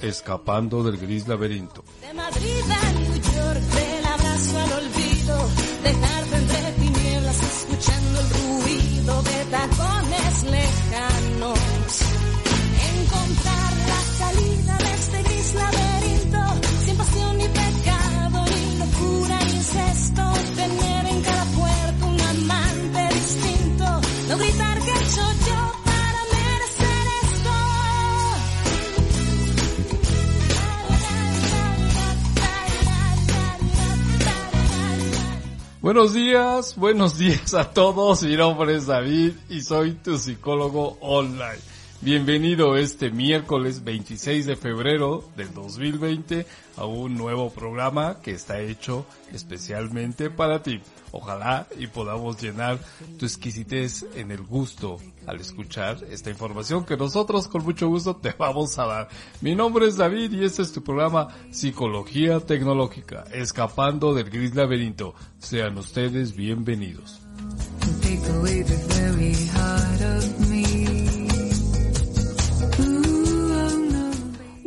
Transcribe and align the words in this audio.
escapando 0.00 0.82
del 0.82 0.98
gris 0.98 1.26
laberinto. 1.26 1.84
Buenos 35.80 36.12
días, 36.12 36.74
buenos 36.74 37.18
días 37.18 37.54
a 37.54 37.70
todos. 37.70 38.24
Mi 38.24 38.36
nombre 38.36 38.74
es 38.74 38.86
David 38.86 39.34
y 39.48 39.60
soy 39.60 39.92
tu 39.92 40.18
psicólogo 40.18 40.98
online. 41.00 41.60
Bienvenido 42.00 42.76
este 42.76 43.10
miércoles 43.10 43.82
26 43.82 44.46
de 44.46 44.54
febrero 44.54 45.24
del 45.36 45.52
2020 45.52 46.46
a 46.76 46.84
un 46.84 47.16
nuevo 47.16 47.50
programa 47.50 48.20
que 48.22 48.30
está 48.30 48.60
hecho 48.60 49.04
especialmente 49.32 50.30
para 50.30 50.62
ti. 50.62 50.80
Ojalá 51.10 51.66
y 51.76 51.88
podamos 51.88 52.40
llenar 52.40 52.78
tu 53.18 53.26
exquisitez 53.26 54.06
en 54.14 54.30
el 54.30 54.42
gusto 54.42 54.98
al 55.26 55.40
escuchar 55.40 55.98
esta 56.08 56.30
información 56.30 56.84
que 56.84 56.96
nosotros 56.96 57.48
con 57.48 57.64
mucho 57.64 57.88
gusto 57.88 58.14
te 58.14 58.32
vamos 58.38 58.78
a 58.78 58.86
dar. 58.86 59.08
Mi 59.40 59.56
nombre 59.56 59.88
es 59.88 59.96
David 59.96 60.32
y 60.34 60.44
este 60.44 60.62
es 60.62 60.72
tu 60.72 60.84
programa 60.84 61.28
Psicología 61.50 62.38
Tecnológica, 62.38 63.24
escapando 63.32 64.14
del 64.14 64.30
gris 64.30 64.54
laberinto. 64.54 65.16
Sean 65.40 65.76
ustedes 65.76 66.36
bienvenidos. 66.36 67.20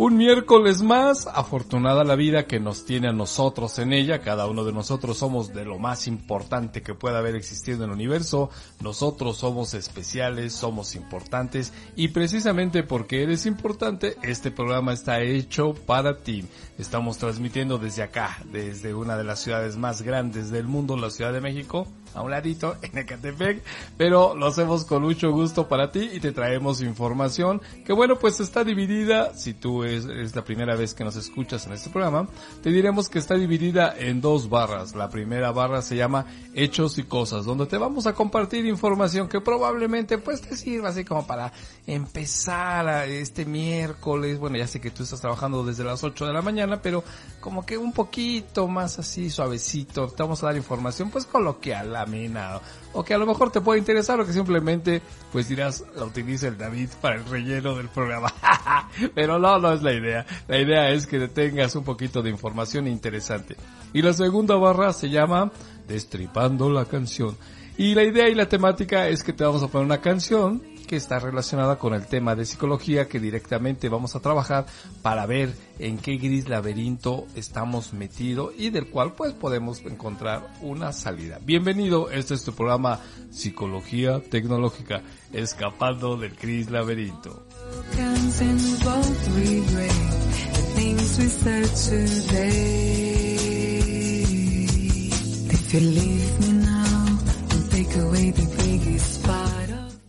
Un 0.03 0.17
miércoles 0.17 0.81
más, 0.81 1.27
afortunada 1.27 2.03
la 2.03 2.15
vida 2.15 2.47
que 2.47 2.59
nos 2.59 2.85
tiene 2.85 3.09
a 3.09 3.13
nosotros 3.13 3.77
en 3.77 3.93
ella, 3.93 4.21
cada 4.21 4.47
uno 4.47 4.63
de 4.63 4.73
nosotros 4.73 5.19
somos 5.19 5.53
de 5.53 5.63
lo 5.63 5.77
más 5.77 6.07
importante 6.07 6.81
que 6.81 6.95
pueda 6.95 7.19
haber 7.19 7.35
existido 7.35 7.77
en 7.77 7.83
el 7.83 7.91
universo, 7.91 8.49
nosotros 8.79 9.37
somos 9.37 9.75
especiales, 9.75 10.53
somos 10.53 10.95
importantes 10.95 11.71
y 11.95 12.07
precisamente 12.07 12.81
porque 12.81 13.21
eres 13.21 13.45
importante, 13.45 14.17
este 14.23 14.49
programa 14.49 14.91
está 14.91 15.21
hecho 15.21 15.75
para 15.75 16.17
ti. 16.17 16.45
Estamos 16.81 17.19
transmitiendo 17.19 17.77
desde 17.77 18.01
acá, 18.01 18.39
desde 18.51 18.95
una 18.95 19.15
de 19.15 19.23
las 19.23 19.39
ciudades 19.39 19.77
más 19.77 20.01
grandes 20.01 20.49
del 20.49 20.65
mundo, 20.65 20.97
la 20.97 21.11
Ciudad 21.11 21.31
de 21.31 21.39
México, 21.39 21.87
a 22.13 22.21
un 22.21 22.31
ladito 22.31 22.75
en 22.81 22.97
Ecatepec, 22.97 23.63
pero 23.97 24.35
lo 24.35 24.47
hacemos 24.47 24.85
con 24.85 25.03
mucho 25.03 25.31
gusto 25.31 25.67
para 25.67 25.91
ti 25.91 26.09
y 26.13 26.19
te 26.19 26.31
traemos 26.31 26.81
información 26.81 27.61
que 27.85 27.93
bueno 27.93 28.17
pues 28.17 28.39
está 28.39 28.63
dividida, 28.63 29.33
si 29.35 29.53
tú 29.53 29.83
es, 29.83 30.05
la 30.35 30.43
primera 30.43 30.75
vez 30.75 30.93
que 30.93 31.03
nos 31.03 31.15
escuchas 31.15 31.65
en 31.67 31.73
este 31.73 31.89
programa, 31.89 32.27
te 32.61 32.71
diremos 32.71 33.09
que 33.09 33.19
está 33.19 33.35
dividida 33.35 33.93
en 33.97 34.21
dos 34.21 34.49
barras. 34.49 34.95
La 34.95 35.09
primera 35.09 35.51
barra 35.51 35.81
se 35.81 35.95
llama 35.95 36.25
Hechos 36.53 36.97
y 36.97 37.03
Cosas, 37.03 37.45
donde 37.45 37.65
te 37.65 37.77
vamos 37.77 38.07
a 38.07 38.13
compartir 38.13 38.65
información 38.65 39.27
que 39.27 39.41
probablemente 39.41 40.17
pues 40.17 40.41
te 40.41 40.55
sirva 40.55 40.89
así 40.89 41.05
como 41.05 41.25
para 41.25 41.51
empezar 41.85 42.87
a 42.87 43.05
este 43.05 43.45
miércoles, 43.45 44.39
bueno 44.39 44.57
ya 44.57 44.67
sé 44.67 44.81
que 44.81 44.91
tú 44.91 45.03
estás 45.03 45.21
trabajando 45.21 45.63
desde 45.63 45.83
las 45.83 46.03
8 46.03 46.25
de 46.25 46.33
la 46.33 46.41
mañana, 46.41 46.70
pero 46.79 47.03
como 47.39 47.65
que 47.65 47.77
un 47.77 47.91
poquito 47.91 48.67
más 48.67 48.99
así 48.99 49.29
suavecito, 49.29 50.07
te 50.07 50.21
vamos 50.21 50.43
a 50.43 50.47
dar 50.47 50.57
información 50.57 51.09
pues 51.09 51.25
coloquial, 51.25 51.95
amena, 51.95 52.61
o 52.93 53.03
que 53.03 53.15
a 53.15 53.17
lo 53.17 53.25
mejor 53.25 53.51
te 53.51 53.61
puede 53.61 53.79
interesar 53.79 54.19
o 54.19 54.25
que 54.25 54.33
simplemente 54.33 55.01
pues 55.31 55.47
dirás, 55.47 55.83
la 55.95 56.05
utiliza 56.05 56.47
el 56.47 56.57
David 56.57 56.89
para 57.01 57.15
el 57.15 57.25
relleno 57.25 57.75
del 57.75 57.89
programa. 57.89 58.33
Pero 59.15 59.39
no, 59.39 59.57
no 59.59 59.73
es 59.73 59.81
la 59.81 59.93
idea. 59.93 60.25
La 60.47 60.59
idea 60.59 60.89
es 60.89 61.07
que 61.07 61.27
tengas 61.27 61.75
un 61.75 61.83
poquito 61.83 62.21
de 62.21 62.29
información 62.29 62.87
interesante. 62.87 63.55
Y 63.93 64.01
la 64.01 64.13
segunda 64.13 64.55
barra 64.55 64.93
se 64.93 65.09
llama 65.09 65.51
Destripando 65.87 66.69
la 66.69 66.85
canción. 66.85 67.37
Y 67.77 67.95
la 67.95 68.03
idea 68.03 68.29
y 68.29 68.35
la 68.35 68.47
temática 68.47 69.07
es 69.07 69.23
que 69.23 69.33
te 69.33 69.43
vamos 69.43 69.63
a 69.63 69.67
poner 69.67 69.85
una 69.85 70.01
canción 70.01 70.61
que 70.87 70.95
está 70.95 71.19
relacionada 71.19 71.77
con 71.77 71.93
el 71.93 72.05
tema 72.07 72.35
de 72.35 72.45
psicología 72.45 73.07
que 73.07 73.19
directamente 73.19 73.89
vamos 73.89 74.15
a 74.15 74.19
trabajar 74.19 74.65
para 75.01 75.25
ver 75.25 75.53
en 75.79 75.97
qué 75.97 76.17
gris 76.17 76.49
laberinto 76.49 77.27
estamos 77.35 77.93
metidos 77.93 78.53
y 78.57 78.69
del 78.69 78.89
cual 78.89 79.13
pues 79.13 79.33
podemos 79.33 79.81
encontrar 79.85 80.47
una 80.61 80.93
salida. 80.93 81.39
Bienvenido, 81.43 82.09
este 82.09 82.33
es 82.33 82.43
tu 82.43 82.53
programa 82.53 82.99
Psicología 83.31 84.21
Tecnológica, 84.21 85.01
escapando 85.31 86.17
del 86.17 86.35
gris 86.35 86.69
laberinto. 86.69 87.45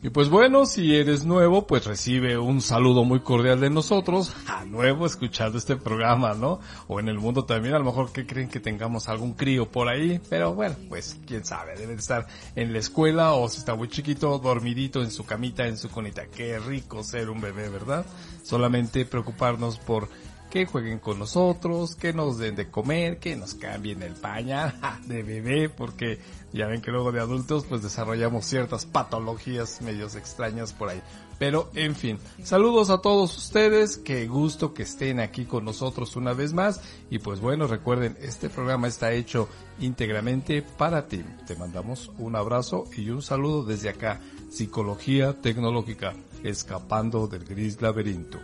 Y 0.05 0.11
pues 0.11 0.29
bueno, 0.29 0.67
si 0.67 0.97
eres 0.97 1.25
nuevo, 1.25 1.69
pues 1.69 1.85
recibe 1.85 2.37
un 2.37 2.61
saludo 2.61 3.05
muy 3.05 3.21
cordial 3.21 3.61
de 3.61 3.71
nosotros, 3.71 4.35
a 4.49 4.65
nuevo 4.65 5.07
escuchando 5.07 5.59
este 5.59 5.77
programa, 5.77 6.35
¿no? 6.35 6.59
O 6.89 6.99
en 6.99 7.07
el 7.07 7.21
mundo 7.21 7.45
también, 7.45 7.77
a 7.77 7.79
lo 7.79 7.85
mejor 7.85 8.11
que 8.11 8.27
creen 8.27 8.49
que 8.49 8.59
tengamos 8.59 9.09
algún 9.09 9.35
crío 9.35 9.71
por 9.71 9.89
ahí, 9.89 10.21
pero 10.29 10.55
bueno, 10.55 10.75
pues 10.89 11.21
quién 11.25 11.45
sabe, 11.45 11.77
debe 11.77 11.95
de 11.95 12.01
estar 12.01 12.27
en 12.57 12.73
la 12.73 12.81
escuela 12.81 13.35
o 13.35 13.49
si 13.49 13.59
está 13.59 13.77
muy 13.77 13.87
chiquito, 13.87 14.41
dormidito 14.41 15.01
en 15.03 15.13
su 15.13 15.25
camita, 15.25 15.69
en 15.69 15.79
su 15.79 15.89
conita. 15.89 16.27
Qué 16.27 16.59
rico 16.59 17.05
ser 17.05 17.31
un 17.31 17.41
bebé, 17.41 17.69
¿verdad? 17.69 18.05
Solamente 18.43 19.05
preocuparnos 19.05 19.79
por 19.79 20.09
que 20.53 20.67
jueguen 20.67 20.99
con 20.99 21.19
nosotros, 21.19 21.97
que 21.97 22.13
nos 22.13 22.37
den 22.37 22.57
de 22.57 22.69
comer, 22.69 23.19
que 23.19 23.37
nos 23.37 23.55
cambien 23.55 24.03
el 24.03 24.13
pañal 24.13 24.79
de 25.07 25.23
bebé, 25.23 25.71
porque 25.71 26.21
ya 26.53 26.67
ven 26.67 26.83
que 26.83 26.91
luego 26.91 27.11
de 27.11 27.21
adultos 27.21 27.65
pues 27.67 27.83
desarrollamos 27.83 28.45
ciertas 28.45 28.85
patologías 28.85 29.81
medios 29.81 30.15
extrañas 30.15 30.75
por 30.75 30.91
ahí. 30.91 31.01
Pero 31.39 31.71
en 31.75 31.97
fin, 31.97 32.19
saludos 32.45 32.91
a 32.91 32.99
todos 32.99 33.35
ustedes, 33.39 33.97
qué 33.97 34.29
gusto 34.29 34.75
que 34.75 34.83
estén 34.83 35.21
aquí 35.21 35.47
con 35.47 35.65
nosotros 35.65 36.17
una 36.17 36.35
vez 36.35 36.53
más 36.53 36.83
y 37.09 37.19
pues 37.19 37.41
bueno, 37.41 37.67
recuerden, 37.67 38.19
este 38.21 38.51
programa 38.51 38.89
está 38.89 39.11
hecho 39.13 39.49
íntegramente 39.81 40.61
para 40.61 41.07
ti. 41.07 41.25
Te 41.47 41.57
mandamos 41.57 42.11
un 42.19 42.37
abrazo 42.37 42.85
y 42.95 43.09
un 43.09 43.23
saludo 43.23 43.65
desde 43.65 43.89
acá, 43.89 44.21
Psicología 44.51 45.33
Tecnológica, 45.33 46.13
escapando 46.45 47.27
del 47.27 47.47
gris 47.47 47.81
laberinto. 47.81 48.39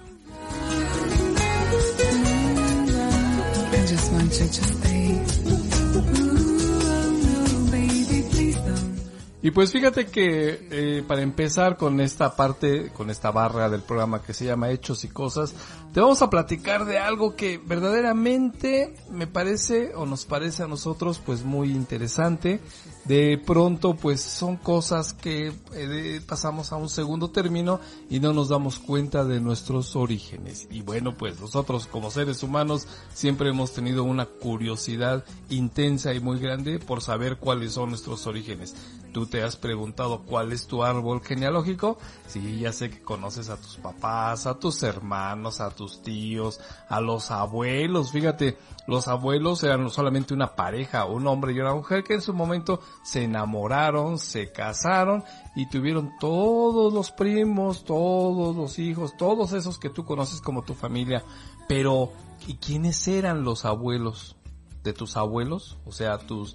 Y 9.41 9.51
pues 9.53 9.72
fíjate 9.72 10.07
que 10.07 10.66
eh, 10.71 11.04
para 11.07 11.22
empezar 11.22 11.77
con 11.77 12.01
esta 12.01 12.34
parte, 12.34 12.91
con 12.92 13.09
esta 13.09 13.30
barra 13.30 13.71
del 13.71 13.83
programa 13.83 14.21
que 14.21 14.34
se 14.34 14.45
llama 14.45 14.71
Hechos 14.71 15.04
y 15.04 15.09
Cosas, 15.09 15.54
te 15.95 16.01
vamos 16.01 16.21
a 16.22 16.28
platicar 16.28 16.84
de 16.84 16.98
algo 16.98 17.36
que 17.36 17.57
verdaderamente 17.57 18.95
me 19.10 19.27
parece 19.27 19.95
o 19.95 20.07
nos 20.07 20.27
parece 20.27 20.65
a 20.65 20.66
nosotros 20.66 21.21
pues 21.24 21.45
muy 21.45 21.71
interesante. 21.71 22.60
De 23.09 23.39
pronto 23.39 23.95
pues 23.95 24.21
son 24.21 24.57
cosas 24.57 25.15
que 25.15 25.51
eh, 25.72 26.21
pasamos 26.28 26.72
a 26.72 26.77
un 26.77 26.91
segundo 26.91 27.31
término 27.31 27.81
y 28.10 28.21
no 28.21 28.34
nos 28.34 28.51
damos 28.51 28.78
cuenta 28.78 29.25
de 29.25 29.41
nuestros 29.41 29.97
orígenes. 29.97 30.69
Y 30.71 30.83
bueno 30.83 31.16
pues 31.16 31.41
nosotros 31.41 31.87
como 31.87 32.10
seres 32.10 32.43
humanos 32.43 32.87
siempre 33.15 33.49
hemos 33.49 33.72
tenido 33.72 34.05
una 34.05 34.27
curiosidad 34.27 35.25
intensa 35.49 36.13
y 36.13 36.21
muy 36.21 36.39
grande 36.39 36.78
por 36.78 37.01
saber 37.01 37.39
cuáles 37.39 37.72
son 37.72 37.89
nuestros 37.89 38.27
orígenes 38.27 38.75
¿Tú 39.13 39.27
te 39.27 39.43
has 39.43 39.57
preguntado 39.57 40.22
cuál 40.22 40.53
es 40.53 40.66
tu 40.66 40.84
árbol 40.84 41.22
genealógico? 41.22 41.99
Sí, 42.27 42.60
ya 42.60 42.72
sé 42.72 42.91
que 42.91 43.01
conoces 43.01 43.49
a 43.49 43.57
tus 43.57 43.77
papás, 43.77 44.47
a 44.47 44.59
tus 44.59 44.83
hermanos, 44.83 45.60
a 45.60 45.71
tus 45.71 46.03
tíos, 46.03 46.60
a 46.89 47.01
los 47.01 47.31
abuelos. 47.31 48.13
Fíjate, 48.13 48.59
los 48.87 49.09
abuelos 49.09 49.63
eran 49.63 49.89
solamente 49.91 50.34
una 50.34 50.55
pareja, 50.55 51.07
un 51.07 51.27
hombre 51.27 51.53
y 51.53 51.60
una 51.60 51.75
mujer 51.75 52.05
que 52.05 52.15
en 52.15 52.21
su 52.21 52.34
momento 52.34 52.81
se 53.09 53.25
enamoraron, 53.25 54.19
se 54.19 54.53
casaron 54.53 55.25
y 55.57 55.65
tuvieron 55.66 56.13
todos 56.21 56.93
los 56.93 57.10
primos, 57.10 57.84
todos 57.84 58.55
los 58.55 58.78
hijos, 58.78 59.16
todos 59.16 59.55
esos 59.55 59.78
que 59.78 59.89
tú 59.89 60.05
conoces 60.05 60.43
como 60.43 60.63
tu 60.63 60.75
familia. 60.75 61.25
Pero, 61.66 62.13
¿y 62.47 62.57
quiénes 62.57 63.09
eran 63.09 63.45
los 63.45 63.65
abuelos? 63.65 64.37
de 64.84 64.93
tus 64.93 65.16
abuelos, 65.16 65.77
o 65.84 65.93
sea, 65.93 66.19
tus 66.19 66.55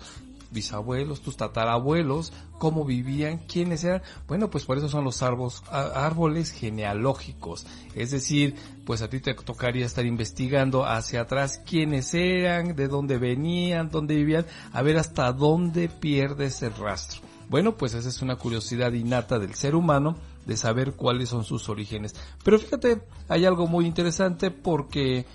bisabuelos, 0.54 1.22
tus 1.22 1.36
tatarabuelos, 1.36 2.32
cómo 2.60 2.86
vivían, 2.86 3.40
quiénes 3.40 3.84
eran. 3.84 4.02
Bueno, 4.28 4.50
pues 4.50 4.66
por 4.66 4.78
eso 4.78 4.88
son 4.88 5.04
los 5.04 5.22
árboles, 5.24 6.52
genealógicos. 6.52 7.66
Es 7.96 8.12
decir, 8.12 8.56
pues 8.86 9.02
a 9.02 9.10
ti 9.10 9.20
te 9.20 9.34
tocaría 9.34 9.86
estar 9.86 10.06
investigando 10.06 10.86
hacia 10.86 11.22
atrás 11.22 11.62
quiénes 11.66 12.14
eran, 12.14 12.76
de 12.76 12.88
dónde 12.88 13.18
venían, 13.18 13.90
dónde 13.90 14.16
vivían, 14.16 14.46
a 14.72 14.82
ver 14.82 14.98
hasta 14.98 15.34
dónde 15.34 15.90
pierdes 15.90 16.62
el 16.62 16.74
rastro. 16.76 17.22
Bueno, 17.50 17.76
pues 17.76 17.94
esa 17.94 18.08
es 18.10 18.22
una 18.22 18.38
curiosidad 18.38 18.94
innata 18.94 19.38
del 19.38 19.54
ser 19.56 19.76
humano 19.76 20.16
de 20.46 20.58
saber 20.58 20.94
cuáles 20.94 21.30
son 21.30 21.44
sus 21.44 21.70
orígenes. 21.70 22.16
Pero 22.44 22.60
fíjate, 22.60 23.02
hay 23.28 23.46
algo 23.46 23.68
muy 23.68 23.86
interesante 23.86 24.52
porque 24.52 25.26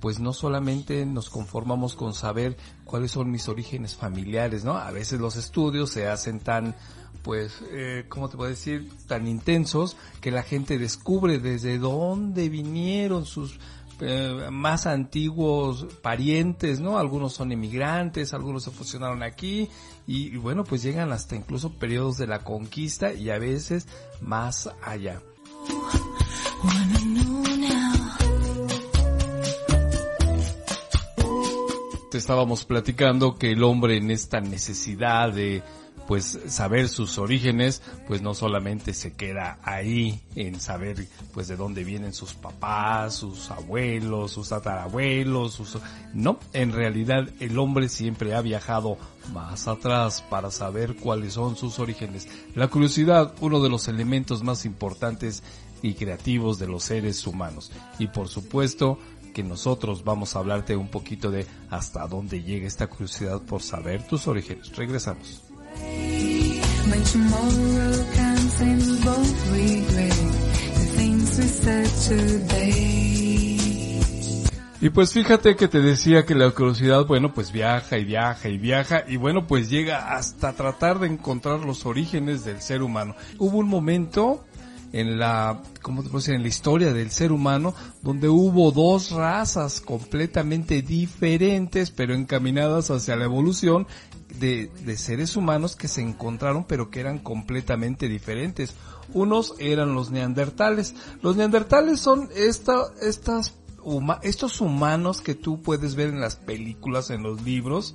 pues 0.00 0.20
no 0.20 0.32
solamente 0.32 1.04
nos 1.06 1.28
conformamos 1.28 1.96
con 1.96 2.14
saber 2.14 2.56
cuáles 2.88 3.12
son 3.12 3.30
mis 3.30 3.48
orígenes 3.48 3.94
familiares, 3.94 4.64
¿no? 4.64 4.76
A 4.76 4.90
veces 4.90 5.20
los 5.20 5.36
estudios 5.36 5.90
se 5.90 6.08
hacen 6.08 6.40
tan, 6.40 6.74
pues, 7.22 7.62
eh, 7.70 8.06
¿cómo 8.08 8.28
te 8.28 8.36
puedo 8.36 8.50
decir? 8.50 8.90
Tan 9.06 9.28
intensos 9.28 9.96
que 10.20 10.32
la 10.32 10.42
gente 10.42 10.78
descubre 10.78 11.38
desde 11.38 11.78
dónde 11.78 12.48
vinieron 12.48 13.26
sus 13.26 13.60
eh, 14.00 14.48
más 14.50 14.86
antiguos 14.86 15.86
parientes, 16.02 16.80
¿no? 16.80 16.98
Algunos 16.98 17.34
son 17.34 17.52
emigrantes, 17.52 18.32
algunos 18.32 18.64
se 18.64 18.70
fusionaron 18.70 19.22
aquí 19.22 19.68
y, 20.06 20.28
y 20.28 20.36
bueno, 20.36 20.64
pues 20.64 20.82
llegan 20.82 21.12
hasta 21.12 21.36
incluso 21.36 21.74
periodos 21.74 22.16
de 22.16 22.26
la 22.26 22.42
conquista 22.42 23.12
y 23.12 23.30
a 23.30 23.38
veces 23.38 23.86
más 24.20 24.70
allá. 24.82 25.20
Te 32.10 32.18
estábamos 32.18 32.64
platicando 32.64 33.36
que 33.36 33.52
el 33.52 33.62
hombre 33.62 33.96
en 33.96 34.10
esta 34.10 34.40
necesidad 34.40 35.32
de 35.32 35.62
pues 36.06 36.38
saber 36.46 36.88
sus 36.88 37.18
orígenes, 37.18 37.82
pues 38.06 38.22
no 38.22 38.32
solamente 38.32 38.94
se 38.94 39.12
queda 39.12 39.58
ahí 39.62 40.22
en 40.36 40.58
saber 40.58 41.06
pues 41.34 41.48
de 41.48 41.56
dónde 41.56 41.84
vienen 41.84 42.14
sus 42.14 42.32
papás, 42.32 43.14
sus 43.14 43.50
abuelos, 43.50 44.32
sus 44.32 44.48
tatarabuelos, 44.48 45.52
sus 45.52 45.76
no, 46.14 46.38
en 46.54 46.72
realidad 46.72 47.28
el 47.40 47.58
hombre 47.58 47.90
siempre 47.90 48.34
ha 48.34 48.40
viajado 48.40 48.96
más 49.34 49.68
atrás 49.68 50.24
para 50.30 50.50
saber 50.50 50.96
cuáles 50.96 51.34
son 51.34 51.56
sus 51.56 51.78
orígenes. 51.78 52.26
La 52.54 52.68
curiosidad, 52.68 53.34
uno 53.42 53.60
de 53.60 53.68
los 53.68 53.86
elementos 53.88 54.42
más 54.42 54.64
importantes 54.64 55.42
y 55.82 55.94
creativos 55.94 56.58
de 56.58 56.68
los 56.68 56.84
seres 56.84 57.26
humanos. 57.26 57.70
Y 57.98 58.06
por 58.06 58.28
supuesto, 58.28 58.98
que 59.32 59.42
nosotros 59.42 60.04
vamos 60.04 60.34
a 60.34 60.40
hablarte 60.40 60.76
un 60.76 60.88
poquito 60.88 61.30
de 61.30 61.46
hasta 61.70 62.06
dónde 62.06 62.42
llega 62.42 62.66
esta 62.66 62.86
curiosidad 62.86 63.42
por 63.42 63.62
saber 63.62 64.06
tus 64.06 64.26
orígenes. 64.26 64.74
Regresamos. 64.76 65.42
Y 74.80 74.90
pues 74.90 75.12
fíjate 75.12 75.56
que 75.56 75.66
te 75.66 75.80
decía 75.80 76.24
que 76.24 76.36
la 76.36 76.52
curiosidad, 76.52 77.04
bueno, 77.04 77.34
pues 77.34 77.50
viaja 77.50 77.98
y 77.98 78.04
viaja 78.04 78.48
y 78.48 78.58
viaja 78.58 79.04
y 79.08 79.16
bueno, 79.16 79.46
pues 79.48 79.68
llega 79.68 80.14
hasta 80.14 80.52
tratar 80.52 81.00
de 81.00 81.08
encontrar 81.08 81.60
los 81.60 81.84
orígenes 81.84 82.44
del 82.44 82.60
ser 82.60 82.82
humano. 82.82 83.16
Hubo 83.38 83.58
un 83.58 83.68
momento 83.68 84.44
en 84.92 85.18
la, 85.18 85.62
¿cómo 85.82 86.02
te 86.02 86.08
puedo 86.08 86.20
decir? 86.20 86.34
En 86.34 86.42
la 86.42 86.48
historia 86.48 86.92
del 86.92 87.10
ser 87.10 87.32
humano, 87.32 87.74
donde 88.02 88.28
hubo 88.28 88.70
dos 88.72 89.10
razas 89.10 89.80
completamente 89.80 90.82
diferentes, 90.82 91.90
pero 91.90 92.14
encaminadas 92.14 92.90
hacia 92.90 93.16
la 93.16 93.24
evolución 93.24 93.86
de, 94.38 94.70
de 94.84 94.96
seres 94.96 95.36
humanos 95.36 95.76
que 95.76 95.88
se 95.88 96.02
encontraron, 96.02 96.64
pero 96.64 96.90
que 96.90 97.00
eran 97.00 97.18
completamente 97.18 98.08
diferentes. 98.08 98.74
Unos 99.12 99.54
eran 99.58 99.94
los 99.94 100.10
neandertales. 100.10 100.94
Los 101.22 101.36
neandertales 101.36 102.00
son 102.00 102.28
esta, 102.34 102.82
estas, 103.00 103.54
estos 104.22 104.60
humanos 104.60 105.20
que 105.20 105.34
tú 105.34 105.62
puedes 105.62 105.94
ver 105.94 106.08
en 106.08 106.20
las 106.20 106.36
películas, 106.36 107.10
en 107.10 107.22
los 107.22 107.42
libros, 107.42 107.94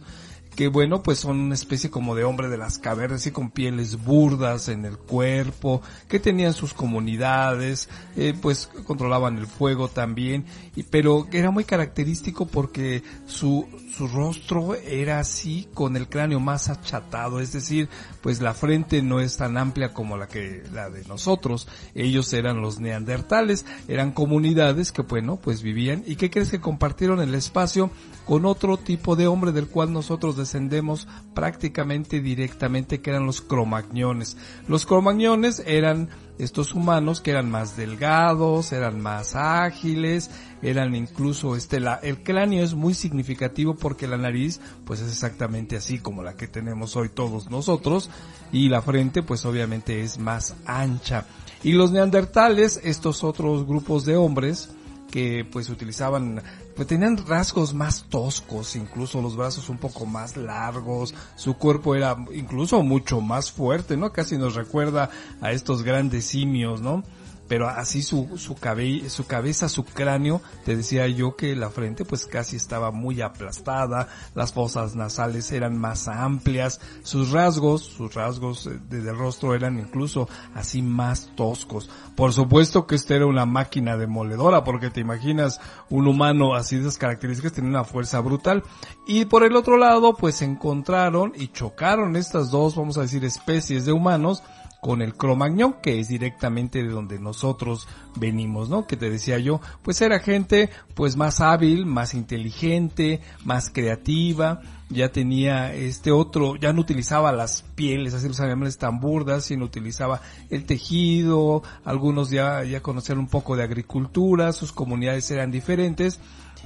que 0.55 0.67
bueno, 0.67 1.03
pues 1.03 1.19
son 1.19 1.39
una 1.39 1.55
especie 1.55 1.89
como 1.89 2.15
de 2.15 2.23
hombre 2.23 2.49
de 2.49 2.57
las 2.57 2.77
cavernas 2.77 3.25
y 3.25 3.31
con 3.31 3.51
pieles 3.51 4.03
burdas 4.03 4.69
en 4.69 4.85
el 4.85 4.97
cuerpo, 4.97 5.81
que 6.07 6.19
tenían 6.19 6.53
sus 6.53 6.73
comunidades, 6.73 7.89
eh, 8.15 8.33
pues 8.39 8.69
controlaban 8.85 9.37
el 9.37 9.47
fuego 9.47 9.87
también, 9.87 10.45
y, 10.75 10.83
pero 10.83 11.27
era 11.31 11.51
muy 11.51 11.63
característico 11.63 12.45
porque 12.45 13.03
su, 13.25 13.67
su 13.95 14.07
rostro 14.07 14.75
era 14.75 15.19
así 15.19 15.67
con 15.73 15.95
el 15.95 16.07
cráneo 16.07 16.39
más 16.39 16.69
achatado, 16.69 17.39
es 17.39 17.53
decir, 17.53 17.89
pues 18.21 18.41
la 18.41 18.53
frente 18.53 19.01
no 19.03 19.19
es 19.19 19.37
tan 19.37 19.57
amplia 19.57 19.93
como 19.93 20.17
la 20.17 20.27
que, 20.27 20.63
la 20.73 20.89
de 20.89 21.03
nosotros. 21.05 21.67
Ellos 21.93 22.33
eran 22.33 22.61
los 22.61 22.79
neandertales, 22.79 23.65
eran 23.87 24.11
comunidades 24.11 24.91
que 24.91 25.03
bueno, 25.03 25.37
pues 25.37 25.61
vivían 25.61 26.03
y 26.07 26.15
que 26.15 26.31
crees 26.31 26.49
que 26.49 26.59
compartieron 26.59 27.21
el 27.21 27.35
espacio 27.35 27.91
con 28.25 28.45
otro 28.45 28.77
tipo 28.77 29.15
de 29.15 29.27
hombre 29.27 29.51
del 29.51 29.67
cual 29.67 29.93
nosotros 29.93 30.37
descendemos 30.37 31.07
prácticamente 31.35 32.19
directamente 32.19 33.01
que 33.01 33.11
eran 33.11 33.25
los 33.25 33.41
cromagnones. 33.41 34.37
Los 34.67 34.85
cromagnones 34.85 35.61
eran 35.65 36.09
estos 36.39 36.73
humanos 36.73 37.21
que 37.21 37.31
eran 37.31 37.49
más 37.49 37.77
delgados, 37.77 38.71
eran 38.71 39.01
más 39.01 39.35
ágiles, 39.35 40.31
eran 40.61 40.95
incluso 40.95 41.55
este 41.55 41.79
la, 41.79 41.95
el 41.95 42.23
cráneo 42.23 42.63
es 42.63 42.73
muy 42.73 42.93
significativo 42.93 43.75
porque 43.75 44.07
la 44.07 44.17
nariz 44.17 44.59
pues 44.85 45.01
es 45.01 45.11
exactamente 45.11 45.75
así 45.75 45.99
como 45.99 46.23
la 46.23 46.35
que 46.35 46.47
tenemos 46.47 46.95
hoy 46.95 47.09
todos 47.09 47.49
nosotros 47.49 48.09
y 48.51 48.69
la 48.69 48.81
frente 48.81 49.23
pues 49.23 49.45
obviamente 49.45 50.01
es 50.01 50.17
más 50.17 50.55
ancha. 50.65 51.25
Y 51.63 51.73
los 51.73 51.91
neandertales, 51.91 52.79
estos 52.83 53.23
otros 53.23 53.65
grupos 53.65 54.05
de 54.05 54.17
hombres, 54.17 54.69
que 55.13 55.45
pues 55.45 55.69
utilizaban, 55.69 56.41
pues 56.75 56.87
tenían 56.87 57.15
rasgos 57.27 57.75
más 57.75 58.05
toscos, 58.09 58.75
incluso 58.75 59.21
los 59.21 59.35
brazos 59.35 59.69
un 59.69 59.77
poco 59.77 60.07
más 60.07 60.35
largos, 60.37 61.13
su 61.35 61.53
cuerpo 61.53 61.93
era 61.93 62.17
incluso 62.33 62.81
mucho 62.81 63.21
más 63.21 63.51
fuerte, 63.51 63.95
¿no? 63.95 64.11
Casi 64.11 64.39
nos 64.39 64.55
recuerda 64.55 65.11
a 65.39 65.51
estos 65.51 65.83
grandes 65.83 66.25
simios, 66.25 66.81
¿no? 66.81 67.03
Pero 67.47 67.67
así 67.67 68.01
su, 68.03 68.37
su, 68.37 68.55
cabe- 68.55 69.09
su 69.09 69.25
cabeza, 69.27 69.67
su 69.69 69.83
cráneo, 69.83 70.41
te 70.65 70.75
decía 70.77 71.07
yo 71.07 71.35
que 71.35 71.55
la 71.55 71.69
frente 71.69 72.05
pues 72.05 72.25
casi 72.25 72.55
estaba 72.55 72.91
muy 72.91 73.21
aplastada, 73.21 74.07
las 74.33 74.53
fosas 74.53 74.95
nasales 74.95 75.51
eran 75.51 75.77
más 75.77 76.07
amplias, 76.07 76.79
sus 77.03 77.31
rasgos, 77.31 77.83
sus 77.83 78.13
rasgos 78.13 78.67
eh, 78.67 78.79
de- 78.89 79.01
del 79.01 79.17
rostro 79.17 79.53
eran 79.55 79.77
incluso 79.77 80.27
así 80.55 80.81
más 80.81 81.31
toscos. 81.35 81.89
Por 82.15 82.31
supuesto 82.33 82.87
que 82.87 82.95
esta 82.95 83.15
era 83.15 83.25
una 83.25 83.45
máquina 83.45 83.97
demoledora, 83.97 84.63
porque 84.63 84.89
te 84.89 85.01
imaginas 85.01 85.59
un 85.89 86.07
humano 86.07 86.55
así 86.55 86.75
de 86.77 86.83
esas 86.83 86.97
características 86.97 87.53
tenía 87.53 87.69
una 87.71 87.83
fuerza 87.83 88.19
brutal. 88.21 88.63
Y 89.05 89.25
por 89.25 89.43
el 89.43 89.55
otro 89.55 89.77
lado, 89.77 90.15
pues 90.15 90.41
encontraron 90.41 91.33
y 91.35 91.49
chocaron 91.49 92.15
estas 92.15 92.51
dos, 92.51 92.75
vamos 92.75 92.97
a 92.97 93.01
decir, 93.01 93.25
especies 93.25 93.85
de 93.85 93.91
humanos 93.91 94.41
con 94.83 95.01
el 95.01 95.15
Cromagnon, 95.15 95.77
que 95.81 96.01
es 96.01 96.09
directamente 96.09 96.83
de 96.83 96.89
donde 96.89 97.17
nosotros 97.17 97.87
venimos, 98.17 98.67
¿no? 98.67 98.85
Que 98.85 98.97
te 98.97 99.09
decía 99.09 99.39
yo, 99.39 99.61
pues 99.81 100.01
era 100.01 100.19
gente 100.19 100.69
pues 100.93 101.15
más 101.15 101.39
hábil, 101.39 101.85
más 101.85 102.13
inteligente, 102.13 103.21
más 103.45 103.69
creativa, 103.69 104.59
ya 104.89 105.09
tenía 105.09 105.73
este 105.73 106.11
otro, 106.11 106.57
ya 106.57 106.73
no 106.73 106.81
utilizaba 106.81 107.31
las 107.31 107.61
pieles, 107.75 108.13
así 108.13 108.27
los 108.27 108.41
animales 108.41 108.77
tan 108.77 108.99
burdas, 108.99 109.45
sino 109.45 109.63
utilizaba 109.63 110.19
el 110.49 110.65
tejido, 110.65 111.63
algunos 111.85 112.29
ya, 112.29 112.65
ya 112.65 112.81
conocían 112.81 113.19
un 113.19 113.27
poco 113.27 113.55
de 113.55 113.63
agricultura, 113.63 114.51
sus 114.51 114.73
comunidades 114.73 115.31
eran 115.31 115.49
diferentes, 115.49 116.19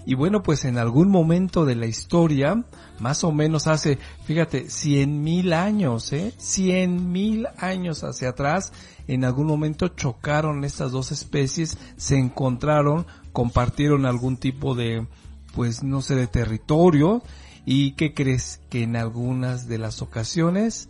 y 0.08 0.16
bueno, 0.16 0.42
pues 0.42 0.64
en 0.64 0.78
algún 0.78 1.10
momento 1.10 1.66
de 1.66 1.76
la 1.76 1.86
historia, 1.86 2.64
más 2.98 3.26
o 3.26 3.34
menos 3.34 3.68
hace, 3.68 4.00
fíjate, 4.24 4.70
cien 4.70 5.22
mil 5.22 5.52
años, 5.52 6.14
¿eh? 6.14 6.34
Cien 6.38 7.12
mil 7.12 7.46
años 7.58 8.06
hacia 8.06 8.30
atrás, 8.30 8.72
en 9.10 9.26
algún 9.26 9.48
momento 9.48 9.90
chocaron 9.90 10.64
estas 10.64 10.94
dos 10.94 11.12
especies, 11.12 11.78
se 11.98 12.18
encontraron, 12.18 13.06
compartieron 13.34 14.06
algún 14.06 14.38
tipo 14.38 14.76
de, 14.76 15.06
pues 15.54 15.84
no 15.84 16.02
sé, 16.02 16.16
de 16.16 16.28
territorio, 16.28 17.22
y 17.66 17.92
¿qué 17.92 18.14
crees? 18.14 18.62
Que 18.70 18.84
en 18.84 18.96
algunas 18.96 19.68
de 19.68 19.78
las 19.78 20.02
ocasiones 20.02 20.88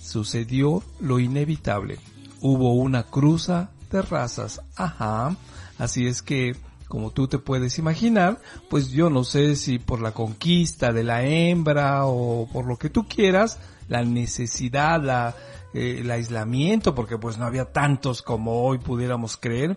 sucedió 0.00 0.82
lo 1.00 1.18
inevitable. 1.20 1.98
Hubo 2.40 2.72
una 2.72 3.02
cruza 3.02 3.68
de 3.90 4.00
razas. 4.00 4.62
Ajá. 4.74 5.36
Así 5.76 6.06
es 6.06 6.22
que, 6.22 6.56
como 6.88 7.10
tú 7.10 7.28
te 7.28 7.38
puedes 7.38 7.78
imaginar, 7.78 8.40
pues 8.70 8.90
yo 8.90 9.10
no 9.10 9.24
sé 9.24 9.56
si 9.56 9.78
por 9.78 10.00
la 10.00 10.12
conquista 10.12 10.92
de 10.92 11.04
la 11.04 11.24
hembra 11.24 12.06
o 12.06 12.48
por 12.52 12.66
lo 12.66 12.76
que 12.76 12.90
tú 12.90 13.06
quieras, 13.08 13.58
la 13.88 14.04
necesidad, 14.04 15.02
la, 15.02 15.34
eh, 15.74 15.98
el 16.00 16.10
aislamiento, 16.10 16.94
porque 16.94 17.18
pues 17.18 17.38
no 17.38 17.46
había 17.46 17.72
tantos 17.72 18.22
como 18.22 18.62
hoy 18.62 18.78
pudiéramos 18.78 19.36
creer, 19.36 19.76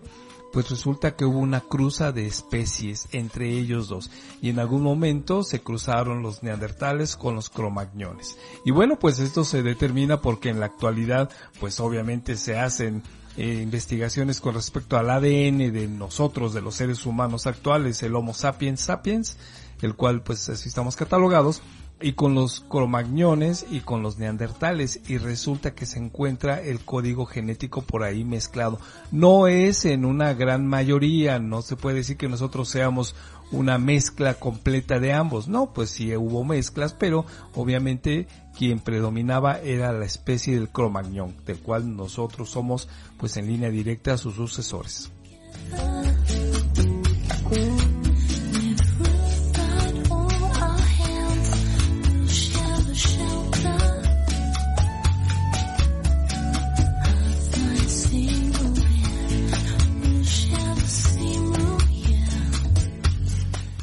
pues 0.52 0.70
resulta 0.70 1.14
que 1.14 1.24
hubo 1.24 1.38
una 1.38 1.60
cruza 1.60 2.12
de 2.12 2.26
especies 2.26 3.08
entre 3.12 3.50
ellos 3.50 3.88
dos 3.88 4.10
y 4.40 4.50
en 4.50 4.58
algún 4.58 4.82
momento 4.82 5.42
se 5.42 5.60
cruzaron 5.60 6.22
los 6.22 6.42
neandertales 6.42 7.16
con 7.16 7.34
los 7.34 7.50
cromagnones. 7.50 8.38
Y 8.64 8.70
bueno, 8.70 8.98
pues 8.98 9.18
esto 9.18 9.44
se 9.44 9.62
determina 9.62 10.20
porque 10.20 10.48
en 10.48 10.60
la 10.60 10.66
actualidad 10.66 11.30
pues 11.60 11.80
obviamente 11.80 12.36
se 12.36 12.58
hacen 12.58 13.02
eh, 13.38 13.60
investigaciones 13.62 14.40
con 14.40 14.54
respecto 14.54 14.98
al 14.98 15.10
ADN 15.10 15.72
de 15.72 15.86
nosotros, 15.86 16.52
de 16.54 16.60
los 16.60 16.74
seres 16.74 17.06
humanos 17.06 17.46
actuales, 17.46 18.02
el 18.02 18.16
Homo 18.16 18.34
sapiens 18.34 18.80
sapiens, 18.80 19.36
el 19.80 19.94
cual 19.94 20.22
pues 20.22 20.48
así 20.48 20.68
estamos 20.68 20.96
catalogados, 20.96 21.62
y 22.00 22.12
con 22.12 22.34
los 22.34 22.60
cromagnones 22.60 23.64
y 23.70 23.80
con 23.80 24.02
los 24.02 24.18
neandertales 24.18 25.00
y 25.08 25.18
resulta 25.18 25.74
que 25.74 25.86
se 25.86 25.98
encuentra 25.98 26.60
el 26.60 26.80
código 26.80 27.26
genético 27.26 27.82
por 27.82 28.02
ahí 28.02 28.24
mezclado. 28.24 28.80
No 29.10 29.46
es 29.46 29.84
en 29.84 30.04
una 30.04 30.34
gran 30.34 30.66
mayoría, 30.66 31.38
no 31.38 31.62
se 31.62 31.76
puede 31.76 31.96
decir 31.96 32.16
que 32.16 32.28
nosotros 32.28 32.68
seamos 32.68 33.14
una 33.50 33.78
mezcla 33.78 34.34
completa 34.34 35.00
de 35.00 35.12
ambos. 35.12 35.48
No, 35.48 35.72
pues 35.72 35.90
sí 35.90 36.14
hubo 36.16 36.44
mezclas, 36.44 36.92
pero 36.92 37.24
obviamente 37.54 38.26
quien 38.56 38.80
predominaba 38.80 39.60
era 39.60 39.92
la 39.92 40.04
especie 40.04 40.54
del 40.54 40.68
cromagnon, 40.68 41.34
del 41.46 41.60
cual 41.60 41.96
nosotros 41.96 42.50
somos 42.50 42.88
pues 43.16 43.36
en 43.36 43.46
línea 43.46 43.70
directa 43.70 44.18
sus 44.18 44.34
sucesores. 44.34 45.12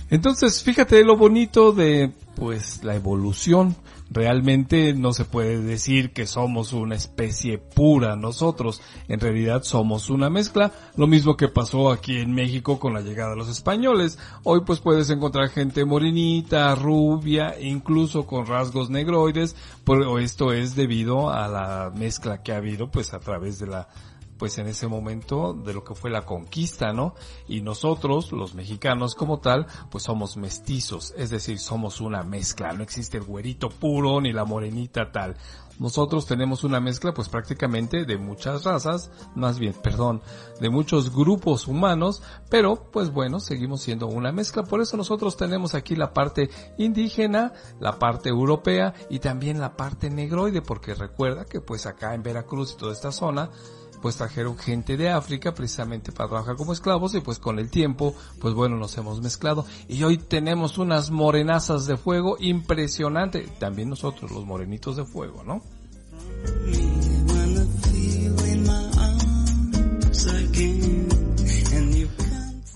Entonces, 0.09 0.61
fíjate 0.63 1.03
lo 1.03 1.17
bonito 1.17 1.71
de, 1.71 2.11
pues, 2.35 2.83
la 2.83 2.95
evolución. 2.95 3.75
Realmente 4.11 4.93
no 4.93 5.13
se 5.13 5.25
puede 5.25 5.59
decir 5.59 6.13
que 6.13 6.27
somos 6.27 6.73
una 6.73 6.93
especie 6.93 7.57
pura 7.57 8.15
nosotros. 8.15 8.81
En 9.07 9.19
realidad 9.19 9.63
somos 9.63 10.11
una 10.11 10.29
mezcla. 10.29 10.71
Lo 10.95 11.07
mismo 11.07 11.35
que 11.35 11.47
pasó 11.47 11.91
aquí 11.91 12.17
en 12.17 12.33
México 12.33 12.79
con 12.79 12.93
la 12.93 13.01
llegada 13.01 13.31
de 13.31 13.37
los 13.37 13.49
españoles. 13.49 14.19
Hoy 14.43 14.61
pues 14.63 14.79
puedes 14.79 15.09
encontrar 15.09 15.49
gente 15.49 15.85
morenita, 15.85 16.75
rubia, 16.75 17.59
incluso 17.59 18.27
con 18.27 18.45
rasgos 18.45 18.91
negroides. 18.91 19.55
Pero 19.83 20.19
esto 20.19 20.53
es 20.53 20.75
debido 20.75 21.31
a 21.31 21.47
la 21.47 21.91
mezcla 21.95 22.43
que 22.43 22.51
ha 22.51 22.57
habido 22.57 22.91
pues 22.91 23.11
a 23.13 23.19
través 23.19 23.57
de 23.57 23.67
la 23.67 23.87
pues 24.37 24.57
en 24.57 24.67
ese 24.67 24.87
momento 24.87 25.53
de 25.53 25.73
lo 25.73 25.83
que 25.83 25.95
fue 25.95 26.09
la 26.09 26.25
conquista, 26.25 26.93
¿no? 26.93 27.15
Y 27.47 27.61
nosotros, 27.61 28.31
los 28.31 28.53
mexicanos 28.53 29.15
como 29.15 29.39
tal, 29.39 29.67
pues 29.89 30.03
somos 30.03 30.37
mestizos, 30.37 31.13
es 31.17 31.29
decir, 31.29 31.59
somos 31.59 32.01
una 32.01 32.23
mezcla, 32.23 32.73
no 32.73 32.83
existe 32.83 33.17
el 33.17 33.23
güerito 33.23 33.69
puro 33.69 34.21
ni 34.21 34.33
la 34.33 34.45
morenita 34.45 35.11
tal. 35.11 35.35
Nosotros 35.77 36.25
tenemos 36.25 36.63
una 36.63 36.79
mezcla 36.79 37.13
pues 37.13 37.27
prácticamente 37.27 38.05
de 38.05 38.17
muchas 38.17 38.63
razas, 38.63 39.11
más 39.35 39.59
bien, 39.59 39.73
perdón, 39.73 40.21
de 40.61 40.69
muchos 40.69 41.13
grupos 41.13 41.67
humanos, 41.67 42.23
pero 42.49 42.89
pues 42.91 43.11
bueno, 43.11 43.39
seguimos 43.41 43.81
siendo 43.81 44.07
una 44.07 44.31
mezcla. 44.31 44.63
Por 44.63 44.81
eso 44.81 44.95
nosotros 44.95 45.35
tenemos 45.35 45.75
aquí 45.75 45.95
la 45.95 46.13
parte 46.13 46.49
indígena, 46.77 47.51
la 47.79 47.99
parte 47.99 48.29
europea 48.29 48.93
y 49.09 49.19
también 49.19 49.59
la 49.59 49.75
parte 49.75 50.09
negroide, 50.09 50.61
porque 50.61 50.93
recuerda 50.93 51.43
que 51.43 51.59
pues 51.59 51.85
acá 51.85 52.15
en 52.15 52.23
Veracruz 52.23 52.73
y 52.73 52.77
toda 52.77 52.93
esta 52.93 53.11
zona, 53.11 53.49
pues 54.05 54.17
trajeron 54.17 54.55
gente 54.55 54.97
de 54.97 55.09
África 55.09 55.55
precisamente 55.55 56.11
para 56.11 56.29
trabajar 56.29 56.55
como 56.57 56.73
esclavos 56.73 57.15
y 57.15 57.21
pues 57.21 57.39
con 57.39 57.57
el 57.57 57.71
tiempo, 57.71 58.13
pues 58.39 58.53
bueno, 58.53 58.77
nos 58.77 58.95
hemos 58.99 59.19
mezclado 59.19 59.65
y 59.87 60.03
hoy 60.03 60.19
tenemos 60.19 60.77
unas 60.77 61.09
morenazas 61.09 61.87
de 61.87 61.97
fuego 61.97 62.37
impresionante, 62.39 63.47
también 63.57 63.89
nosotros 63.89 64.29
los 64.29 64.45
morenitos 64.45 64.95
de 64.95 65.05
fuego, 65.05 65.43
¿no? 65.43 65.63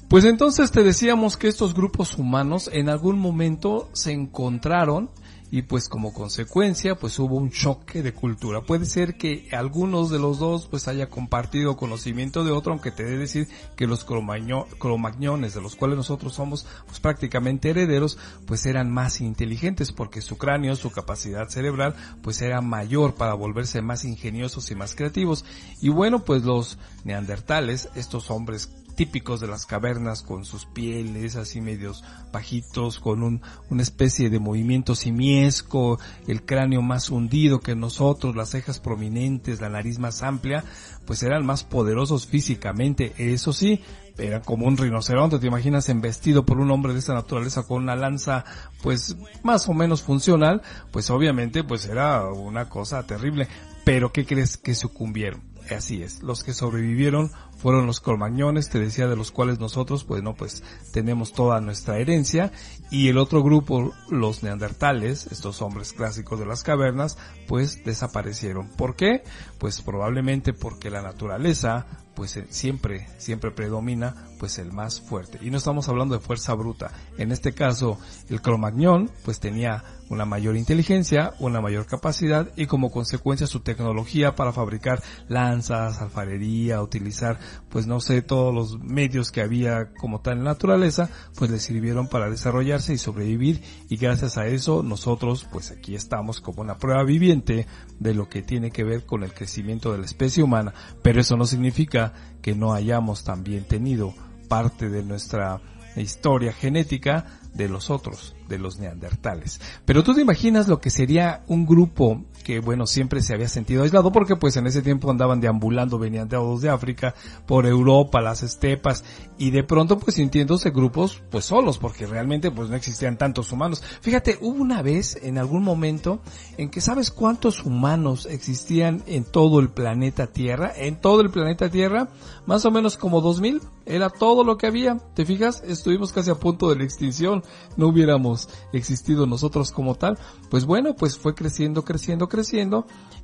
Pues 0.08 0.26
entonces 0.26 0.72
te 0.72 0.82
decíamos 0.82 1.38
que 1.38 1.48
estos 1.48 1.76
grupos 1.76 2.18
humanos 2.18 2.72
en 2.74 2.90
algún 2.90 3.20
momento 3.20 3.88
se 3.94 4.14
encontraron 4.14 5.12
y 5.52 5.64
pues 5.64 5.90
como 5.90 6.14
consecuencia 6.14 6.96
pues 6.96 7.18
hubo 7.20 7.36
un 7.36 7.52
choque 7.52 8.04
de 8.04 8.14
cultura. 8.14 8.62
Puede 8.62 8.86
ser 8.86 9.18
que 9.18 9.48
algunos 9.52 10.10
de 10.10 10.20
los 10.20 10.40
dos 10.40 10.68
pues 10.68 10.88
haya 10.88 11.10
compartido 11.10 11.78
conocimiento 11.78 12.44
de 12.44 12.52
otro, 12.52 12.74
aunque 12.74 12.92
te 12.92 13.04
debe 13.04 13.20
decir 13.20 13.48
que 13.76 13.88
los 13.88 14.06
cromagnones 14.06 15.54
de 15.54 15.62
los 15.62 15.76
cuales 15.76 15.98
nosotros 15.98 16.34
somos 16.34 16.66
pues 16.86 17.00
prácticamente 17.00 17.70
herederos 17.70 18.18
pues 18.46 18.66
eran 18.66 18.92
más 18.92 19.22
inteligentes 19.22 19.92
porque 19.92 20.22
su 20.22 20.38
cráneo, 20.38 20.76
su 20.76 20.92
capacidad 20.92 21.50
cerebral 21.50 21.96
pues 22.22 22.42
era 22.42 22.62
mayor 22.62 23.16
para 23.16 23.34
volverse 23.34 23.82
más 23.82 24.06
ingeniosos 24.06 24.70
y 24.72 24.76
más 24.76 24.96
creativos. 24.96 25.46
Y 25.82 25.90
bueno 25.90 26.24
pues 26.24 26.44
los 26.44 26.78
neandertales, 27.04 27.90
estos 27.96 28.30
hombres 28.30 28.70
típicos 29.00 29.40
de 29.40 29.48
las 29.48 29.66
cavernas 29.66 30.22
con 30.24 30.44
sus 30.44 30.66
pieles 30.66 31.38
así 31.38 31.62
medios 31.62 32.04
bajitos, 32.34 33.00
con 33.00 33.24
un, 33.24 33.42
una 33.70 33.82
especie 33.82 34.30
de 34.30 34.40
movimiento 34.40 34.94
simiesco, 34.94 35.98
el 36.28 36.44
cráneo 36.44 36.82
más 36.82 37.10
hundido 37.10 37.62
que 37.62 37.78
nosotros, 37.78 38.36
las 38.36 38.50
cejas 38.50 38.82
prominentes, 38.82 39.62
la 39.62 39.70
nariz 39.70 40.00
más 40.00 40.22
amplia, 40.22 40.66
pues 41.06 41.24
eran 41.24 41.46
más 41.46 41.64
poderosos 41.64 42.28
físicamente, 42.28 43.14
eso 43.18 43.54
sí, 43.54 43.82
eran 44.18 44.42
como 44.42 44.68
un 44.68 44.76
rinoceronte, 44.76 45.40
te 45.40 45.48
imaginas 45.48 45.88
embestido 45.88 46.46
por 46.46 46.60
un 46.60 46.70
hombre 46.70 46.92
de 46.92 47.00
esta 47.00 47.14
naturaleza 47.14 47.64
con 47.64 47.84
una 47.84 47.96
lanza 47.96 48.44
pues 48.82 49.16
más 49.44 49.70
o 49.70 49.74
menos 49.74 50.04
funcional, 50.04 50.62
pues 50.92 51.10
obviamente 51.10 51.64
pues 51.64 51.86
era 51.86 52.26
una 52.26 52.68
cosa 52.68 53.08
terrible, 53.08 53.48
pero 53.86 54.12
¿qué 54.12 54.26
crees 54.26 54.58
que 54.58 54.76
sucumbieron? 54.76 55.42
Así 55.74 56.02
es, 56.02 56.22
los 56.22 56.44
que 56.44 56.54
sobrevivieron 56.54 57.32
fueron 57.60 57.86
los 57.86 58.00
colmañones, 58.00 58.70
te 58.70 58.80
decía 58.80 59.08
de 59.08 59.16
los 59.16 59.32
cuales 59.32 59.60
nosotros, 59.60 60.06
pues 60.06 60.24
no, 60.24 60.34
pues 60.34 60.64
tenemos 60.92 61.34
toda 61.34 61.60
nuestra 61.60 61.98
herencia, 61.98 62.52
y 62.90 63.10
el 63.10 63.18
otro 63.18 63.44
grupo, 63.44 63.94
los 64.10 64.44
neandertales, 64.44 65.28
estos 65.28 65.62
hombres 65.62 65.94
clásicos 65.94 66.40
de 66.40 66.46
las 66.46 66.64
cavernas, 66.64 67.18
pues 67.48 67.84
desaparecieron. 67.84 68.70
¿Por 68.70 68.96
qué? 68.96 69.24
Pues 69.58 69.82
probablemente 69.82 70.54
porque 70.54 70.90
la 70.90 71.02
naturaleza, 71.02 71.86
pues 72.20 72.36
eh, 72.36 72.46
siempre, 72.50 73.08
siempre 73.18 73.50
predomina, 73.50 74.14
pues 74.40 74.60
el 74.60 74.74
más 74.74 75.00
fuerte. 75.00 75.40
Y 75.42 75.52
no 75.52 75.58
estamos 75.58 75.88
hablando 75.88 76.16
de 76.16 76.20
fuerza 76.20 76.54
bruta. 76.54 76.92
En 77.18 77.32
este 77.32 77.54
caso, 77.54 77.98
el 78.28 78.42
cromagnon, 78.42 79.10
pues 79.24 79.40
tenía 79.40 79.86
una 80.10 80.26
mayor 80.26 80.58
inteligencia, 80.58 81.34
una 81.40 81.62
mayor 81.62 81.86
capacidad 81.86 82.52
y 82.56 82.66
como 82.66 82.92
consecuencia 82.92 83.48
su 83.48 83.62
tecnología 83.62 84.36
para 84.36 84.52
fabricar 84.52 85.02
lanzas, 85.28 86.02
alfarería, 86.02 86.82
utilizar 86.82 87.40
pues 87.70 87.86
no 87.86 88.00
sé, 88.00 88.22
todos 88.22 88.54
los 88.54 88.80
medios 88.80 89.32
que 89.32 89.42
había 89.42 89.94
como 89.94 90.22
tal 90.22 90.40
en 90.40 90.44
la 90.46 90.52
naturaleza, 90.52 91.10
pues 91.36 91.52
le 91.52 91.60
sirvieron 91.60 92.08
para 92.08 92.30
desarrollarse 92.30 92.94
y 92.94 92.98
sobrevivir 92.98 93.62
y 93.88 93.98
gracias 93.98 94.38
a 94.38 94.48
eso 94.48 94.84
nosotros 94.84 95.48
pues 95.52 95.72
aquí 95.72 95.96
estamos 95.96 96.42
como 96.42 96.62
una 96.62 96.78
prueba 96.78 97.04
viviente 97.04 97.68
de 98.00 98.14
lo 98.14 98.30
que 98.30 98.42
tiene 98.42 98.72
que 98.72 98.84
ver 98.84 99.06
con 99.06 99.24
el 99.24 99.34
crecimiento 99.34 99.92
de 99.92 100.00
la 100.00 100.06
especie 100.06 100.44
humana, 100.44 100.74
pero 101.04 101.22
eso 101.22 101.38
no 101.38 101.46
significa 101.46 102.09
que 102.42 102.56
no 102.56 102.74
hayamos 102.74 103.24
también 103.24 103.66
tenido 103.66 104.14
parte 104.48 104.90
de 104.90 105.04
nuestra 105.04 105.62
historia 105.96 106.54
genética 106.54 107.26
de 107.54 107.68
los 107.68 107.90
otros, 107.90 108.36
de 108.48 108.60
los 108.60 108.80
neandertales. 108.80 109.60
Pero 109.86 110.04
tú 110.04 110.14
te 110.14 110.22
imaginas 110.22 110.68
lo 110.68 110.80
que 110.80 110.90
sería 110.90 111.44
un 111.48 111.66
grupo 111.66 112.24
que, 112.50 112.62
bueno, 112.62 112.88
siempre 112.88 113.22
se 113.22 113.36
había 113.36 113.48
sentido 113.48 113.84
aislado 113.84 114.12
porque 114.12 114.36
pues 114.36 114.58
en 114.58 114.66
ese 114.66 114.82
tiempo 114.82 115.12
andaban 115.12 115.40
deambulando, 115.40 116.00
venían 116.00 116.28
de 116.28 116.40
de 116.60 116.70
África, 116.70 117.14
por 117.46 117.68
Europa, 117.68 118.22
las 118.22 118.42
estepas, 118.42 119.04
y 119.38 119.52
de 119.52 119.64
pronto 119.64 120.00
pues 120.00 120.16
sintiéndose 120.16 120.72
grupos 120.72 121.22
pues 121.30 121.46
solos 121.46 121.78
porque 121.78 122.08
realmente 122.08 122.50
pues 122.50 122.68
no 122.68 122.76
existían 122.76 123.20
tantos 123.20 123.52
humanos. 123.52 123.84
Fíjate, 124.02 124.40
hubo 124.42 124.64
una 124.64 124.82
vez, 124.82 125.20
en 125.22 125.38
algún 125.38 125.62
momento, 125.62 126.22
en 126.58 126.72
que 126.72 126.82
sabes 126.82 127.12
cuántos 127.12 127.64
humanos 127.64 128.26
existían 128.26 129.04
en 129.06 129.26
todo 129.26 129.60
el 129.60 129.70
planeta 129.70 130.26
Tierra, 130.26 130.74
en 130.76 131.00
todo 131.00 131.22
el 131.22 131.30
planeta 131.30 131.70
Tierra, 131.70 132.10
más 132.48 132.66
o 132.66 132.72
menos 132.72 132.98
como 132.98 133.22
dos 133.22 133.42
mil, 133.42 133.62
era 133.86 134.10
todo 134.10 134.44
lo 134.44 134.58
que 134.58 134.66
había, 134.66 134.98
¿te 135.14 135.24
fijas? 135.24 135.64
Estuvimos 135.68 136.14
casi 136.14 136.32
a 136.32 136.36
punto 136.36 136.70
de 136.70 136.78
la 136.78 136.84
extinción, 136.84 137.44
no 137.78 137.88
hubiéramos 137.88 138.50
existido 138.74 139.28
nosotros 139.28 139.72
como 139.72 139.94
tal, 139.96 140.18
pues 140.50 140.66
bueno, 140.66 140.96
pues 140.96 141.18
fue 141.18 141.36
creciendo, 141.36 141.84
creciendo, 141.84 142.28
creciendo, 142.28 142.39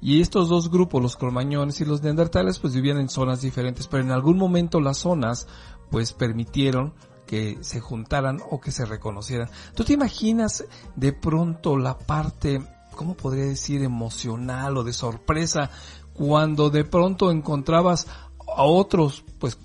y 0.02 0.22
estos 0.22 0.50
dos 0.50 0.70
grupos, 0.70 1.02
los 1.02 1.18
cromañones 1.18 1.82
y 1.82 1.86
los 1.86 2.04
neandertales, 2.04 2.60
pues 2.60 2.74
vivían 2.74 2.98
en 2.98 3.10
zonas 3.10 3.42
diferentes, 3.42 3.88
pero 3.88 4.04
en 4.04 4.12
algún 4.12 4.38
momento 4.38 4.80
las 4.80 4.98
zonas, 4.98 5.48
pues 5.90 6.14
permitieron 6.14 6.94
que 7.26 7.58
se 7.62 7.80
juntaran 7.80 8.40
o 8.50 8.62
que 8.62 8.72
se 8.72 8.86
reconocieran. 8.86 9.50
¿Tú 9.74 9.84
te 9.84 9.94
imaginas 9.94 10.66
de 10.96 11.14
pronto 11.14 11.78
la 11.78 11.98
parte, 11.98 12.62
cómo 12.96 13.16
podría 13.16 13.46
decir, 13.46 13.82
emocional 13.82 14.78
o 14.78 14.84
de 14.84 14.94
sorpresa 14.94 15.72
cuando 16.14 16.70
de 16.70 16.86
pronto 16.86 17.32
encontrabas 17.32 18.08
a 18.56 18.64
otros, 18.64 19.24
pues, 19.40 19.58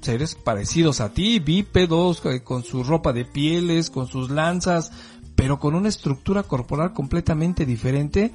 seres 0.00 0.34
parecidos 0.34 1.00
a 1.00 1.14
ti, 1.14 1.38
bípedos, 1.38 2.24
eh, 2.26 2.42
con 2.42 2.62
su 2.62 2.84
ropa 2.84 3.12
de 3.12 3.24
pieles, 3.24 3.90
con 3.90 4.06
sus 4.06 4.28
lanzas, 4.30 4.92
pero 5.34 5.58
con 5.58 5.74
una 5.74 5.88
estructura 5.88 6.42
corporal 6.42 6.92
completamente 6.92 7.64
diferente, 7.64 8.32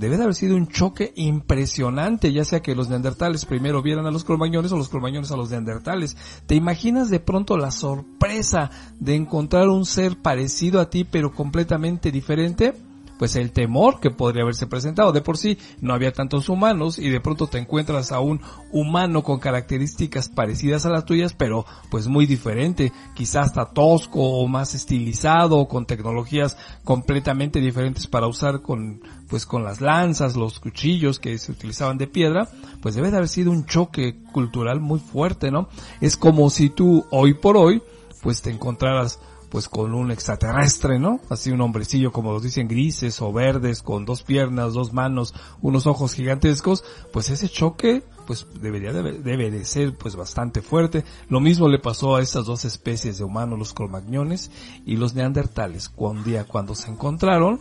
debe 0.00 0.16
de 0.16 0.22
haber 0.22 0.34
sido 0.34 0.56
un 0.56 0.66
choque 0.66 1.12
impresionante, 1.14 2.32
ya 2.32 2.46
sea 2.46 2.60
que 2.60 2.74
los 2.74 2.88
neandertales 2.88 3.44
primero 3.44 3.82
vieran 3.82 4.06
a 4.06 4.10
los 4.10 4.24
cromañones 4.24 4.72
o 4.72 4.78
los 4.78 4.88
cromañones 4.88 5.30
a 5.30 5.36
los 5.36 5.50
neandertales. 5.50 6.16
¿Te 6.46 6.54
imaginas 6.54 7.10
de 7.10 7.20
pronto 7.20 7.58
la 7.58 7.70
sorpresa 7.70 8.70
de 8.98 9.14
encontrar 9.14 9.68
un 9.68 9.84
ser 9.84 10.16
parecido 10.16 10.80
a 10.80 10.88
ti 10.88 11.04
pero 11.04 11.32
completamente 11.32 12.10
diferente? 12.10 12.72
Pues 13.20 13.36
el 13.36 13.52
temor 13.52 14.00
que 14.00 14.10
podría 14.10 14.44
haberse 14.44 14.66
presentado. 14.66 15.12
De 15.12 15.20
por 15.20 15.36
sí 15.36 15.58
no 15.82 15.92
había 15.92 16.10
tantos 16.10 16.48
humanos 16.48 16.98
y 16.98 17.10
de 17.10 17.20
pronto 17.20 17.48
te 17.48 17.58
encuentras 17.58 18.12
a 18.12 18.20
un 18.20 18.40
humano 18.72 19.22
con 19.22 19.38
características 19.38 20.30
parecidas 20.30 20.86
a 20.86 20.88
las 20.88 21.04
tuyas, 21.04 21.34
pero 21.34 21.66
pues 21.90 22.06
muy 22.06 22.24
diferente, 22.24 22.94
quizás 23.14 23.48
hasta 23.48 23.66
tosco 23.66 24.22
o 24.22 24.48
más 24.48 24.74
estilizado, 24.74 25.68
con 25.68 25.84
tecnologías 25.84 26.56
completamente 26.82 27.60
diferentes 27.60 28.06
para 28.06 28.26
usar 28.26 28.62
con 28.62 29.02
pues 29.28 29.44
con 29.44 29.64
las 29.64 29.82
lanzas, 29.82 30.34
los 30.34 30.58
cuchillos 30.58 31.20
que 31.20 31.36
se 31.36 31.52
utilizaban 31.52 31.98
de 31.98 32.06
piedra, 32.06 32.48
pues 32.80 32.94
debe 32.94 33.10
de 33.10 33.18
haber 33.18 33.28
sido 33.28 33.50
un 33.50 33.66
choque 33.66 34.16
cultural 34.32 34.80
muy 34.80 34.98
fuerte, 34.98 35.50
¿no? 35.50 35.68
Es 36.00 36.16
como 36.16 36.48
si 36.48 36.70
tú 36.70 37.04
hoy 37.10 37.34
por 37.34 37.58
hoy 37.58 37.82
pues 38.22 38.40
te 38.40 38.50
encontraras 38.50 39.20
pues 39.50 39.68
con 39.68 39.94
un 39.94 40.10
extraterrestre, 40.10 40.98
¿no? 40.98 41.20
Así 41.28 41.50
un 41.50 41.60
hombrecillo 41.60 42.12
como 42.12 42.32
los 42.32 42.42
dicen 42.42 42.68
grises 42.68 43.20
o 43.20 43.32
verdes, 43.32 43.82
con 43.82 44.04
dos 44.04 44.22
piernas, 44.22 44.74
dos 44.74 44.92
manos, 44.92 45.34
unos 45.60 45.86
ojos 45.86 46.14
gigantescos, 46.14 46.84
pues 47.12 47.30
ese 47.30 47.48
choque 47.48 48.04
pues 48.26 48.46
debería 48.60 48.92
debe, 48.92 49.50
de 49.50 49.64
ser 49.64 49.96
pues 49.96 50.14
bastante 50.14 50.62
fuerte. 50.62 51.04
Lo 51.28 51.40
mismo 51.40 51.68
le 51.68 51.80
pasó 51.80 52.14
a 52.14 52.22
estas 52.22 52.46
dos 52.46 52.64
especies 52.64 53.18
de 53.18 53.24
humanos, 53.24 53.58
los 53.58 53.74
colmagnones 53.74 54.52
y 54.86 54.96
los 54.96 55.14
neandertales. 55.14 55.88
Cuando, 55.88 56.22
día, 56.22 56.44
cuando 56.44 56.76
se 56.76 56.90
encontraron, 56.92 57.58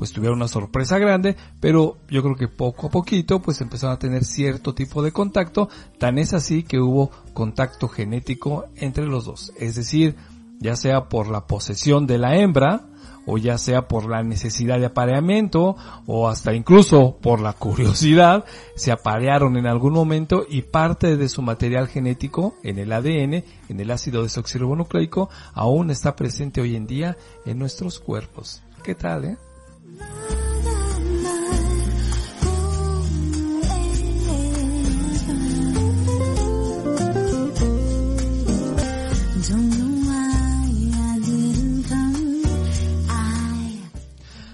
pues 0.00 0.12
tuvieron 0.12 0.38
una 0.38 0.48
sorpresa 0.48 0.98
grande, 0.98 1.36
pero 1.60 1.98
yo 2.08 2.22
creo 2.22 2.34
que 2.34 2.48
poco 2.48 2.86
a 2.86 2.90
poquito 2.90 3.40
pues 3.40 3.60
empezaron 3.60 3.94
a 3.94 3.98
tener 3.98 4.24
cierto 4.24 4.74
tipo 4.74 5.02
de 5.02 5.12
contacto, 5.12 5.68
tan 5.98 6.18
es 6.18 6.32
así 6.32 6.62
que 6.62 6.80
hubo 6.80 7.10
contacto 7.34 7.86
genético 7.86 8.64
entre 8.76 9.06
los 9.06 9.26
dos. 9.26 9.52
Es 9.58 9.76
decir, 9.76 10.16
ya 10.60 10.76
sea 10.76 11.08
por 11.08 11.28
la 11.28 11.46
posesión 11.46 12.06
de 12.06 12.18
la 12.18 12.36
hembra, 12.36 12.86
o 13.26 13.38
ya 13.38 13.58
sea 13.58 13.88
por 13.88 14.08
la 14.08 14.22
necesidad 14.22 14.78
de 14.78 14.86
apareamiento, 14.86 15.76
o 16.06 16.28
hasta 16.28 16.54
incluso 16.54 17.16
por 17.20 17.40
la 17.40 17.52
curiosidad, 17.52 18.44
se 18.76 18.92
aparearon 18.92 19.56
en 19.56 19.66
algún 19.66 19.92
momento 19.92 20.44
y 20.48 20.62
parte 20.62 21.16
de 21.16 21.28
su 21.28 21.42
material 21.42 21.88
genético 21.88 22.54
en 22.62 22.78
el 22.78 22.92
ADN, 22.92 23.44
en 23.68 23.80
el 23.80 23.90
ácido 23.90 24.22
desoxirribonucleico, 24.22 25.30
aún 25.54 25.90
está 25.90 26.16
presente 26.16 26.60
hoy 26.60 26.76
en 26.76 26.86
día 26.86 27.16
en 27.44 27.58
nuestros 27.58 27.98
cuerpos. 27.98 28.62
¿Qué 28.82 28.94
tal, 28.94 29.24
eh? 29.24 29.36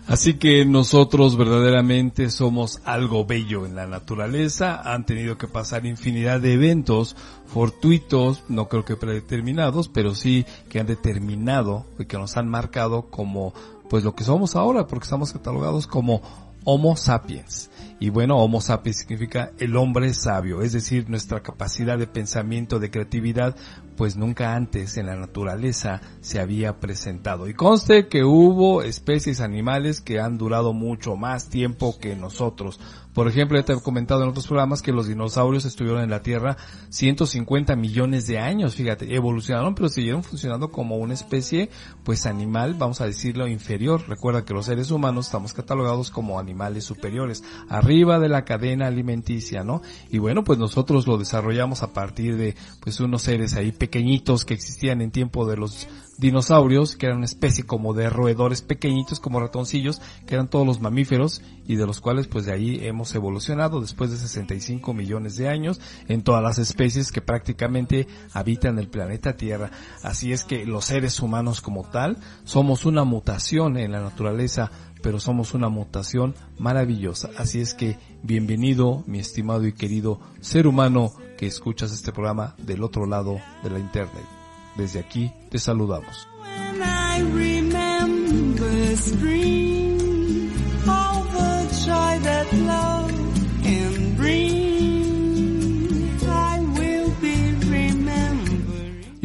Así 0.08 0.34
que 0.34 0.64
nosotros 0.64 1.36
verdaderamente 1.36 2.30
somos 2.30 2.80
algo 2.84 3.26
bello 3.26 3.66
en 3.66 3.74
la 3.74 3.88
naturaleza, 3.88 4.80
han 4.80 5.04
tenido 5.04 5.36
que 5.36 5.48
pasar 5.48 5.84
infinidad 5.84 6.40
de 6.40 6.52
eventos 6.52 7.16
fortuitos, 7.46 8.44
no 8.48 8.68
creo 8.68 8.84
que 8.84 8.94
predeterminados, 8.94 9.88
pero 9.88 10.14
sí 10.14 10.46
que 10.68 10.78
han 10.78 10.86
determinado 10.86 11.86
y 11.98 12.04
que 12.04 12.18
nos 12.18 12.36
han 12.36 12.48
marcado 12.48 13.10
como 13.10 13.52
pues 13.90 14.04
lo 14.04 14.14
que 14.14 14.22
somos 14.22 14.54
ahora, 14.54 14.86
porque 14.86 15.04
estamos 15.04 15.32
catalogados 15.32 15.88
como 15.88 16.22
Homo 16.64 16.96
sapiens. 16.96 17.70
Y 17.98 18.10
bueno, 18.10 18.36
Homo 18.38 18.60
sapiens 18.60 18.98
significa 18.98 19.52
el 19.58 19.76
hombre 19.76 20.14
sabio, 20.14 20.62
es 20.62 20.72
decir, 20.72 21.10
nuestra 21.10 21.42
capacidad 21.42 21.98
de 21.98 22.06
pensamiento, 22.06 22.78
de 22.78 22.90
creatividad, 22.90 23.56
pues 23.96 24.16
nunca 24.16 24.54
antes 24.54 24.96
en 24.96 25.06
la 25.06 25.16
naturaleza 25.16 26.00
se 26.20 26.40
había 26.40 26.78
presentado. 26.78 27.48
Y 27.48 27.54
conste 27.54 28.08
que 28.08 28.24
hubo 28.24 28.82
especies 28.82 29.40
animales 29.40 30.00
que 30.00 30.20
han 30.20 30.38
durado 30.38 30.72
mucho 30.72 31.16
más 31.16 31.48
tiempo 31.48 31.98
que 31.98 32.14
nosotros. 32.14 32.78
Por 33.16 33.28
ejemplo, 33.28 33.58
ya 33.58 33.64
te 33.64 33.72
he 33.72 33.80
comentado 33.80 34.22
en 34.22 34.28
otros 34.28 34.46
programas 34.46 34.82
que 34.82 34.92
los 34.92 35.08
dinosaurios 35.08 35.64
estuvieron 35.64 36.02
en 36.02 36.10
la 36.10 36.22
Tierra 36.22 36.58
150 36.90 37.74
millones 37.74 38.26
de 38.26 38.38
años, 38.38 38.74
fíjate, 38.74 39.14
evolucionaron 39.14 39.74
pero 39.74 39.88
siguieron 39.88 40.22
funcionando 40.22 40.70
como 40.70 40.96
una 40.98 41.14
especie, 41.14 41.70
pues 42.04 42.26
animal, 42.26 42.74
vamos 42.74 43.00
a 43.00 43.06
decirlo, 43.06 43.48
inferior. 43.48 44.02
Recuerda 44.06 44.44
que 44.44 44.52
los 44.52 44.66
seres 44.66 44.90
humanos 44.90 45.28
estamos 45.28 45.54
catalogados 45.54 46.10
como 46.10 46.38
animales 46.38 46.84
superiores, 46.84 47.42
arriba 47.70 48.18
de 48.18 48.28
la 48.28 48.44
cadena 48.44 48.86
alimenticia, 48.86 49.64
¿no? 49.64 49.80
Y 50.10 50.18
bueno, 50.18 50.44
pues 50.44 50.58
nosotros 50.58 51.06
lo 51.06 51.16
desarrollamos 51.16 51.82
a 51.82 51.94
partir 51.94 52.36
de, 52.36 52.54
pues 52.82 53.00
unos 53.00 53.22
seres 53.22 53.54
ahí 53.54 53.72
pequeñitos 53.72 54.44
que 54.44 54.52
existían 54.52 55.00
en 55.00 55.10
tiempo 55.10 55.48
de 55.48 55.56
los 55.56 55.88
dinosaurios, 56.18 56.96
que 56.96 57.06
eran 57.06 57.18
una 57.18 57.26
especie 57.26 57.64
como 57.64 57.94
de 57.94 58.10
roedores 58.10 58.62
pequeñitos, 58.62 59.20
como 59.20 59.40
ratoncillos, 59.40 60.00
que 60.26 60.34
eran 60.34 60.48
todos 60.48 60.66
los 60.66 60.80
mamíferos 60.80 61.42
y 61.66 61.76
de 61.76 61.86
los 61.86 62.00
cuales 62.00 62.26
pues 62.26 62.46
de 62.46 62.52
ahí 62.52 62.80
hemos 62.82 63.14
evolucionado 63.14 63.80
después 63.80 64.10
de 64.10 64.16
65 64.16 64.94
millones 64.94 65.36
de 65.36 65.48
años 65.48 65.80
en 66.08 66.22
todas 66.22 66.42
las 66.42 66.58
especies 66.58 67.12
que 67.12 67.20
prácticamente 67.20 68.06
habitan 68.32 68.78
el 68.78 68.88
planeta 68.88 69.36
Tierra. 69.36 69.70
Así 70.02 70.32
es 70.32 70.44
que 70.44 70.64
los 70.64 70.86
seres 70.86 71.20
humanos 71.20 71.60
como 71.60 71.84
tal 71.84 72.18
somos 72.44 72.84
una 72.84 73.04
mutación 73.04 73.76
en 73.76 73.92
la 73.92 74.00
naturaleza 74.00 74.70
pero 75.02 75.20
somos 75.20 75.54
una 75.54 75.68
mutación 75.68 76.34
maravillosa. 76.58 77.30
Así 77.36 77.60
es 77.60 77.74
que 77.74 77.96
bienvenido, 78.24 79.04
mi 79.06 79.20
estimado 79.20 79.64
y 79.64 79.72
querido 79.72 80.18
ser 80.40 80.66
humano 80.66 81.12
que 81.38 81.46
escuchas 81.46 81.92
este 81.92 82.12
programa 82.12 82.56
del 82.58 82.82
otro 82.82 83.06
lado 83.06 83.38
de 83.62 83.70
la 83.70 83.78
internet. 83.78 84.35
Desde 84.76 85.00
aquí 85.00 85.32
te 85.50 85.58
saludamos. 85.58 86.28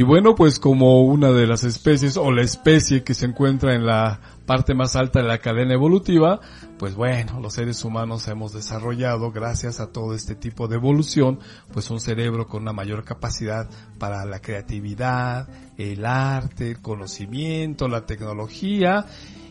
Y 0.02 0.04
bueno, 0.04 0.34
pues 0.34 0.60
como 0.60 1.04
una 1.04 1.32
de 1.32 1.46
las 1.46 1.64
especies 1.64 2.18
o 2.18 2.32
la 2.32 2.42
especie 2.42 3.04
que 3.04 3.14
se 3.14 3.28
encuentra 3.28 3.76
en 3.76 3.86
la 3.86 4.20
parte 4.48 4.74
más 4.74 4.96
alta 4.96 5.22
de 5.22 5.28
la 5.28 5.38
cadena 5.38 5.76
evolutiva, 5.76 6.40
pues 6.82 6.96
bueno, 6.96 7.40
los 7.40 7.54
seres 7.54 7.86
humanos 7.86 8.28
hemos 8.28 8.54
desarrollado 8.54 9.32
gracias 9.32 9.80
a 9.80 9.92
todo 9.92 10.16
este 10.16 10.34
tipo 10.34 10.68
de 10.68 10.78
evolución, 10.78 11.38
pues 11.72 11.92
un 11.92 12.00
cerebro 12.00 12.48
con 12.48 12.64
una 12.64 12.74
mayor 12.74 13.04
capacidad 13.04 13.70
para 14.00 14.26
la 14.26 14.42
creatividad, 14.42 15.48
el 15.78 16.04
arte, 16.08 16.72
el 16.72 16.82
conocimiento, 16.82 17.88
la 17.88 18.08
tecnología. 18.08 19.06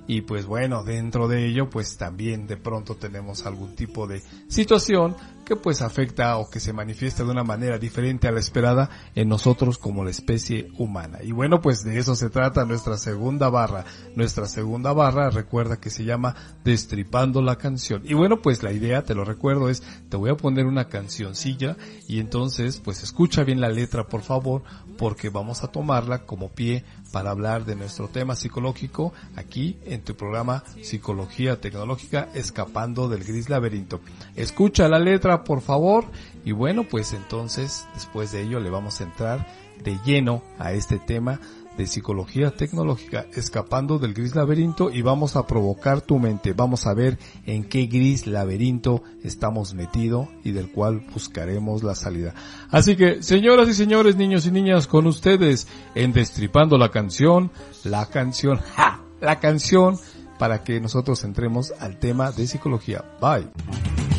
Y 0.09 0.23
pues 0.23 0.45
bueno, 0.45 0.83
dentro 0.83 1.29
de 1.29 1.47
ello 1.47 1.71
pues 1.71 1.97
también 1.97 2.49
de 2.49 2.57
pronto 2.57 2.97
tenemos 2.97 3.47
algún 3.47 3.77
tipo 3.77 4.09
de 4.09 4.25
situación 4.49 5.15
que 5.51 5.57
pues 5.57 5.83
afecta 5.83 6.37
o 6.37 6.49
que 6.49 6.61
se 6.61 6.73
manifiesta 6.73 7.25
de 7.25 7.31
una 7.33 7.43
manera 7.43 7.77
diferente 7.77 8.29
a 8.29 8.31
la 8.31 8.39
esperada 8.39 8.89
en 9.17 9.29
nosotros 9.29 9.79
como 9.79 10.05
la 10.05 10.11
especie 10.11 10.69
humana. 10.79 11.19
Y 11.25 11.33
bueno, 11.33 11.61
pues 11.61 11.83
de 11.83 11.99
eso 11.99 12.15
se 12.15 12.31
trata 12.31 12.65
nuestra 12.65 12.97
segunda 12.99 13.49
barra. 13.49 13.85
Nuestra 14.15 14.47
segunda 14.47 14.93
barra, 14.93 15.29
recuerda 15.29 15.81
que 15.81 15.91
se 15.91 16.05
llama 16.05 16.37
Destripando 16.63 17.43
la 17.43 17.57
canción. 17.57 18.03
Y 18.05 18.15
bueno, 18.15 18.41
pues 18.43 18.63
la 18.63 18.71
idea, 18.71 19.03
te 19.03 19.17
lo 19.17 19.25
recuerdo, 19.25 19.69
es 19.69 19.83
te 20.09 20.17
voy 20.17 20.31
a 20.31 20.37
poner 20.37 20.67
una 20.67 20.87
cancioncilla 20.87 21.77
y 22.07 22.21
entonces 22.21 22.79
pues 22.79 23.03
escucha 23.03 23.43
bien 23.43 23.61
la 23.61 23.71
letra 23.71 24.07
por 24.07 24.23
favor 24.23 24.63
porque 24.99 25.31
vamos 25.31 25.65
a 25.65 25.69
tomarla 25.69 26.27
como 26.27 26.51
pie 26.51 26.85
para 27.11 27.31
hablar 27.31 27.65
de 27.65 27.75
nuestro 27.75 28.09
tema 28.09 28.37
psicológico 28.37 29.13
aquí 29.35 29.79
en 29.85 30.03
tu 30.03 30.15
programa 30.15 30.63
Psicología 30.83 31.61
Tecnológica 31.61 32.29
Escapando 32.35 33.09
del 33.09 33.25
Gris 33.25 33.49
Laberinto. 33.49 34.01
Escucha 34.37 34.89
la 34.89 34.99
letra 34.99 35.40
por 35.45 35.61
favor 35.61 36.05
y 36.45 36.53
bueno 36.53 36.85
pues 36.89 37.13
entonces 37.13 37.87
después 37.95 38.33
de 38.33 38.43
ello 38.43 38.61
le 38.61 38.71
vamos 38.71 39.01
a 39.01 39.05
entrar 39.05 39.47
de 39.83 39.99
lleno 40.05 40.43
a 40.59 40.73
este 40.73 40.99
tema 40.99 41.41
de 41.77 41.87
psicología 41.87 42.51
tecnológica, 42.51 43.27
escapando 43.35 43.99
del 43.99 44.13
gris 44.13 44.35
laberinto 44.35 44.91
y 44.91 45.03
vamos 45.03 45.37
a 45.37 45.47
provocar 45.47 46.01
tu 46.03 46.19
mente. 46.19 46.53
Vamos 46.53 46.87
a 46.87 46.95
ver 46.95 47.19
en 47.47 47.65
qué 47.65 47.87
gris 47.87 48.27
laberinto 48.27 49.03
estamos 49.23 49.75
metidos 49.75 50.29
y 50.45 50.53
del 50.53 50.71
cual 50.71 51.01
buscaremos 51.13 51.83
la 51.83 51.95
salida. 51.95 52.35
Así 52.71 52.97
que, 52.97 53.23
señoras 53.23 53.69
y 53.69 53.75
señores, 53.75 54.17
niños 54.17 54.47
y 54.47 54.51
niñas, 54.51 54.87
con 54.87 55.07
ustedes 55.07 55.69
en 55.95 56.13
Destripando 56.13 56.77
la 56.77 56.91
canción, 56.91 57.51
la 57.85 58.07
canción, 58.07 58.59
ja, 58.59 59.01
la 59.21 59.41
canción 59.41 59.97
para 60.39 60.63
que 60.63 60.81
nosotros 60.81 61.25
entremos 61.25 61.73
al 61.79 61.99
tema 61.99 62.31
de 62.31 62.47
psicología. 62.47 63.05
Bye. 63.21 64.10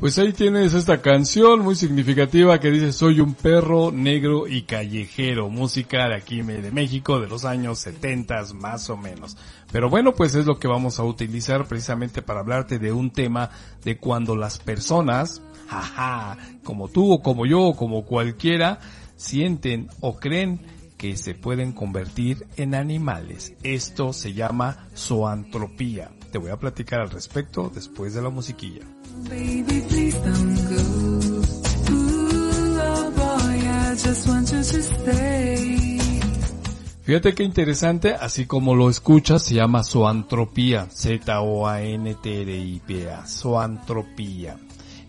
Pues 0.00 0.18
ahí 0.18 0.32
tienes 0.32 0.74
esta 0.74 1.02
canción 1.02 1.60
muy 1.60 1.74
significativa 1.74 2.60
que 2.60 2.70
dice 2.70 2.92
Soy 2.92 3.20
un 3.20 3.34
perro 3.34 3.90
negro 3.90 4.46
y 4.46 4.62
callejero, 4.62 5.48
música 5.48 6.08
de 6.08 6.14
aquí 6.14 6.40
de 6.40 6.70
México 6.70 7.20
de 7.20 7.26
los 7.26 7.44
años 7.44 7.80
70 7.80 8.54
más 8.54 8.88
o 8.90 8.96
menos. 8.96 9.36
Pero 9.72 9.90
bueno, 9.90 10.14
pues 10.14 10.34
es 10.34 10.46
lo 10.46 10.58
que 10.58 10.68
vamos 10.68 10.98
a 10.98 11.04
utilizar 11.04 11.66
precisamente 11.66 12.22
para 12.22 12.40
hablarte 12.40 12.78
de 12.78 12.92
un 12.92 13.10
tema 13.10 13.50
de 13.84 13.98
cuando 13.98 14.36
las 14.36 14.58
personas, 14.58 15.42
jaja, 15.68 16.38
como 16.62 16.88
tú 16.88 17.12
o 17.12 17.22
como 17.22 17.44
yo 17.44 17.62
o 17.62 17.76
como 17.76 18.04
cualquiera, 18.04 18.78
sienten 19.16 19.88
o 20.00 20.16
creen 20.18 20.60
que 20.96 21.16
se 21.16 21.34
pueden 21.34 21.72
convertir 21.72 22.46
en 22.56 22.74
animales. 22.74 23.54
Esto 23.62 24.12
se 24.12 24.32
llama 24.32 24.88
zoantropía. 24.96 26.10
Te 26.30 26.38
voy 26.38 26.50
a 26.50 26.56
platicar 26.56 27.00
al 27.00 27.10
respecto 27.10 27.70
después 27.74 28.14
de 28.14 28.22
la 28.22 28.28
musiquilla. 28.30 28.82
Baby, 29.24 29.82
please 29.88 30.18
don't 30.20 30.58
go. 30.68 30.76
Ooh, 31.90 32.78
oh 32.80 33.10
boy, 33.12 33.58
I 33.58 33.96
just 33.96 34.28
want 34.28 34.50
you 34.50 34.58
to 34.58 34.82
stay. 34.82 35.98
Fíjate 37.02 37.34
qué 37.34 37.42
interesante, 37.42 38.14
así 38.14 38.44
como 38.44 38.74
lo 38.74 38.90
escuchas, 38.90 39.42
se 39.42 39.54
llama 39.54 39.82
zoantropía, 39.82 40.88
Z-O-A-N-T-R-I-P-A, 40.90 41.56
zoantropía. 43.26 44.58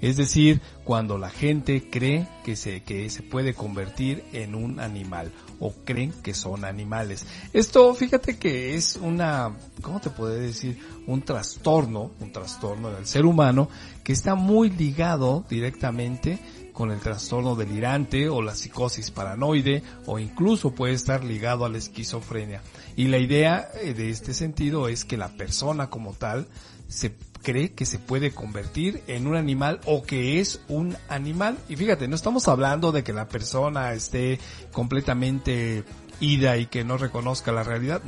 Es 0.02 0.18
decir, 0.18 0.62
cuando 0.84 1.18
la 1.18 1.30
gente 1.30 1.90
cree 1.90 2.28
que 2.44 2.56
se, 2.56 2.84
que 2.84 3.10
se 3.10 3.22
puede 3.22 3.54
convertir 3.54 4.24
en 4.34 4.56
un 4.56 4.80
animal 4.80 5.32
o 5.60 5.74
creen 5.84 6.14
que 6.24 6.34
son 6.34 6.64
animales. 6.64 7.26
Esto, 7.54 7.94
fíjate 7.94 8.38
que 8.38 8.76
es 8.76 8.96
una, 8.96 9.58
¿cómo 9.82 10.00
te 10.00 10.10
puedo 10.10 10.32
decir? 10.32 10.80
Un 11.06 11.22
trastorno, 11.22 12.12
un 12.20 12.32
trastorno 12.32 12.92
del 12.92 13.06
ser 13.06 13.26
humano 13.26 13.70
que 14.04 14.14
está 14.14 14.36
muy 14.36 14.70
ligado 14.70 15.46
directamente 15.50 16.40
con 16.80 16.92
el 16.92 17.02
trastorno 17.02 17.56
delirante 17.56 18.30
o 18.30 18.42
la 18.42 18.56
psicosis 18.56 19.12
paranoide 19.12 19.84
o 20.06 20.18
incluso 20.18 20.74
puede 20.74 20.94
estar 20.94 21.26
ligado 21.26 21.66
a 21.66 21.70
la 21.70 21.78
esquizofrenia. 21.78 22.62
Y 22.96 23.08
la 23.08 23.18
idea 23.18 23.68
eh, 23.82 23.94
de 23.94 24.10
este 24.10 24.34
sentido 24.34 24.88
es 24.88 25.04
que 25.04 25.18
la 25.18 25.28
persona 25.28 25.90
como 25.90 26.14
tal 26.14 26.48
se 26.88 27.14
cree 27.42 27.72
que 27.74 27.86
se 27.86 28.00
puede 28.00 28.32
convertir 28.32 29.04
en 29.08 29.28
un 29.28 29.36
animal 29.36 29.80
o 29.86 30.04
que 30.04 30.40
es 30.40 30.62
un 30.68 30.96
animal. 31.08 31.58
Y 31.68 31.76
fíjate, 31.76 32.08
no 32.08 32.16
estamos 32.16 32.48
hablando 32.48 32.92
de 32.92 33.04
que 33.04 33.14
la 33.14 33.28
persona 33.28 33.94
esté 33.94 34.40
completamente 34.72 35.84
ida 36.20 36.58
y 36.58 36.66
que 36.66 36.84
no 36.84 36.98
reconozca 36.98 37.52
la 37.52 37.64
realidad. 37.64 38.02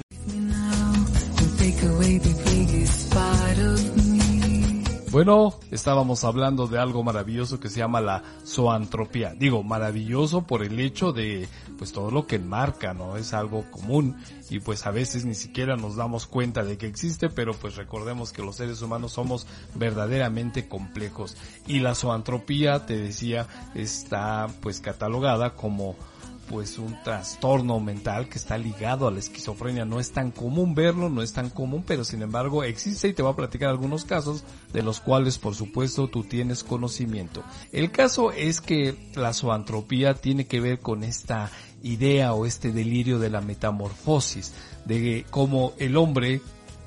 Bueno, 5.12 5.54
estábamos 5.72 6.24
hablando 6.24 6.68
de 6.68 6.80
algo 6.80 7.04
maravilloso 7.04 7.60
que 7.60 7.68
se 7.68 7.80
llama 7.80 8.00
la 8.00 8.24
zoantropía. 8.46 9.34
Digo, 9.34 9.62
maravilloso 9.62 10.44
por 10.44 10.64
el 10.64 10.80
hecho 10.80 11.12
de, 11.12 11.50
pues 11.78 11.92
todo 11.92 12.12
lo 12.12 12.28
que 12.28 12.38
enmarca, 12.38 12.94
¿no? 12.94 13.18
Es 13.18 13.34
algo 13.34 13.70
común 13.72 14.16
y 14.50 14.62
pues 14.62 14.88
a 14.88 14.92
veces 14.92 15.26
ni 15.26 15.36
siquiera 15.36 15.76
nos 15.76 15.98
damos 15.98 16.28
cuenta 16.28 16.64
de 16.64 16.78
que 16.78 16.88
existe, 16.88 17.28
pero 17.28 17.54
pues 17.54 17.76
recordemos 17.76 18.32
que 18.32 18.42
los 18.42 18.56
seres 18.56 18.82
humanos 18.82 19.12
somos 19.12 19.48
verdaderamente 19.76 20.70
complejos. 20.70 21.36
Y 21.68 21.80
la 21.80 21.94
zoantropía, 21.94 22.86
te 22.86 22.96
decía, 22.96 23.48
está 23.76 24.48
pues 24.62 24.80
catalogada 24.80 25.56
como 25.56 25.98
pues 26.52 26.78
un 26.78 27.02
trastorno 27.02 27.80
mental 27.80 28.28
que 28.28 28.38
está 28.38 28.58
ligado 28.58 29.08
a 29.08 29.12
la 29.12 29.20
esquizofrenia. 29.20 29.86
No 29.86 30.00
es 30.00 30.12
tan 30.12 30.32
común 30.32 30.76
verlo, 30.76 31.10
no 31.10 31.22
es 31.22 31.32
tan 31.32 31.50
común, 31.50 31.84
pero 31.88 32.04
sin 32.04 32.22
embargo 32.22 32.64
existe 32.64 33.08
y 33.08 33.14
te 33.14 33.24
voy 33.24 33.32
a 33.32 33.38
platicar 33.38 33.70
algunos 33.70 34.04
casos 34.04 34.44
de 34.74 34.84
los 34.84 35.00
cuales 35.00 35.40
por 35.40 35.56
supuesto 35.56 36.10
tú 36.10 36.24
tienes 36.24 36.64
conocimiento. 36.64 37.44
El 37.72 37.92
caso 37.92 38.32
es 38.34 38.60
que 38.60 39.12
la 39.16 39.34
zoantropía 39.34 40.14
tiene 40.14 40.46
que 40.46 40.60
ver 40.60 40.80
con 40.80 41.04
esta 41.04 41.50
idea 41.82 42.34
o 42.34 42.46
este 42.46 42.72
delirio 42.72 43.18
de 43.18 43.30
la 43.30 43.42
metamorfosis, 43.42 44.54
de 44.86 45.26
cómo 45.30 45.74
el 45.80 45.96
hombre 45.96 46.42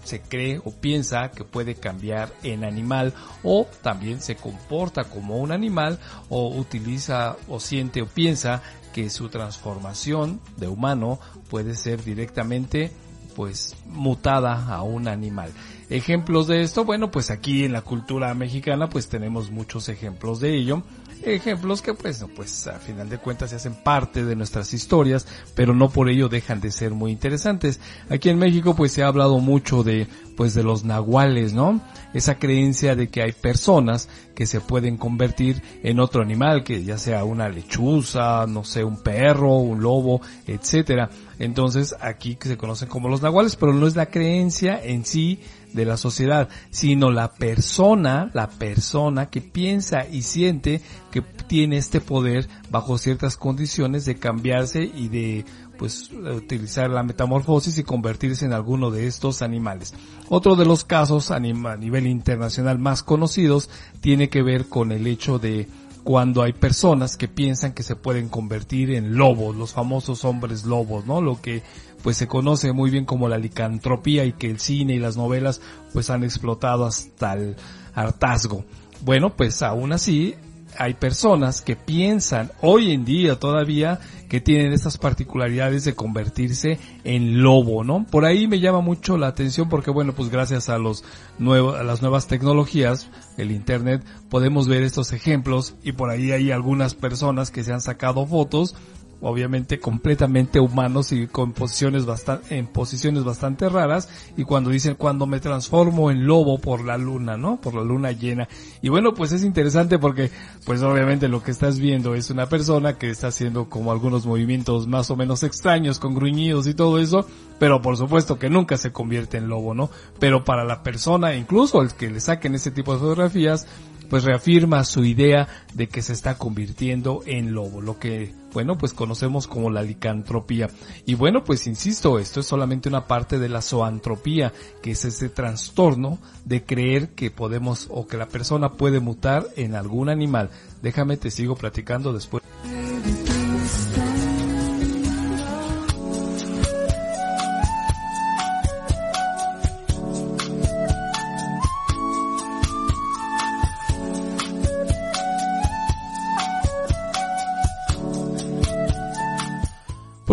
se 0.05 0.21
cree 0.21 0.61
o 0.63 0.71
piensa 0.71 1.31
que 1.31 1.45
puede 1.45 1.75
cambiar 1.75 2.33
en 2.43 2.65
animal 2.65 3.15
o 3.43 3.67
también 3.83 4.21
se 4.21 4.37
comporta 4.37 5.05
como 5.05 5.39
un 5.39 5.51
animal 5.51 5.99
o 6.29 6.49
utiliza 6.49 7.37
o 7.49 7.59
siente 7.59 8.03
o 8.03 8.07
piensa 8.07 8.63
que 8.95 9.11
su 9.11 9.29
transformación 9.29 10.41
de 10.57 10.69
humano 10.69 11.19
puede 11.51 11.75
ser 11.75 12.05
directamente 12.05 12.93
pues 13.35 13.75
mutada 13.87 14.69
a 14.73 14.85
un 14.85 15.09
animal. 15.09 15.51
Ejemplos 15.91 16.47
de 16.47 16.63
esto, 16.63 16.85
bueno, 16.85 17.11
pues 17.11 17.33
aquí 17.33 17.65
en 17.65 17.73
la 17.73 17.83
cultura 17.83 18.33
mexicana 18.35 18.89
pues 18.89 19.09
tenemos 19.09 19.51
muchos 19.51 19.89
ejemplos 19.89 20.39
de 20.39 20.57
ello 20.57 20.85
ejemplos 21.27 21.83
que 21.83 21.95
pues, 21.95 22.21
no, 22.21 22.29
pues 22.29 22.67
a 22.67 22.79
final 22.79 23.09
de 23.09 23.19
cuentas 23.19 23.51
se 23.51 23.57
hacen 23.57 23.75
parte 23.75 24.25
de 24.25 24.37
nuestras 24.37 24.73
historias, 24.75 25.27
pero 25.55 25.75
no 25.75 25.91
por 25.91 26.09
ello 26.09 26.29
dejan 26.29 26.61
de 26.61 26.71
ser 26.71 26.93
muy 26.93 27.13
interesantes. 27.13 27.81
Aquí 28.11 28.29
en 28.29 28.39
México 28.39 28.75
pues 28.75 28.93
se 28.93 29.03
ha 29.03 29.09
hablado 29.09 29.39
mucho 29.39 29.83
de 29.83 30.07
pues 30.37 30.55
de 30.55 30.65
los 30.65 30.85
nahuales, 30.85 31.53
¿no? 31.53 31.81
Esa 32.13 32.39
creencia 32.39 32.97
de 32.97 33.09
que 33.09 33.23
hay 33.23 33.33
personas 33.33 34.09
que 34.35 34.47
se 34.47 34.61
pueden 34.61 34.97
convertir 34.97 35.63
en 35.83 36.01
otro 36.01 36.23
animal, 36.23 36.65
que 36.65 36.83
ya 36.83 36.99
sea 36.99 37.25
una 37.25 37.49
lechuza, 37.49 38.47
no 38.47 38.65
sé, 38.65 38.83
un 38.83 39.03
perro, 39.03 39.59
un 39.59 39.81
lobo, 39.81 40.21
etcétera. 40.47 41.11
Entonces 41.39 41.95
aquí 42.01 42.37
se 42.41 42.57
conocen 42.57 42.89
como 42.89 43.09
los 43.09 43.23
nahuales, 43.23 43.57
pero 43.57 43.73
no 43.73 43.87
es 43.87 43.97
la 43.97 44.07
creencia 44.07 44.81
en 44.83 45.05
sí 45.05 45.41
de 45.75 45.85
la 45.85 45.97
sociedad, 45.97 46.49
sino 46.71 47.11
la 47.11 47.33
persona, 47.33 48.31
la 48.33 48.49
persona 48.49 49.27
que 49.27 49.41
piensa 49.41 50.07
y 50.11 50.23
siente 50.23 50.81
que 51.11 51.21
tiene 51.21 51.77
este 51.77 52.01
poder 52.01 52.49
bajo 52.71 52.97
ciertas 52.97 53.37
condiciones 53.37 54.05
de 54.07 54.17
cambiarse 54.17 54.83
y 54.83 55.09
de 55.09 55.45
pues 55.77 56.11
utilizar 56.13 56.89
la 56.89 57.03
metamorfosis 57.03 57.77
y 57.79 57.83
convertirse 57.83 58.47
en 58.47 58.53
alguno 58.53 58.91
de 58.91 59.09
estos 59.09 59.43
animales. 59.43 59.93
Otro 60.29 60.57
de 60.57 60.65
los 60.65 60.85
casos 60.85 61.33
a 61.33 61.41
nivel 61.41 62.07
internacional 62.07 62.79
más 62.79 63.03
conocidos 63.03 63.69
tiene 64.01 64.29
que 64.29 64.43
ver 64.43 64.69
con 64.69 64.93
el 64.93 65.07
hecho 65.07 65.39
de 65.39 65.69
cuando 66.05 66.43
hay 66.43 66.53
personas 66.53 67.17
que 67.17 67.29
piensan 67.29 67.73
que 67.73 67.83
se 67.83 67.97
pueden 67.97 68.29
convertir 68.29 68.91
en 68.91 69.17
lobos, 69.17 69.57
los 69.57 69.73
famosos 69.73 70.25
hombres 70.25 70.65
lobos, 70.65 71.07
¿no? 71.07 71.23
Lo 71.23 71.41
que 71.41 71.63
pues 72.05 72.19
se 72.19 72.29
conoce 72.29 72.73
muy 72.73 72.91
bien 72.91 73.07
como 73.07 73.29
la 73.29 73.39
licantropía 73.39 74.27
y 74.27 74.35
que 74.35 74.51
el 74.51 74.61
cine 74.61 74.95
y 74.95 74.99
las 74.99 75.17
novelas 75.17 75.63
pues 75.95 76.11
han 76.11 76.23
explotado 76.23 76.85
hasta 76.85 77.33
el 77.33 77.57
hartazgo. 77.95 78.67
Bueno, 79.01 79.35
pues 79.35 79.63
aún 79.63 79.91
así 79.91 80.35
hay 80.77 80.95
personas 80.95 81.63
que 81.63 81.77
piensan 81.77 82.51
hoy 82.61 82.93
en 82.93 83.07
día 83.07 83.39
todavía 83.39 84.01
que 84.29 84.43
tienen 84.43 84.75
estas 84.75 84.99
particularidades 84.99 85.85
de 85.85 85.95
convertirse 85.95 86.79
en 87.05 87.43
lobo, 87.43 87.85
¿no? 87.85 88.05
Por 88.05 88.27
ahí 88.27 88.49
me 88.49 88.61
llama 88.61 88.83
mucho 88.83 89.17
la 89.17 89.29
atención 89.29 89.71
porque 89.71 89.91
bueno, 89.91 90.13
pues 90.13 90.29
gracias 90.29 90.69
a 90.69 90.77
los 90.77 91.05
nuevos, 91.39 91.75
a 91.79 91.85
las 91.85 92.03
nuevas 92.03 92.27
tecnologías, 92.27 93.09
el 93.39 93.51
internet, 93.51 94.05
podemos 94.29 94.69
ver 94.69 94.83
estos 94.83 95.13
ejemplos 95.13 95.75
y 95.83 95.93
por 95.93 96.11
ahí 96.11 96.33
hay 96.33 96.51
algunas 96.51 96.95
personas 96.95 97.51
que 97.51 97.65
se 97.65 97.73
han 97.73 97.81
sacado 97.81 98.27
fotos 98.27 98.75
obviamente 99.21 99.81
completamente 99.81 100.61
humanos 100.61 101.13
y 101.13 101.27
con 101.27 101.53
posiciones 101.53 102.07
bastante, 102.07 102.59
en 102.59 102.67
posiciones 102.67 103.25
bastante 103.25 103.69
raras 103.69 104.09
y 104.37 104.45
cuando 104.45 104.71
dicen 104.71 104.95
cuando 104.97 105.27
me 105.27 105.41
transformo 105.41 106.11
en 106.11 106.27
lobo 106.27 106.59
por 106.59 106.85
la 106.85 106.99
luna, 106.99 107.37
¿no? 107.37 107.61
Por 107.61 107.75
la 107.75 107.83
luna 107.83 108.13
llena. 108.13 108.49
Y 108.83 108.89
bueno, 108.89 109.15
pues 109.15 109.33
es 109.33 109.45
interesante 109.45 109.99
porque 109.99 110.31
pues 110.65 110.83
obviamente 110.83 111.29
lo 111.29 111.43
que 111.43 111.51
estás 111.51 111.79
viendo 111.79 112.15
es 112.15 112.31
una 112.31 112.47
persona 112.47 112.99
que 112.99 113.11
está 113.11 113.29
haciendo 113.29 113.69
como 113.69 113.93
algunos 113.93 114.27
movimientos 114.27 114.87
más 114.87 115.11
o 115.11 115.17
menos 115.17 115.43
extraños 115.43 115.99
con 115.99 116.15
gruñidos 116.15 116.67
y 116.67 116.75
todo 116.75 116.99
eso, 116.99 117.27
pero 117.59 117.81
por 117.83 117.97
supuesto 117.97 118.39
que 118.39 118.51
nunca 118.51 118.77
se 118.77 118.93
convierte 118.93 119.39
en 119.39 119.49
lobo, 119.49 119.75
¿no? 119.75 119.91
Pero 120.19 120.45
para 120.45 120.65
la 120.65 120.83
persona, 120.83 121.35
incluso 121.35 121.83
el 121.83 121.95
que 121.95 122.11
le 122.11 122.21
saquen 122.21 122.55
ese 122.55 122.71
tipo 122.71 122.93
de 122.93 123.01
fotografías, 123.01 123.67
pues 124.09 124.25
reafirma 124.25 124.85
su 124.85 125.05
idea 125.05 125.49
de 125.73 125.89
que 125.89 126.03
se 126.03 126.13
está 126.13 126.37
convirtiendo 126.39 127.23
en 127.27 127.53
lobo, 127.53 127.81
lo 127.81 127.99
que, 127.99 128.35
bueno, 128.55 128.79
pues 128.79 128.95
conocemos 128.95 129.47
como 129.47 129.69
la 129.69 129.83
licantropía. 129.83 130.71
Y 131.05 131.15
bueno, 131.15 131.45
pues 131.45 131.67
insisto, 131.67 132.19
esto 132.19 132.41
es 132.41 132.47
solamente 132.47 132.89
una 132.89 133.07
parte 133.07 133.39
de 133.39 133.51
la 133.51 133.61
zoantropía, 133.61 134.53
que 134.81 134.93
es 134.93 135.05
ese 135.05 135.29
trastorno 135.29 136.19
de 136.45 136.65
creer 136.65 137.11
que 137.11 137.31
podemos 137.31 137.89
o 137.91 138.07
que 138.07 138.17
la 138.17 138.29
persona 138.29 138.73
puede 138.73 139.01
mutar 139.01 139.47
en 139.57 139.75
algún 139.75 140.09
animal. 140.09 140.51
Déjame, 140.81 141.17
te 141.17 141.31
sigo 141.31 141.57
platicando 141.57 142.13
después. 142.13 142.43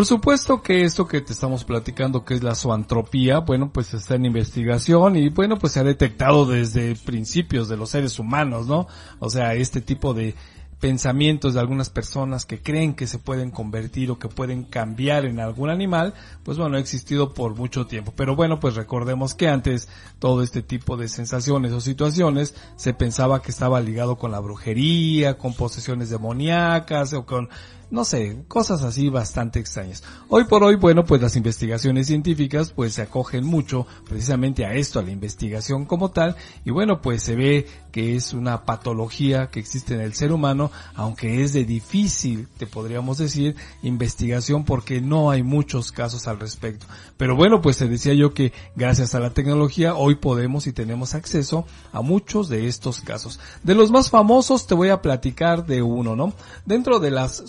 Por 0.02 0.08
supuesto 0.08 0.64
que 0.64 0.84
esto 0.84 1.08
que 1.08 1.22
te 1.22 1.32
estamos 1.32 1.64
platicando, 1.64 2.26
que 2.26 2.34
es 2.34 2.42
la 2.42 2.56
zoantropía, 2.56 3.38
bueno, 3.38 3.70
pues 3.72 3.94
está 3.94 4.16
en 4.16 4.26
investigación 4.26 5.16
y 5.16 5.30
bueno, 5.30 5.60
pues 5.60 5.74
se 5.74 5.80
ha 5.80 5.84
detectado 5.84 6.48
desde 6.48 6.96
principios 6.96 7.70
de 7.70 7.78
los 7.78 7.92
seres 7.92 8.18
humanos, 8.18 8.66
¿no? 8.66 8.88
O 9.20 9.30
sea, 9.30 9.54
este 9.54 9.80
tipo 9.80 10.16
de 10.16 10.34
pensamientos 10.80 11.54
de 11.54 11.60
algunas 11.60 11.92
personas 11.92 12.48
que 12.48 12.64
creen 12.64 12.96
que 12.96 13.06
se 13.06 13.20
pueden 13.20 13.52
convertir 13.52 14.10
o 14.10 14.18
que 14.18 14.28
pueden 14.28 14.64
cambiar 14.64 15.26
en 15.26 15.40
algún 15.40 15.70
animal, 15.70 16.16
pues 16.42 16.58
bueno, 16.58 16.78
ha 16.78 16.80
existido 16.80 17.36
por 17.36 17.56
mucho 17.56 17.86
tiempo. 17.86 18.12
Pero 18.16 18.36
bueno, 18.36 18.60
pues 18.60 18.74
recordemos 18.74 19.36
que 19.36 19.50
antes 19.50 19.88
todo 20.18 20.42
este 20.42 20.64
tipo 20.64 20.98
de 20.98 21.10
sensaciones 21.10 21.74
o 21.74 21.80
situaciones 21.80 22.56
se 22.76 22.96
pensaba 22.96 23.44
que 23.44 23.52
estaba 23.52 23.80
ligado 23.80 24.18
con 24.18 24.32
la 24.32 24.40
brujería, 24.40 25.38
con 25.38 25.54
posesiones 25.54 26.10
demoníacas 26.10 27.14
o 27.14 27.24
con 27.24 27.50
no 27.92 28.06
sé, 28.06 28.44
cosas 28.48 28.84
así 28.84 29.10
bastante 29.10 29.60
extrañas. 29.60 30.02
Hoy 30.30 30.46
por 30.46 30.64
hoy, 30.64 30.76
bueno, 30.76 31.04
pues 31.06 31.22
las 31.22 31.36
investigaciones 31.36 32.08
científicas 32.08 32.72
pues 32.72 32.94
se 32.94 33.02
acogen 33.02 33.46
mucho 33.46 33.86
precisamente 34.08 34.66
a 34.66 34.74
esto, 34.74 35.00
a 35.00 35.04
la 35.04 35.12
investigación 35.12 35.86
como 35.86 36.12
tal, 36.12 36.38
y 36.64 36.72
bueno, 36.72 37.02
pues 37.02 37.22
se 37.22 37.36
ve 37.36 37.68
que 37.92 38.16
es 38.16 38.34
una 38.34 38.64
patología 38.64 39.48
que 39.48 39.60
existe 39.60 39.94
en 39.94 40.02
el 40.02 40.14
ser 40.14 40.32
humano, 40.32 40.72
aunque 40.96 41.44
es 41.44 41.52
de 41.52 41.66
difícil, 41.66 42.48
te 42.58 42.66
podríamos 42.66 43.18
decir, 43.18 43.56
investigación 43.84 44.64
porque 44.64 45.02
no 45.02 45.30
hay 45.30 45.44
muchos 45.44 45.92
casos 45.92 46.28
al 46.28 46.40
respecto. 46.40 46.86
Pero 47.18 47.36
bueno, 47.36 47.62
pues 47.62 47.76
se 47.76 47.88
decía 47.88 48.14
yo 48.14 48.34
que 48.34 48.54
gracias 48.76 49.14
a 49.14 49.20
la 49.20 49.32
tecnología 49.32 49.96
hoy 49.96 50.16
podemos 50.16 50.66
y 50.66 50.74
tenemos 50.74 51.14
acceso 51.14 51.66
a 51.92 52.02
muchos 52.02 52.48
de 52.48 52.68
estos 52.68 53.02
casos. 53.02 53.40
De 53.64 53.76
los 53.76 53.92
más 53.92 54.10
famosos 54.10 54.66
te 54.66 54.76
voy 54.76 54.90
a 54.90 55.02
platicar 55.02 55.66
de 55.66 55.82
uno, 55.82 56.16
¿no? 56.16 56.34
Dentro 56.66 57.00
de 57.00 57.12
las 57.12 57.44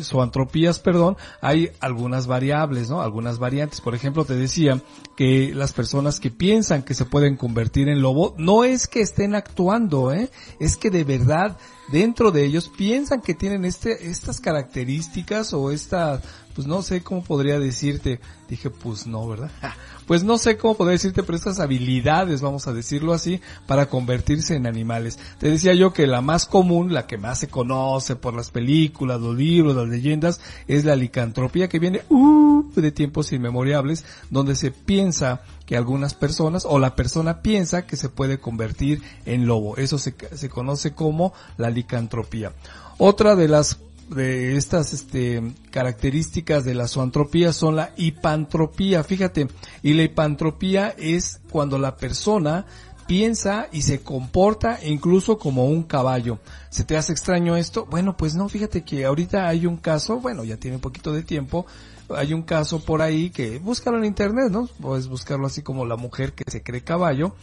zoantropías, 0.00 0.78
perdón, 0.78 1.16
hay 1.40 1.70
algunas 1.80 2.26
variables, 2.26 2.90
¿no? 2.90 3.02
Algunas 3.02 3.38
variantes. 3.38 3.80
Por 3.80 3.94
ejemplo, 3.94 4.24
te 4.24 4.34
decía 4.34 4.80
que 5.16 5.52
las 5.54 5.72
personas 5.72 6.20
que 6.20 6.30
piensan 6.30 6.82
que 6.82 6.94
se 6.94 7.04
pueden 7.04 7.36
convertir 7.36 7.88
en 7.88 8.02
lobo, 8.02 8.34
no 8.38 8.64
es 8.64 8.86
que 8.86 9.00
estén 9.00 9.34
actuando, 9.34 10.12
¿eh? 10.12 10.30
Es 10.60 10.76
que 10.76 10.90
de 10.90 11.04
verdad 11.04 11.56
dentro 11.88 12.30
de 12.30 12.44
ellos 12.44 12.70
piensan 12.76 13.20
que 13.20 13.34
tienen 13.34 13.64
este, 13.64 14.08
estas 14.08 14.40
características 14.40 15.52
o 15.52 15.70
esta 15.70 16.20
pues 16.54 16.66
no 16.66 16.82
sé 16.82 17.02
cómo 17.02 17.22
podría 17.22 17.58
decirte, 17.58 18.20
dije 18.48 18.70
pues 18.70 19.06
no, 19.06 19.26
¿verdad? 19.28 19.50
Pues 20.06 20.22
no 20.22 20.36
sé 20.36 20.58
cómo 20.58 20.76
podría 20.76 20.92
decirte, 20.92 21.22
pero 21.22 21.38
estas 21.38 21.60
habilidades, 21.60 22.42
vamos 22.42 22.66
a 22.66 22.74
decirlo 22.74 23.14
así, 23.14 23.40
para 23.66 23.86
convertirse 23.88 24.54
en 24.54 24.66
animales. 24.66 25.18
Te 25.38 25.48
decía 25.48 25.72
yo 25.72 25.94
que 25.94 26.06
la 26.06 26.20
más 26.20 26.44
común, 26.44 26.92
la 26.92 27.06
que 27.06 27.16
más 27.16 27.38
se 27.38 27.48
conoce 27.48 28.14
por 28.14 28.34
las 28.34 28.50
películas, 28.50 29.18
los 29.18 29.34
libros, 29.34 29.74
las 29.74 29.88
leyendas, 29.88 30.42
es 30.68 30.84
la 30.84 30.94
licantropía 30.94 31.70
que 31.70 31.78
viene 31.78 32.02
uh, 32.10 32.70
de 32.74 32.92
tiempos 32.92 33.32
inmemorables, 33.32 34.04
donde 34.28 34.56
se 34.56 34.72
piensa 34.72 35.40
que 35.64 35.78
algunas 35.78 36.12
personas 36.12 36.66
o 36.68 36.78
la 36.78 36.96
persona 36.96 37.40
piensa 37.40 37.86
que 37.86 37.96
se 37.96 38.10
puede 38.10 38.38
convertir 38.38 39.00
en 39.24 39.46
lobo. 39.46 39.78
Eso 39.78 39.96
se, 39.96 40.14
se 40.34 40.50
conoce 40.50 40.92
como 40.92 41.32
la 41.56 41.70
licantropía. 41.70 42.52
Otra 42.98 43.36
de 43.36 43.48
las 43.48 43.78
de 44.10 44.56
estas 44.56 44.92
este, 44.92 45.42
características 45.70 46.64
de 46.64 46.74
la 46.74 46.88
zoantropía 46.88 47.52
son 47.52 47.76
la 47.76 47.92
hipantropía, 47.96 49.04
fíjate, 49.04 49.48
y 49.82 49.94
la 49.94 50.02
hipantropía 50.02 50.94
es 50.96 51.40
cuando 51.50 51.78
la 51.78 51.96
persona 51.96 52.66
piensa 53.06 53.68
y 53.72 53.82
se 53.82 54.00
comporta 54.00 54.78
incluso 54.82 55.38
como 55.38 55.66
un 55.66 55.82
caballo. 55.82 56.38
¿Se 56.70 56.84
te 56.84 56.96
hace 56.96 57.12
extraño 57.12 57.56
esto? 57.56 57.86
Bueno, 57.86 58.16
pues 58.16 58.34
no, 58.34 58.48
fíjate 58.48 58.82
que 58.82 59.04
ahorita 59.04 59.48
hay 59.48 59.66
un 59.66 59.76
caso, 59.76 60.20
bueno, 60.20 60.44
ya 60.44 60.56
tiene 60.56 60.76
un 60.76 60.82
poquito 60.82 61.12
de 61.12 61.22
tiempo, 61.22 61.66
hay 62.14 62.32
un 62.32 62.42
caso 62.42 62.84
por 62.84 63.02
ahí 63.02 63.30
que 63.30 63.58
búscalo 63.58 63.98
en 63.98 64.04
internet, 64.04 64.50
¿no? 64.50 64.68
Puedes 64.80 65.08
buscarlo 65.08 65.46
así 65.46 65.62
como 65.62 65.86
la 65.86 65.96
mujer 65.96 66.32
que 66.32 66.44
se 66.50 66.62
cree 66.62 66.82
caballo 66.82 67.34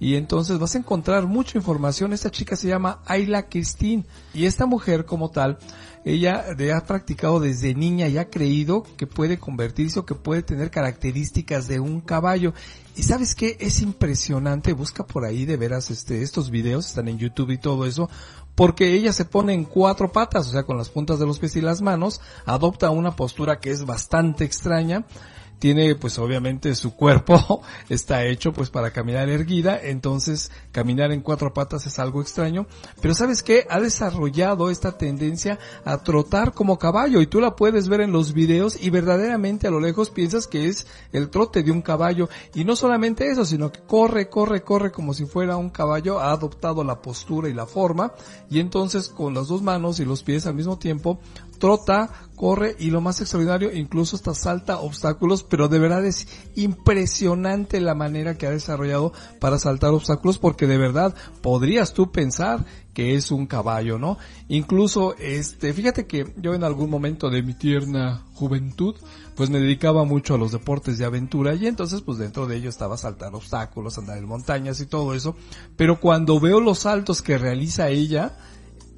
y 0.00 0.16
entonces 0.16 0.58
vas 0.58 0.74
a 0.74 0.78
encontrar 0.78 1.26
mucha 1.26 1.58
información. 1.58 2.14
Esta 2.14 2.30
chica 2.30 2.56
se 2.56 2.68
llama 2.68 3.02
Ayla 3.04 3.50
Christine. 3.50 4.06
Y 4.32 4.46
esta 4.46 4.64
mujer 4.64 5.04
como 5.04 5.30
tal, 5.30 5.58
ella 6.06 6.46
ha 6.74 6.84
practicado 6.86 7.38
desde 7.38 7.74
niña 7.74 8.08
y 8.08 8.16
ha 8.16 8.30
creído 8.30 8.82
que 8.96 9.06
puede 9.06 9.38
convertirse 9.38 10.00
o 10.00 10.06
que 10.06 10.14
puede 10.14 10.42
tener 10.42 10.70
características 10.70 11.68
de 11.68 11.80
un 11.80 12.00
caballo. 12.00 12.54
Y 12.96 13.02
sabes 13.02 13.34
qué, 13.34 13.58
es 13.60 13.82
impresionante, 13.82 14.72
busca 14.72 15.06
por 15.06 15.26
ahí 15.26 15.44
de 15.44 15.58
veras 15.58 15.90
este, 15.90 16.22
estos 16.22 16.50
videos, 16.50 16.86
están 16.86 17.08
en 17.08 17.18
YouTube 17.18 17.50
y 17.50 17.58
todo 17.58 17.84
eso, 17.84 18.08
porque 18.54 18.94
ella 18.94 19.12
se 19.12 19.26
pone 19.26 19.52
en 19.52 19.64
cuatro 19.64 20.12
patas, 20.12 20.48
o 20.48 20.50
sea, 20.50 20.62
con 20.62 20.78
las 20.78 20.88
puntas 20.88 21.18
de 21.18 21.26
los 21.26 21.38
pies 21.38 21.56
y 21.56 21.60
las 21.60 21.82
manos, 21.82 22.22
adopta 22.46 22.88
una 22.88 23.16
postura 23.16 23.60
que 23.60 23.70
es 23.70 23.84
bastante 23.84 24.44
extraña, 24.44 25.04
tiene 25.60 25.94
pues 25.94 26.18
obviamente 26.18 26.74
su 26.74 26.96
cuerpo 26.96 27.62
está 27.88 28.24
hecho 28.24 28.52
pues 28.52 28.70
para 28.70 28.90
caminar 28.90 29.28
erguida, 29.28 29.78
entonces 29.80 30.50
caminar 30.72 31.12
en 31.12 31.20
cuatro 31.20 31.52
patas 31.52 31.86
es 31.86 31.98
algo 31.98 32.20
extraño, 32.20 32.66
pero 33.00 33.14
sabes 33.14 33.42
qué, 33.42 33.66
ha 33.68 33.80
desarrollado 33.80 34.70
esta 34.70 34.96
tendencia 34.96 35.58
a 35.84 35.98
trotar 35.98 36.52
como 36.52 36.78
caballo 36.78 37.20
y 37.20 37.26
tú 37.26 37.40
la 37.40 37.56
puedes 37.56 37.88
ver 37.88 38.00
en 38.00 38.12
los 38.12 38.32
videos 38.32 38.80
y 38.80 38.90
verdaderamente 38.90 39.66
a 39.66 39.70
lo 39.70 39.80
lejos 39.80 40.10
piensas 40.10 40.46
que 40.46 40.66
es 40.66 40.86
el 41.12 41.30
trote 41.30 41.62
de 41.62 41.72
un 41.72 41.82
caballo. 41.82 42.28
Y 42.54 42.64
no 42.64 42.76
solamente 42.76 43.30
eso, 43.30 43.44
sino 43.44 43.72
que 43.72 43.80
corre, 43.80 44.28
corre, 44.28 44.62
corre 44.62 44.92
como 44.92 45.14
si 45.14 45.26
fuera 45.26 45.56
un 45.56 45.70
caballo, 45.70 46.20
ha 46.20 46.32
adoptado 46.32 46.84
la 46.84 47.00
postura 47.02 47.48
y 47.48 47.54
la 47.54 47.66
forma 47.66 48.12
y 48.48 48.60
entonces 48.60 49.08
con 49.08 49.34
las 49.34 49.48
dos 49.48 49.62
manos 49.62 50.00
y 50.00 50.04
los 50.04 50.22
pies 50.22 50.46
al 50.46 50.54
mismo 50.54 50.78
tiempo 50.78 51.20
trota, 51.60 52.10
corre 52.34 52.74
y 52.78 52.90
lo 52.90 53.00
más 53.00 53.20
extraordinario, 53.20 53.70
incluso 53.72 54.16
hasta 54.16 54.34
salta 54.34 54.80
obstáculos, 54.80 55.44
pero 55.44 55.68
de 55.68 55.78
verdad 55.78 56.04
es 56.06 56.26
impresionante 56.56 57.80
la 57.80 57.94
manera 57.94 58.36
que 58.36 58.46
ha 58.46 58.50
desarrollado 58.50 59.12
para 59.38 59.58
saltar 59.58 59.90
obstáculos 59.90 60.38
porque 60.38 60.59
de 60.66 60.78
verdad 60.78 61.14
podrías 61.42 61.92
tú 61.92 62.10
pensar 62.10 62.64
que 62.94 63.14
es 63.14 63.30
un 63.30 63.46
caballo, 63.46 63.98
¿no? 63.98 64.18
Incluso, 64.48 65.14
este, 65.16 65.72
fíjate 65.72 66.06
que 66.06 66.34
yo 66.36 66.54
en 66.54 66.64
algún 66.64 66.90
momento 66.90 67.30
de 67.30 67.42
mi 67.42 67.54
tierna 67.54 68.24
juventud, 68.34 68.96
pues 69.36 69.48
me 69.48 69.60
dedicaba 69.60 70.04
mucho 70.04 70.34
a 70.34 70.38
los 70.38 70.52
deportes 70.52 70.98
de 70.98 71.04
aventura 71.04 71.54
y 71.54 71.66
entonces 71.66 72.02
pues 72.02 72.18
dentro 72.18 72.46
de 72.46 72.56
ello 72.56 72.68
estaba 72.68 72.96
saltar 72.96 73.34
obstáculos, 73.34 73.96
andar 73.96 74.18
en 74.18 74.26
montañas 74.26 74.80
y 74.80 74.86
todo 74.86 75.14
eso, 75.14 75.36
pero 75.76 76.00
cuando 76.00 76.40
veo 76.40 76.60
los 76.60 76.80
saltos 76.80 77.22
que 77.22 77.38
realiza 77.38 77.88
ella, 77.88 78.36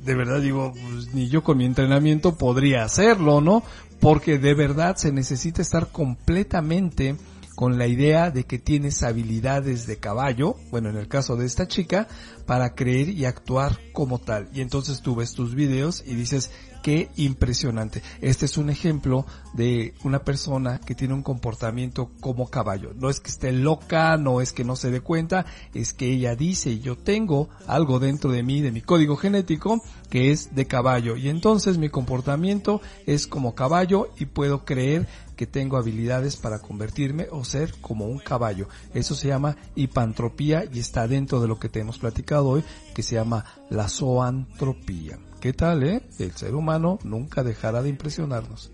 de 0.04 0.14
verdad 0.14 0.40
digo, 0.40 0.72
pues, 0.72 1.14
ni 1.14 1.28
yo 1.28 1.44
con 1.44 1.58
mi 1.58 1.64
entrenamiento 1.64 2.36
podría 2.36 2.84
hacerlo, 2.84 3.40
¿no? 3.40 3.62
Porque 4.00 4.38
de 4.38 4.54
verdad 4.54 4.96
se 4.96 5.12
necesita 5.12 5.62
estar 5.62 5.92
completamente 5.92 7.16
con 7.54 7.78
la 7.78 7.86
idea 7.86 8.30
de 8.30 8.44
que 8.44 8.58
tienes 8.58 9.02
habilidades 9.02 9.86
de 9.86 9.98
caballo, 9.98 10.56
bueno, 10.70 10.88
en 10.88 10.96
el 10.96 11.08
caso 11.08 11.36
de 11.36 11.46
esta 11.46 11.68
chica, 11.68 12.08
para 12.46 12.74
creer 12.74 13.08
y 13.08 13.24
actuar 13.24 13.78
como 13.92 14.18
tal. 14.18 14.48
Y 14.52 14.60
entonces 14.60 15.00
tú 15.02 15.14
ves 15.14 15.32
tus 15.32 15.54
videos 15.54 16.02
y 16.06 16.14
dices, 16.14 16.50
qué 16.82 17.10
impresionante. 17.16 18.02
Este 18.20 18.44
es 18.44 18.58
un 18.58 18.68
ejemplo 18.68 19.24
de 19.54 19.94
una 20.04 20.24
persona 20.24 20.80
que 20.80 20.94
tiene 20.94 21.14
un 21.14 21.22
comportamiento 21.22 22.10
como 22.20 22.48
caballo. 22.48 22.92
No 22.94 23.08
es 23.08 23.20
que 23.20 23.30
esté 23.30 23.52
loca, 23.52 24.16
no 24.16 24.40
es 24.40 24.52
que 24.52 24.64
no 24.64 24.76
se 24.76 24.90
dé 24.90 25.00
cuenta, 25.00 25.46
es 25.74 25.92
que 25.92 26.12
ella 26.12 26.34
dice, 26.34 26.80
yo 26.80 26.98
tengo 26.98 27.48
algo 27.66 28.00
dentro 28.00 28.32
de 28.32 28.42
mí, 28.42 28.60
de 28.60 28.72
mi 28.72 28.82
código 28.82 29.16
genético, 29.16 29.80
que 30.10 30.32
es 30.32 30.54
de 30.54 30.66
caballo. 30.66 31.16
Y 31.16 31.28
entonces 31.28 31.78
mi 31.78 31.88
comportamiento 31.88 32.80
es 33.06 33.26
como 33.26 33.54
caballo 33.54 34.10
y 34.18 34.26
puedo 34.26 34.64
creer 34.64 35.08
tengo 35.46 35.76
habilidades 35.76 36.36
para 36.36 36.60
convertirme 36.60 37.28
o 37.30 37.44
ser 37.44 37.72
como 37.80 38.06
un 38.06 38.18
caballo. 38.18 38.68
Eso 38.94 39.14
se 39.14 39.28
llama 39.28 39.56
hipantropía 39.74 40.64
y 40.72 40.78
está 40.78 41.08
dentro 41.08 41.40
de 41.40 41.48
lo 41.48 41.58
que 41.58 41.68
te 41.68 41.80
hemos 41.80 41.98
platicado 41.98 42.48
hoy, 42.48 42.64
que 42.94 43.02
se 43.02 43.16
llama 43.16 43.44
la 43.70 43.88
zoantropía. 43.88 45.18
¿Qué 45.40 45.52
tal, 45.52 45.82
eh? 45.82 46.02
El 46.18 46.32
ser 46.32 46.54
humano 46.54 46.98
nunca 47.02 47.42
dejará 47.42 47.82
de 47.82 47.88
impresionarnos. 47.88 48.70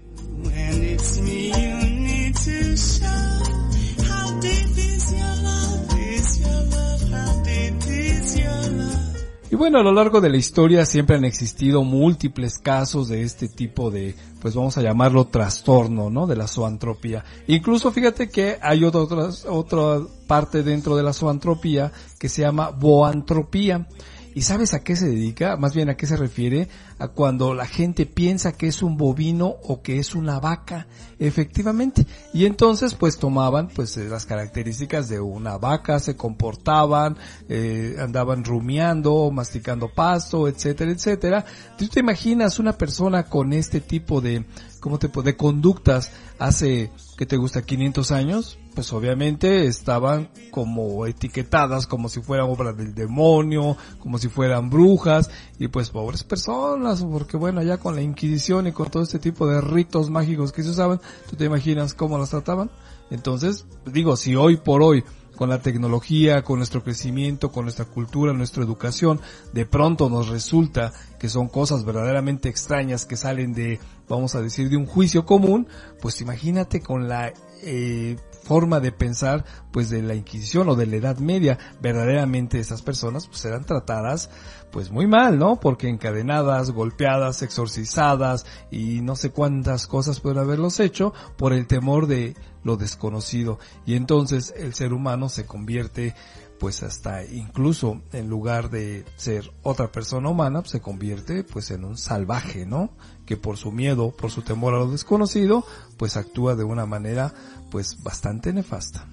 Y 9.51 9.57
bueno, 9.57 9.79
a 9.79 9.83
lo 9.83 9.93
largo 9.93 10.21
de 10.21 10.29
la 10.29 10.37
historia 10.37 10.85
siempre 10.85 11.17
han 11.17 11.25
existido 11.25 11.83
múltiples 11.83 12.59
casos 12.59 13.09
de 13.09 13.23
este 13.23 13.49
tipo 13.49 13.91
de, 13.91 14.15
pues 14.43 14.55
vamos 14.55 14.77
a 14.77 14.83
llamarlo 14.83 15.25
trastorno, 15.27 16.11
¿no? 16.11 16.27
De 16.27 16.37
la 16.37 16.47
zoantropía. 16.47 17.25
Incluso 17.47 17.91
fíjate 17.91 18.29
que 18.29 18.59
hay 18.61 18.85
otra, 18.85 19.01
otra, 19.01 19.31
otra 19.49 20.07
parte 20.27 20.63
dentro 20.63 20.97
de 20.97 21.03
la 21.03 21.15
zoantropía 21.15 21.93
que 22.19 22.29
se 22.29 22.43
llama 22.43 22.69
boantropía. 22.71 23.87
¿Y 24.35 24.43
sabes 24.43 24.75
a 24.75 24.81
qué 24.81 24.97
se 24.97 25.09
dedica? 25.09 25.57
Más 25.57 25.75
bien 25.75 25.89
a 25.89 25.97
qué 25.97 26.07
se 26.07 26.17
refiere? 26.17 26.69
A 26.99 27.09
cuando 27.09 27.55
la 27.55 27.67
gente 27.67 28.07
piensa 28.07 28.53
que 28.53 28.69
es 28.69 28.83
un 28.83 28.97
bovino 28.97 29.57
o 29.65 29.83
que 29.83 29.99
es 29.99 30.15
una 30.15 30.39
vaca, 30.39 30.87
efectivamente. 31.19 32.07
Y 32.33 32.47
entonces 32.47 32.95
pues 32.95 33.19
tomaban 33.19 33.69
pues 33.69 33.97
eh, 33.97 34.09
las 34.09 34.27
características 34.27 35.09
de 35.09 35.21
una 35.21 35.59
vaca, 35.59 35.99
se 35.99 36.17
comportaban, 36.17 37.17
eh, 37.49 37.97
andaban 37.99 38.45
rumiando, 38.45 39.31
masticando 39.31 39.93
pasto, 39.93 40.49
etcétera, 40.49 40.93
etcétera. 40.93 41.45
¿Tú 41.77 41.89
te 41.89 42.01
imaginas 42.01 42.59
una 42.59 42.77
persona 42.77 43.25
con 43.25 43.53
este 43.53 43.81
tipo 43.81 44.21
de, 44.21 44.45
¿cómo 44.81 44.99
te 44.99 45.09
de 45.09 45.37
conductas 45.37 46.13
hace, 46.39 46.93
¿qué 47.17 47.27
te 47.27 47.37
gusta? 47.37 47.63
500 47.63 48.13
años? 48.13 48.59
Pues 48.79 48.93
obviamente 48.93 49.67
estaban 49.67 50.29
como 50.53 51.05
etiquetadas 51.05 51.89
como 51.89 52.09
si 52.09 52.23
fueran 52.23 52.49
obras 52.49 52.77
del 52.77 52.95
demonio, 52.95 53.77
como 53.99 54.19
si 54.19 54.29
fueran 54.29 54.71
brujas, 54.71 55.33
y 55.59 55.67
pues 55.67 55.91
pobres 55.91 56.23
personas, 56.23 57.03
porque 57.03 57.37
bueno, 57.37 57.61
ya 57.61 57.79
con 57.79 57.97
la 57.97 58.03
Inquisición 58.03 58.69
y 58.69 58.73
con 58.73 58.89
todo 58.89 59.03
este 59.03 59.19
tipo 59.19 59.49
de 59.49 59.61
ritos 59.61 60.11
mágicos 60.11 60.53
que 60.53 60.63
se 60.63 60.71
usaban, 60.71 61.01
¿tú 61.29 61.35
te 61.35 61.47
imaginas 61.47 61.93
cómo 61.93 62.19
las 62.19 62.31
trataban? 62.31 62.71
Entonces, 63.11 63.67
digo, 63.85 64.17
si 64.17 64.37
hoy 64.37 64.59
por 64.59 64.81
hoy 64.81 65.03
con 65.35 65.49
la 65.49 65.61
tecnología, 65.61 66.45
con 66.45 66.59
nuestro 66.59 66.85
crecimiento, 66.85 67.51
con 67.51 67.65
nuestra 67.65 67.85
cultura, 67.85 68.33
nuestra 68.33 68.63
educación, 68.63 69.21
de 69.53 69.67
pronto 69.67 70.09
nos 70.09 70.29
resulta 70.29 70.93
que 71.19 71.29
son 71.29 71.49
cosas 71.49 71.85
verdaderamente 71.85 72.49
extrañas 72.49 73.07
que 73.07 73.17
salen 73.17 73.55
de, 73.55 73.81
vamos 74.09 74.37
a 74.37 74.41
decir, 74.41 74.71
de 74.71 74.77
un 74.77 74.87
juicio 74.87 75.27
común, 75.27 75.67
pues 76.01 76.21
imagínate 76.21 76.81
con 76.81 77.09
la 77.09 77.33
eh, 77.63 78.17
forma 78.49 78.81
de 78.81 78.93
pensar 78.93 79.45
pues 79.71 79.91
de 79.91 80.03
la 80.03 80.15
Inquisición 80.15 80.71
o 80.71 80.75
de 80.75 80.87
la 80.87 80.97
Edad 80.97 81.19
Media, 81.19 81.59
verdaderamente 81.83 82.59
esas 82.59 82.81
personas 82.81 83.27
pues 83.27 83.45
eran 83.45 83.65
tratadas 83.65 84.31
pues 84.73 84.91
muy 84.91 85.07
mal, 85.07 85.39
¿no? 85.39 85.61
Porque 85.61 85.89
encadenadas, 85.89 86.71
golpeadas, 86.71 87.43
exorcizadas 87.43 88.47
y 88.71 89.03
no 89.03 89.17
sé 89.17 89.31
cuántas 89.31 89.87
cosas 89.87 90.21
pueden 90.21 90.39
haberlos 90.39 90.81
hecho 90.81 91.13
por 91.37 91.53
el 91.53 91.67
temor 91.67 92.07
de 92.07 92.35
lo 92.65 92.79
desconocido. 92.79 93.59
Y 93.85 93.95
entonces 93.95 94.55
el 94.57 94.73
ser 94.73 94.95
humano 94.95 95.29
se 95.29 95.45
convierte 95.45 96.15
pues 96.59 96.83
hasta 96.83 97.25
incluso 97.25 98.03
en 98.13 98.29
lugar 98.29 98.71
de 98.71 99.05
ser 99.17 99.53
otra 99.63 99.93
persona 99.93 100.29
humana, 100.29 100.61
pues, 100.61 100.73
se 100.73 100.81
convierte 100.81 101.45
pues 101.45 101.71
en 101.71 101.85
un 101.85 101.97
salvaje, 101.97 102.67
¿no? 102.67 102.91
Que 103.27 103.37
por 103.37 103.57
su 103.57 103.73
miedo, 103.73 104.11
por 104.11 104.31
su 104.31 104.43
temor 104.43 104.75
a 104.75 104.79
lo 104.79 104.91
desconocido, 104.91 105.65
pues 105.97 106.17
actúa 106.17 106.57
de 106.57 106.65
una 106.65 106.87
manera 106.87 107.33
pues, 107.71 108.03
bastante 108.03 108.53
nefasta. 108.53 109.05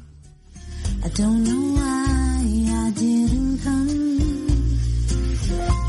I 1.04 1.10
don't 1.10 1.44
know 1.44 1.74
why 1.74 2.42
I 2.86 2.92
didn't 2.92 3.60
come. 3.64 4.48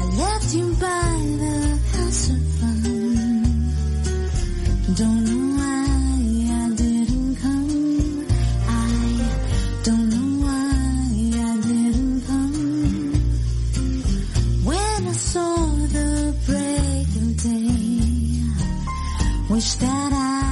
I 0.01 0.05
left 0.19 0.53
him 0.53 0.75
by 0.75 1.17
the 1.43 1.79
house 1.97 2.31
of 2.31 2.43
fun. 2.59 3.73
Don't 4.97 5.25
know 5.25 5.57
why 5.59 5.87
I 6.53 6.69
didn't 6.75 7.37
come. 7.37 8.27
I 8.69 8.71
don't 9.85 10.09
know 10.11 10.31
why 10.45 10.73
I 11.35 11.57
didn't 11.69 12.21
come. 12.27 13.13
When 14.65 15.07
I 15.07 15.13
saw 15.13 15.55
the 15.95 16.35
break 16.47 16.77
breaking 17.07 17.33
day, 17.35 18.43
wish 19.51 19.75
that 19.75 20.13
I 20.13 20.46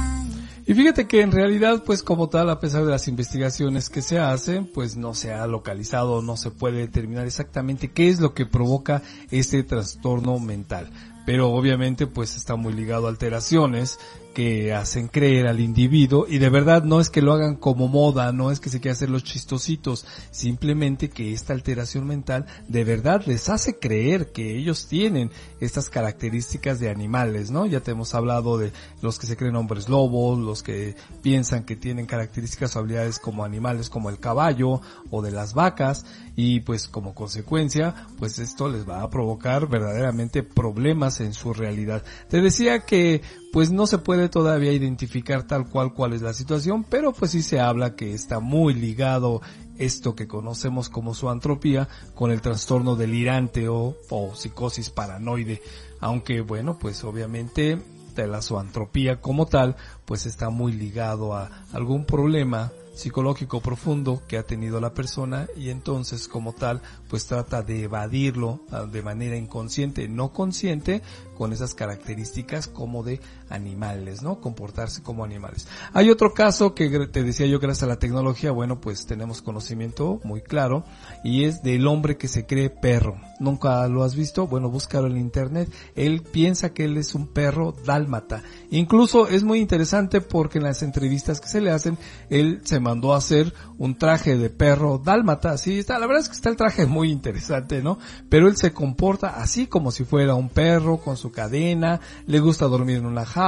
why 0.67 0.73
fíjate 0.73 1.07
que 1.07 1.21
en 1.21 1.31
realidad, 1.31 1.83
pues 1.85 2.01
como 2.01 2.29
tal, 2.29 2.49
a 2.49 2.59
pesar 2.59 2.85
de 2.85 2.91
las 2.91 3.07
investigaciones 3.07 3.89
que 3.89 4.01
se 4.01 4.19
hacen, 4.19 4.65
pues 4.65 4.95
no 4.95 5.13
se 5.13 5.33
ha 5.33 5.45
localizado, 5.47 6.21
no 6.21 6.37
se 6.37 6.51
puede 6.51 6.79
determinar 6.79 7.27
exactamente 7.27 7.91
qué 7.91 8.09
es 8.09 8.19
lo 8.19 8.33
que 8.33 8.45
provoca 8.45 9.01
este 9.31 9.63
trastorno 9.63 10.39
mental. 10.39 10.89
Pero 11.25 11.51
obviamente 11.51 12.07
pues 12.07 12.35
está 12.35 12.55
muy 12.55 12.73
ligado 12.73 13.07
a 13.07 13.09
alteraciones 13.09 13.99
que 14.35 14.73
hacen 14.73 15.07
creer 15.07 15.47
al 15.47 15.61
individuo 15.61 16.27
y 16.27 16.39
de 16.39 16.49
verdad 16.49 16.83
no 16.83 16.99
es 16.99 17.09
que 17.09 17.21
lo 17.21 17.31
hagan 17.31 17.55
como 17.55 17.87
moda, 17.87 18.33
no 18.33 18.51
es 18.51 18.59
que 18.59 18.69
se 18.69 18.81
quiera 18.81 18.91
hacer 18.91 19.09
los 19.09 19.23
chistositos, 19.23 20.05
simplemente 20.29 21.09
que 21.09 21.31
esta 21.31 21.53
alteración 21.53 22.05
mental 22.05 22.45
de 22.67 22.83
verdad 22.83 23.23
les 23.25 23.47
hace 23.47 23.79
creer 23.79 24.33
que 24.33 24.57
ellos 24.57 24.87
tienen 24.87 25.31
estas 25.61 25.89
características 25.89 26.81
de 26.81 26.89
animales, 26.89 27.49
¿no? 27.49 27.65
Ya 27.65 27.79
te 27.79 27.91
hemos 27.91 28.13
hablado 28.13 28.57
de 28.57 28.73
los 29.01 29.17
que 29.17 29.25
se 29.25 29.37
creen 29.37 29.55
hombres 29.55 29.87
lobos, 29.87 30.37
los 30.37 30.61
que 30.61 30.95
piensan 31.21 31.63
que 31.63 31.77
tienen 31.77 32.05
características 32.05 32.75
o 32.75 32.79
habilidades 32.79 33.19
como 33.19 33.45
animales 33.45 33.89
como 33.89 34.09
el 34.09 34.19
caballo 34.19 34.81
o 35.11 35.21
de 35.21 35.31
las 35.31 35.53
vacas 35.53 36.05
y 36.35 36.59
pues 36.59 36.89
como 36.89 37.15
consecuencia 37.15 37.95
pues 38.19 38.37
esto 38.39 38.67
les 38.67 38.87
va 38.87 39.01
a 39.01 39.09
provocar 39.09 39.69
verdaderamente 39.69 40.43
problemas 40.43 41.21
en 41.21 41.33
su 41.33 41.53
realidad. 41.53 42.03
Te 42.27 42.41
decía 42.41 42.81
que 42.81 43.21
pues 43.55 43.71
no 43.71 43.87
se 43.87 43.99
puede 43.99 44.27
todavía 44.27 44.73
identificar 44.73 45.43
tal 45.43 45.69
cual 45.69 45.93
cuál 45.93 46.11
es 46.11 46.21
la 46.21 46.33
situación, 46.33 46.83
pero 46.83 47.13
pues 47.13 47.31
sí 47.31 47.41
se 47.41 47.61
habla 47.61 47.95
que 47.95 48.13
está 48.13 48.41
muy 48.41 48.73
ligado 48.73 49.41
esto 49.77 50.13
que 50.13 50.27
conocemos 50.27 50.89
como 50.89 51.13
su 51.13 51.29
antropía 51.29 51.87
con 52.15 52.31
el 52.31 52.41
trastorno 52.41 52.97
delirante 52.97 53.69
o, 53.69 53.95
o 54.09 54.35
psicosis 54.35 54.89
paranoide. 54.89 55.61
Aunque 56.01 56.41
bueno, 56.41 56.77
pues 56.77 57.05
obviamente 57.05 57.81
de 58.13 58.27
la 58.27 58.41
zoantropía 58.41 59.21
como 59.21 59.45
tal, 59.45 59.77
pues 60.03 60.25
está 60.25 60.49
muy 60.49 60.73
ligado 60.73 61.33
a 61.33 61.49
algún 61.71 62.03
problema 62.03 62.73
psicológico 62.95 63.59
profundo 63.59 64.21
que 64.27 64.37
ha 64.37 64.43
tenido 64.43 64.79
la 64.79 64.93
persona 64.93 65.47
y 65.55 65.69
entonces 65.69 66.27
como 66.29 66.53
tal 66.53 66.81
pues 67.09 67.27
trata 67.27 67.61
de 67.61 67.83
evadirlo 67.83 68.61
ah, 68.71 68.85
de 68.85 69.03
manera 69.03 69.35
inconsciente, 69.35 70.07
no 70.07 70.31
consciente, 70.31 71.01
con 71.37 71.51
esas 71.51 71.73
características 71.73 72.67
como 72.67 73.03
de 73.03 73.19
animales, 73.49 74.21
¿no? 74.21 74.39
Comportarse 74.39 75.01
como 75.01 75.23
animales. 75.23 75.67
Hay 75.93 76.09
otro 76.09 76.33
caso 76.33 76.73
que 76.73 77.07
te 77.07 77.23
decía 77.23 77.45
yo 77.45 77.59
gracias 77.59 77.83
a 77.83 77.87
la 77.87 77.99
tecnología, 77.99 78.51
bueno 78.51 78.81
pues 78.81 79.05
tenemos 79.05 79.41
conocimiento 79.41 80.19
muy 80.23 80.41
claro 80.41 80.85
y 81.23 81.43
es 81.45 81.61
del 81.63 81.87
hombre 81.87 82.17
que 82.17 82.27
se 82.27 82.45
cree 82.45 82.69
perro. 82.69 83.17
¿Nunca 83.39 83.85
lo 83.87 84.03
has 84.03 84.15
visto? 84.15 84.47
Bueno, 84.47 84.69
búscalo 84.69 85.07
en 85.07 85.17
internet. 85.17 85.69
Él 85.95 86.21
piensa 86.21 86.73
que 86.73 86.85
él 86.85 86.97
es 86.97 87.15
un 87.15 87.27
perro 87.27 87.75
dálmata. 87.85 88.43
Incluso 88.69 89.27
es 89.27 89.43
muy 89.43 89.59
interesante 89.59 90.21
porque 90.21 90.59
en 90.59 90.63
las 90.63 90.83
entrevistas 90.83 91.41
que 91.41 91.49
se 91.49 91.59
le 91.59 91.71
hacen, 91.71 91.97
él 92.29 92.61
se 92.63 92.79
mandó 92.79 93.13
a 93.13 93.17
hacer 93.17 93.53
un 93.77 93.97
traje 93.97 94.37
de 94.37 94.49
perro 94.49 95.01
dálmata. 95.03 95.51
Así 95.51 95.79
está, 95.79 95.99
la 95.99 96.07
verdad 96.07 96.23
es 96.23 96.29
que 96.29 96.35
está 96.35 96.49
el 96.49 96.55
traje 96.55 96.85
muy 96.85 97.11
interesante, 97.11 97.81
¿no? 97.81 97.99
Pero 98.29 98.47
él 98.47 98.55
se 98.55 98.71
comporta 98.71 99.41
así 99.41 99.67
como 99.67 99.91
si 99.91 100.05
fuera 100.05 100.35
un 100.35 100.49
perro 100.49 100.97
con 100.97 101.17
su 101.17 101.31
cadena, 101.31 101.99
le 102.27 102.39
gusta 102.39 102.67
dormir 102.67 102.97
en 102.97 103.05
una 103.05 103.25
jaula, 103.25 103.44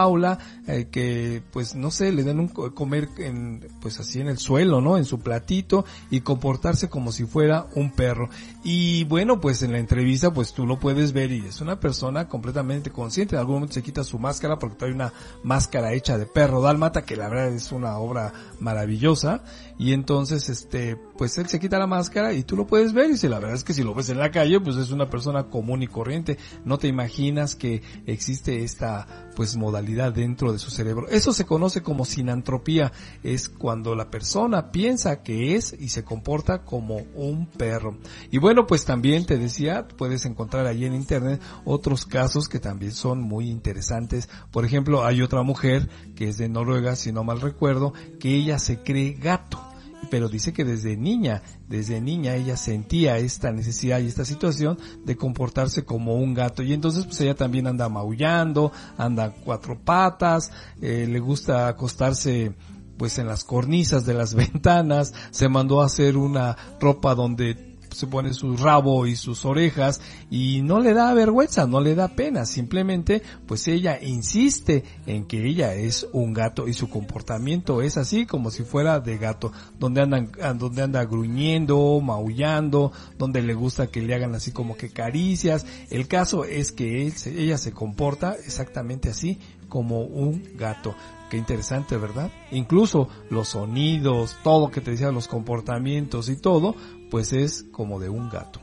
eh, 0.67 0.87
que 0.91 1.41
pues 1.51 1.75
no 1.75 1.91
sé, 1.91 2.11
le 2.11 2.23
den 2.23 2.39
un 2.39 2.47
co- 2.49 2.73
comer 2.75 3.09
en, 3.17 3.67
pues 3.81 3.99
así 3.99 4.19
en 4.21 4.27
el 4.27 4.37
suelo, 4.37 4.81
¿no? 4.81 4.97
En 4.97 5.05
su 5.05 5.19
platito 5.19 5.85
y 6.11 6.21
comportarse 6.21 6.89
como 6.89 7.11
si 7.11 7.25
fuera 7.25 7.67
un 7.75 7.91
perro. 7.91 8.29
Y 8.63 9.03
bueno, 9.05 9.39
pues 9.41 9.63
en 9.63 9.71
la 9.71 9.79
entrevista 9.79 10.33
pues 10.33 10.53
tú 10.53 10.65
lo 10.65 10.79
puedes 10.79 11.13
ver 11.13 11.31
y 11.31 11.45
es 11.45 11.61
una 11.61 11.79
persona 11.79 12.27
completamente 12.27 12.91
consciente. 12.91 13.35
En 13.35 13.39
algún 13.39 13.55
momento 13.55 13.73
se 13.73 13.83
quita 13.83 14.03
su 14.03 14.19
máscara 14.19 14.59
porque 14.59 14.75
trae 14.77 14.91
una 14.93 15.13
máscara 15.43 15.93
hecha 15.93 16.17
de 16.17 16.25
perro 16.25 16.61
dálmata 16.61 17.03
que 17.03 17.15
la 17.15 17.29
verdad 17.29 17.49
es 17.49 17.71
una 17.71 17.97
obra 17.97 18.33
maravillosa. 18.59 19.41
Y 19.79 19.93
entonces 19.93 20.49
este, 20.49 20.95
pues 20.95 21.37
él 21.37 21.47
se 21.47 21.59
quita 21.59 21.77
la 21.77 21.87
máscara 21.87 22.33
y 22.33 22.43
tú 22.43 22.55
lo 22.55 22.65
puedes 22.65 22.93
ver 22.93 23.11
y 23.11 23.17
si 23.17 23.27
la 23.27 23.39
verdad 23.39 23.55
es 23.55 23.63
que 23.63 23.73
si 23.73 23.83
lo 23.83 23.93
ves 23.93 24.09
en 24.09 24.17
la 24.17 24.31
calle 24.31 24.59
pues 24.59 24.75
es 24.77 24.91
una 24.91 25.09
persona 25.09 25.45
común 25.45 25.83
y 25.83 25.87
corriente. 25.87 26.37
No 26.65 26.77
te 26.77 26.87
imaginas 26.87 27.55
que 27.55 27.81
existe 28.05 28.63
esta 28.63 29.29
pues 29.35 29.55
modalidad 29.55 30.13
dentro 30.13 30.51
de 30.51 30.59
su 30.59 30.71
cerebro. 30.71 31.07
Eso 31.09 31.31
se 31.31 31.45
conoce 31.45 31.83
como 31.83 32.05
sinantropía. 32.05 32.91
Es 33.23 33.49
cuando 33.49 33.95
la 33.95 34.09
persona 34.09 34.71
piensa 34.71 35.21
que 35.21 35.55
es 35.55 35.75
y 35.77 35.89
se 35.89 36.03
comporta 36.03 36.63
como 36.63 36.97
un 37.13 37.45
perro. 37.45 37.97
Y 38.31 38.39
bueno, 38.39 38.65
pues 38.65 38.83
también 38.85 39.25
te 39.25 39.37
decía, 39.37 39.87
puedes 39.87 40.25
encontrar 40.25 40.65
ahí 40.65 40.85
en 40.85 40.95
internet 40.95 41.41
otros 41.65 42.05
casos 42.05 42.49
que 42.49 42.59
también 42.59 42.93
son 42.93 43.21
muy 43.21 43.49
interesantes. 43.49 44.29
Por 44.51 44.65
ejemplo, 44.65 45.05
hay 45.05 45.21
otra 45.21 45.43
mujer 45.43 45.87
que 46.15 46.29
es 46.29 46.37
de 46.37 46.49
Noruega, 46.49 46.95
si 46.95 47.11
no 47.11 47.23
mal 47.23 47.41
recuerdo, 47.41 47.93
que 48.19 48.35
ella 48.35 48.57
se 48.57 48.79
cree 48.79 49.13
gato 49.13 49.66
pero 50.09 50.29
dice 50.29 50.53
que 50.53 50.63
desde 50.63 50.97
niña, 50.97 51.41
desde 51.67 52.01
niña 52.01 52.35
ella 52.35 52.57
sentía 52.57 53.17
esta 53.17 53.51
necesidad 53.51 53.99
y 53.99 54.07
esta 54.07 54.25
situación 54.25 54.77
de 55.05 55.15
comportarse 55.15 55.85
como 55.85 56.15
un 56.15 56.33
gato. 56.33 56.63
Y 56.63 56.73
entonces 56.73 57.05
pues 57.05 57.19
ella 57.21 57.35
también 57.35 57.67
anda 57.67 57.89
maullando, 57.89 58.71
anda 58.97 59.33
cuatro 59.43 59.79
patas, 59.79 60.51
eh, 60.81 61.07
le 61.09 61.19
gusta 61.19 61.67
acostarse 61.67 62.53
pues 62.97 63.19
en 63.19 63.27
las 63.27 63.43
cornisas 63.43 64.05
de 64.05 64.13
las 64.13 64.33
ventanas, 64.35 65.13
se 65.31 65.49
mandó 65.49 65.81
a 65.81 65.85
hacer 65.85 66.17
una 66.17 66.57
ropa 66.79 67.15
donde 67.15 67.66
se 67.91 68.07
pone 68.07 68.33
su 68.33 68.57
rabo 68.57 69.07
y 69.07 69.15
sus 69.15 69.45
orejas 69.45 70.01
y 70.29 70.61
no 70.61 70.79
le 70.79 70.93
da 70.93 71.13
vergüenza, 71.13 71.67
no 71.67 71.81
le 71.81 71.95
da 71.95 72.09
pena, 72.09 72.45
simplemente 72.45 73.21
pues 73.45 73.67
ella 73.67 73.99
insiste 74.01 74.83
en 75.05 75.25
que 75.25 75.45
ella 75.45 75.73
es 75.73 76.07
un 76.13 76.33
gato 76.33 76.67
y 76.67 76.73
su 76.73 76.89
comportamiento 76.89 77.81
es 77.81 77.97
así 77.97 78.25
como 78.25 78.51
si 78.51 78.63
fuera 78.63 78.99
de 78.99 79.17
gato, 79.17 79.51
donde 79.79 80.01
andan, 80.01 80.31
donde 80.57 80.81
anda 80.81 81.03
gruñendo, 81.05 81.99
maullando, 82.01 82.91
donde 83.17 83.41
le 83.41 83.53
gusta 83.53 83.87
que 83.87 84.01
le 84.01 84.15
hagan 84.15 84.35
así 84.35 84.51
como 84.51 84.75
que 84.75 84.89
caricias. 84.89 85.65
El 85.89 86.07
caso 86.07 86.45
es 86.45 86.71
que 86.71 87.07
él 87.07 87.13
ella 87.25 87.57
se 87.57 87.71
comporta 87.71 88.35
exactamente 88.45 89.09
así 89.09 89.39
como 89.67 90.01
un 90.01 90.43
gato. 90.55 90.95
Qué 91.29 91.35
interesante, 91.35 91.97
¿verdad? 91.97 92.31
Incluso 92.51 93.09
los 93.29 93.49
sonidos, 93.49 94.37
todo 94.43 94.71
que 94.71 94.79
te 94.79 94.91
decía, 94.91 95.11
los 95.11 95.27
comportamientos 95.27 96.29
y 96.29 96.37
todo, 96.37 96.75
pues 97.09 97.33
es 97.33 97.65
como 97.71 97.99
de 97.99 98.09
un 98.09 98.29
gato. 98.29 98.59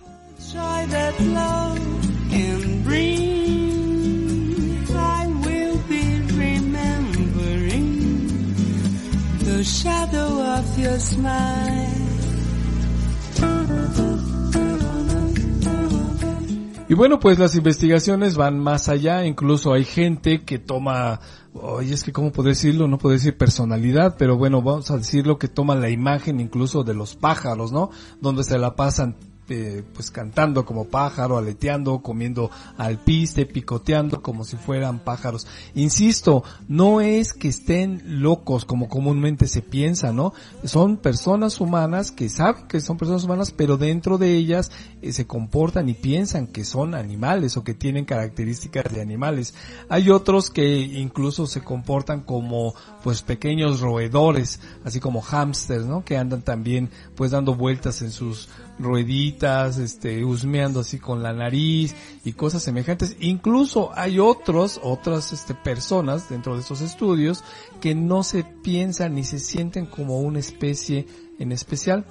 Y 16.87 16.95
bueno, 16.95 17.19
pues 17.19 17.39
las 17.39 17.57
investigaciones 17.57 18.37
van 18.37 18.59
más 18.59 18.89
allá, 18.89 19.25
incluso 19.25 19.73
hay 19.73 19.85
gente 19.85 20.45
que 20.45 20.59
toma, 20.59 21.19
oye, 21.55 21.95
es 21.95 22.05
que 22.05 22.13
cómo 22.13 22.33
puedo 22.33 22.49
decirlo, 22.49 22.89
no 22.89 22.99
puedo 22.99 23.15
decir 23.15 23.37
personalidad, 23.37 24.17
pero 24.19 24.37
bueno, 24.37 24.63
vamos 24.63 24.91
a 24.91 24.99
decirlo 24.99 25.39
que 25.39 25.49
toman 25.49 25.81
la 25.81 25.91
imagen 25.91 26.41
incluso 26.41 26.85
de 26.85 26.95
los 26.95 27.17
pájaros, 27.17 27.73
¿no? 27.73 27.91
Donde 28.21 28.45
se 28.45 28.59
la 28.59 28.77
pasan 28.77 29.17
eh, 29.49 29.83
pues 29.93 30.11
cantando 30.11 30.65
como 30.65 30.87
pájaro, 30.87 31.37
aleteando, 31.37 32.01
comiendo 32.01 32.51
alpiste, 32.79 33.45
picoteando 33.45 34.23
como 34.23 34.45
si 34.45 34.57
fueran 34.57 35.01
pájaros. 35.01 35.47
Insisto, 35.75 36.45
no 36.67 37.01
es 37.01 37.35
que 37.35 37.49
estén 37.49 38.23
locos 38.23 38.65
como 38.65 38.89
comúnmente 38.89 39.47
se 39.47 39.61
piensa, 39.61 40.13
¿no? 40.13 40.33
Son 40.65 40.97
personas 40.97 41.61
humanas 41.61 42.11
que 42.11 42.29
saben 42.29 42.67
que 42.69 42.81
son 42.81 42.97
personas 42.97 43.25
humanas, 43.25 43.53
pero 43.53 43.77
dentro 43.77 44.17
de 44.17 44.35
ellas 44.35 44.71
eh, 45.03 45.13
se 45.13 45.27
comportan 45.27 45.89
y 45.89 45.95
piensan 45.95 46.47
que 46.47 46.65
son 46.65 46.95
animales 46.95 47.57
o 47.57 47.65
que 47.65 47.75
tienen 47.75 48.05
características 48.05 48.93
de 48.95 49.03
animales. 49.03 49.55
Hay 49.89 50.11
otros 50.11 50.51
que 50.51 50.79
incluso 50.79 51.47
se 51.47 51.63
comportan 51.63 52.23
como 52.23 52.75
pues 53.03 53.23
pequeños 53.23 53.81
roedores, 53.81 54.61
así 54.85 55.01
como 55.01 55.21
hámsters, 55.21 55.85
¿no? 55.85 56.05
Que 56.05 56.17
andan 56.17 56.43
también 56.43 56.91
pues 57.15 57.33
dando 57.33 57.55
vueltas 57.55 58.01
en 58.03 58.11
sus 58.11 58.49
rueditas, 58.79 59.79
este, 59.79 60.25
husmeando 60.25 60.81
así 60.81 60.99
con 60.99 61.23
la 61.23 61.33
nariz 61.33 61.95
y 62.25 62.33
cosas 62.33 62.63
semejantes. 62.63 63.17
Incluso 63.21 63.91
hay 63.95 64.19
otros, 64.19 64.81
otras 64.83 65.33
este, 65.33 65.55
personas 65.55 66.29
dentro 66.29 66.55
de 66.55 66.61
estos 66.61 66.81
estudios 66.81 67.45
que 67.81 67.95
no 67.95 68.23
se 68.23 68.45
piensan 68.45 69.15
ni 69.15 69.25
se 69.25 69.39
sienten 69.39 69.87
como 69.87 70.21
una 70.21 70.39
especie 70.39 71.07
en 71.39 71.53
especial. 71.53 72.05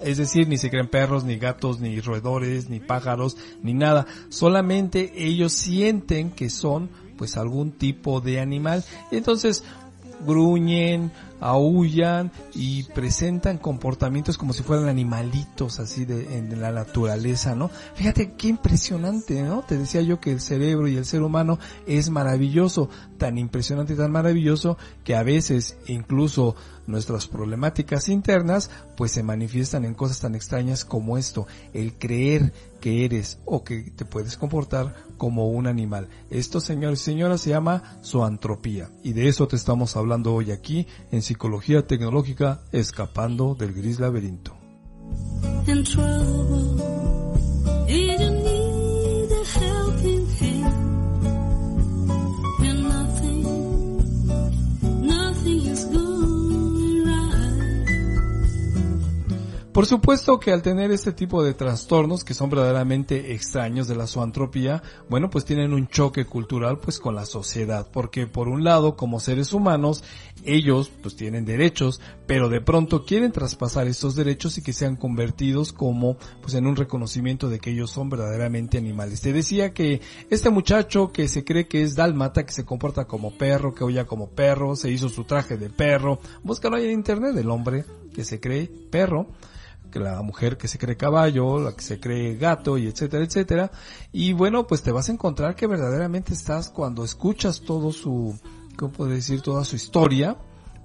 Es 0.00 0.16
decir, 0.16 0.48
ni 0.48 0.56
se 0.56 0.70
creen 0.70 0.88
perros, 0.88 1.24
ni 1.24 1.36
gatos, 1.36 1.78
ni 1.78 2.00
roedores, 2.00 2.70
ni 2.70 2.80
pájaros, 2.80 3.36
ni 3.62 3.74
nada. 3.74 4.06
Solamente 4.30 5.12
ellos 5.14 5.52
sienten 5.52 6.30
que 6.30 6.48
son 6.48 6.88
pues 7.18 7.36
algún 7.36 7.72
tipo 7.72 8.22
de 8.22 8.40
animal. 8.40 8.82
Entonces 9.10 9.62
gruñen, 10.26 11.12
aullan 11.40 12.30
y 12.54 12.84
presentan 12.84 13.58
comportamientos 13.58 14.36
como 14.38 14.52
si 14.52 14.62
fueran 14.62 14.88
animalitos 14.88 15.80
así 15.80 16.04
de, 16.04 16.36
en 16.38 16.60
la 16.60 16.70
naturaleza, 16.70 17.54
¿no? 17.54 17.70
Fíjate 17.94 18.32
qué 18.34 18.48
impresionante, 18.48 19.42
¿no? 19.42 19.62
Te 19.62 19.78
decía 19.78 20.02
yo 20.02 20.20
que 20.20 20.32
el 20.32 20.40
cerebro 20.40 20.86
y 20.88 20.96
el 20.96 21.06
ser 21.06 21.22
humano 21.22 21.58
es 21.86 22.10
maravilloso, 22.10 22.90
tan 23.18 23.38
impresionante 23.38 23.94
y 23.94 23.96
tan 23.96 24.12
maravilloso 24.12 24.76
que 25.04 25.14
a 25.14 25.22
veces 25.22 25.76
incluso 25.86 26.56
nuestras 26.86 27.26
problemáticas 27.26 28.08
internas 28.08 28.70
pues 28.96 29.12
se 29.12 29.22
manifiestan 29.22 29.84
en 29.84 29.94
cosas 29.94 30.20
tan 30.20 30.34
extrañas 30.34 30.84
como 30.84 31.16
esto, 31.16 31.46
el 31.72 31.94
creer 31.94 32.52
que 32.80 33.04
eres 33.04 33.38
o 33.44 33.62
que 33.62 33.82
te 33.82 34.04
puedes 34.04 34.36
comportar 34.36 34.94
como 35.20 35.48
un 35.48 35.66
animal. 35.66 36.08
Esto, 36.30 36.60
señores 36.60 37.02
y 37.02 37.04
señoras, 37.04 37.42
se 37.42 37.50
llama 37.50 37.98
zoantropía. 38.02 38.88
Y 39.04 39.12
de 39.12 39.28
eso 39.28 39.46
te 39.46 39.54
estamos 39.54 39.94
hablando 39.94 40.32
hoy 40.32 40.50
aquí 40.50 40.86
en 41.12 41.20
Psicología 41.20 41.86
Tecnológica, 41.86 42.62
escapando 42.72 43.54
del 43.54 43.74
gris 43.74 44.00
laberinto. 44.00 44.56
Por 59.80 59.86
supuesto 59.86 60.38
que 60.38 60.52
al 60.52 60.60
tener 60.60 60.90
este 60.90 61.10
tipo 61.10 61.42
de 61.42 61.54
trastornos 61.54 62.22
que 62.22 62.34
son 62.34 62.50
verdaderamente 62.50 63.32
extraños 63.32 63.88
de 63.88 63.96
la 63.96 64.06
zoantropía, 64.06 64.82
bueno, 65.08 65.30
pues 65.30 65.46
tienen 65.46 65.72
un 65.72 65.88
choque 65.88 66.26
cultural 66.26 66.80
pues 66.80 67.00
con 67.00 67.14
la 67.14 67.24
sociedad, 67.24 67.88
porque 67.90 68.26
por 68.26 68.48
un 68.48 68.62
lado, 68.62 68.94
como 68.94 69.20
seres 69.20 69.54
humanos, 69.54 70.04
ellos 70.44 70.90
pues 71.00 71.16
tienen 71.16 71.46
derechos, 71.46 71.98
pero 72.26 72.50
de 72.50 72.60
pronto 72.60 73.06
quieren 73.06 73.32
traspasar 73.32 73.86
estos 73.86 74.14
derechos 74.14 74.58
y 74.58 74.62
que 74.62 74.74
sean 74.74 74.96
convertidos 74.96 75.72
como 75.72 76.18
pues 76.42 76.52
en 76.52 76.66
un 76.66 76.76
reconocimiento 76.76 77.48
de 77.48 77.58
que 77.58 77.70
ellos 77.70 77.90
son 77.90 78.10
verdaderamente 78.10 78.76
animales. 78.76 79.22
Te 79.22 79.32
decía 79.32 79.72
que 79.72 80.02
este 80.28 80.50
muchacho 80.50 81.10
que 81.10 81.26
se 81.26 81.42
cree 81.42 81.68
que 81.68 81.82
es 81.82 81.94
dálmata, 81.94 82.44
que 82.44 82.52
se 82.52 82.66
comporta 82.66 83.06
como 83.06 83.30
perro, 83.30 83.74
que 83.74 83.84
oye 83.84 84.04
como 84.04 84.28
perro, 84.28 84.76
se 84.76 84.90
hizo 84.90 85.08
su 85.08 85.24
traje 85.24 85.56
de 85.56 85.70
perro, 85.70 86.20
búscalo 86.42 86.76
ahí 86.76 86.84
en 86.84 86.92
internet, 86.92 87.34
el 87.34 87.48
hombre 87.48 87.86
que 88.12 88.24
se 88.24 88.40
cree 88.40 88.70
perro, 88.90 89.28
que 89.90 89.98
la 89.98 90.22
mujer 90.22 90.56
que 90.56 90.68
se 90.68 90.78
cree 90.78 90.96
caballo, 90.96 91.58
la 91.60 91.72
que 91.72 91.82
se 91.82 92.00
cree 92.00 92.36
gato 92.36 92.78
y 92.78 92.86
etcétera, 92.86 93.24
etcétera. 93.24 93.70
Y 94.12 94.32
bueno, 94.32 94.66
pues 94.66 94.82
te 94.82 94.92
vas 94.92 95.08
a 95.08 95.12
encontrar 95.12 95.54
que 95.54 95.66
verdaderamente 95.66 96.32
estás 96.32 96.68
cuando 96.68 97.04
escuchas 97.04 97.60
todo 97.60 97.92
su, 97.92 98.38
¿cómo 98.76 98.92
puedo 98.92 99.10
decir? 99.10 99.42
Toda 99.42 99.64
su 99.64 99.76
historia, 99.76 100.36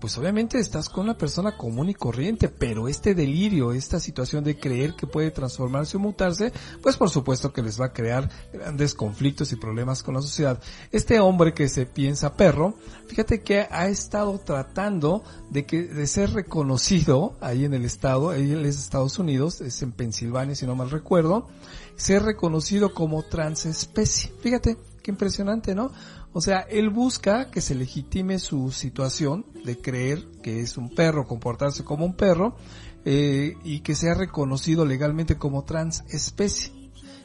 pues 0.05 0.19
obviamente 0.19 0.59
estás 0.59 0.87
con 0.87 1.05
una 1.05 1.17
persona 1.17 1.57
común 1.57 1.89
y 1.89 1.95
corriente, 1.95 2.47
pero 2.47 2.87
este 2.87 3.15
delirio, 3.15 3.71
esta 3.71 3.99
situación 3.99 4.43
de 4.43 4.55
creer 4.55 4.93
que 4.93 5.07
puede 5.07 5.31
transformarse 5.31 5.97
o 5.97 5.99
mutarse, 5.99 6.53
pues 6.83 6.95
por 6.95 7.09
supuesto 7.09 7.51
que 7.51 7.63
les 7.63 7.81
va 7.81 7.87
a 7.87 7.91
crear 7.91 8.29
grandes 8.53 8.93
conflictos 8.93 9.51
y 9.51 9.55
problemas 9.55 10.03
con 10.03 10.13
la 10.13 10.21
sociedad. 10.21 10.61
Este 10.91 11.19
hombre 11.19 11.55
que 11.55 11.69
se 11.69 11.87
piensa 11.87 12.37
perro, 12.37 12.75
fíjate 13.07 13.41
que 13.41 13.61
ha 13.61 13.87
estado 13.87 14.37
tratando 14.37 15.23
de 15.49 15.65
que 15.65 15.81
de 15.87 16.05
ser 16.05 16.33
reconocido 16.33 17.35
ahí 17.41 17.65
en 17.65 17.73
el 17.73 17.83
estado, 17.83 18.29
ahí 18.29 18.51
es 18.51 18.61
de 18.61 18.69
Estados 18.69 19.17
Unidos, 19.17 19.59
es 19.61 19.81
en 19.81 19.91
Pensilvania 19.91 20.53
si 20.53 20.67
no 20.67 20.75
mal 20.75 20.91
recuerdo, 20.91 21.47
ser 21.95 22.21
reconocido 22.21 22.93
como 22.93 23.23
transespecie. 23.23 24.31
Fíjate, 24.39 24.77
qué 25.01 25.09
impresionante, 25.09 25.73
¿no? 25.73 25.91
O 26.37 26.41
sea, 26.41 26.59
él 26.69 26.89
busca 26.89 27.49
que 27.49 27.61
se 27.61 27.75
legitime 27.75 28.39
su 28.39 28.69
situación 28.69 29.45
de 29.63 29.79
creer 29.79 30.27
que 30.43 30.59
es 30.59 30.75
un 30.75 30.93
perro, 30.93 31.27
comportarse 31.27 31.85
como 31.85 32.05
un 32.05 32.13
perro, 32.13 32.57
eh, 33.05 33.53
y 33.63 33.79
que 33.79 33.95
sea 33.95 34.15
reconocido 34.15 34.85
legalmente 34.85 35.37
como 35.37 35.63
transespecie. 35.63 36.73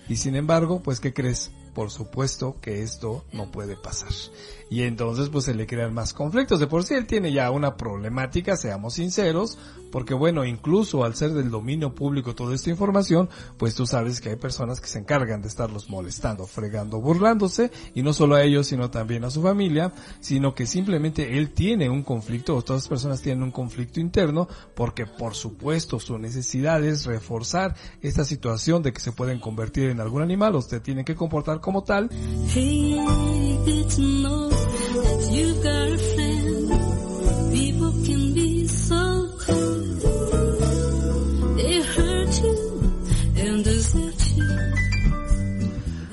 Y 0.08 0.14
sin 0.14 0.36
embargo, 0.36 0.80
pues, 0.80 1.00
¿qué 1.00 1.12
crees? 1.12 1.50
Por 1.74 1.90
supuesto 1.90 2.56
que 2.60 2.82
esto 2.82 3.24
no 3.32 3.50
puede 3.50 3.76
pasar. 3.76 4.10
Y 4.70 4.82
entonces 4.82 5.28
pues 5.28 5.44
se 5.44 5.54
le 5.54 5.66
crean 5.66 5.92
más 5.92 6.12
conflictos. 6.12 6.60
De 6.60 6.66
por 6.66 6.84
sí 6.84 6.94
él 6.94 7.06
tiene 7.06 7.32
ya 7.32 7.50
una 7.50 7.76
problemática, 7.76 8.56
seamos 8.56 8.94
sinceros, 8.94 9.58
porque 9.90 10.14
bueno, 10.14 10.44
incluso 10.44 11.04
al 11.04 11.16
ser 11.16 11.32
del 11.32 11.50
dominio 11.50 11.94
público 11.94 12.34
toda 12.34 12.54
esta 12.54 12.70
información, 12.70 13.28
pues 13.58 13.74
tú 13.74 13.86
sabes 13.86 14.20
que 14.20 14.30
hay 14.30 14.36
personas 14.36 14.80
que 14.80 14.86
se 14.86 15.00
encargan 15.00 15.42
de 15.42 15.48
estarlos 15.48 15.90
molestando, 15.90 16.46
fregando, 16.46 17.00
burlándose, 17.00 17.72
y 17.94 18.02
no 18.02 18.12
solo 18.12 18.36
a 18.36 18.44
ellos, 18.44 18.68
sino 18.68 18.90
también 18.90 19.24
a 19.24 19.30
su 19.30 19.42
familia, 19.42 19.92
sino 20.20 20.54
que 20.54 20.66
simplemente 20.66 21.36
él 21.36 21.50
tiene 21.50 21.90
un 21.90 22.02
conflicto, 22.04 22.54
o 22.54 22.62
todas 22.62 22.82
las 22.82 22.88
personas 22.88 23.22
tienen 23.22 23.42
un 23.42 23.50
conflicto 23.50 23.98
interno, 23.98 24.48
porque 24.76 25.06
por 25.06 25.34
supuesto 25.34 25.98
su 25.98 26.18
necesidad 26.18 26.84
es 26.84 27.06
reforzar 27.06 27.74
esta 28.02 28.24
situación 28.24 28.82
de 28.82 28.92
que 28.92 29.00
se 29.00 29.12
pueden 29.12 29.40
convertir 29.40 29.90
en 29.90 30.00
algún 30.00 30.22
animal, 30.22 30.54
o 30.54 30.62
se 30.62 30.78
tienen 30.78 31.04
que 31.04 31.16
comportar 31.16 31.59
como 31.60 31.82
tal, 31.82 32.08
Hey, 32.52 32.96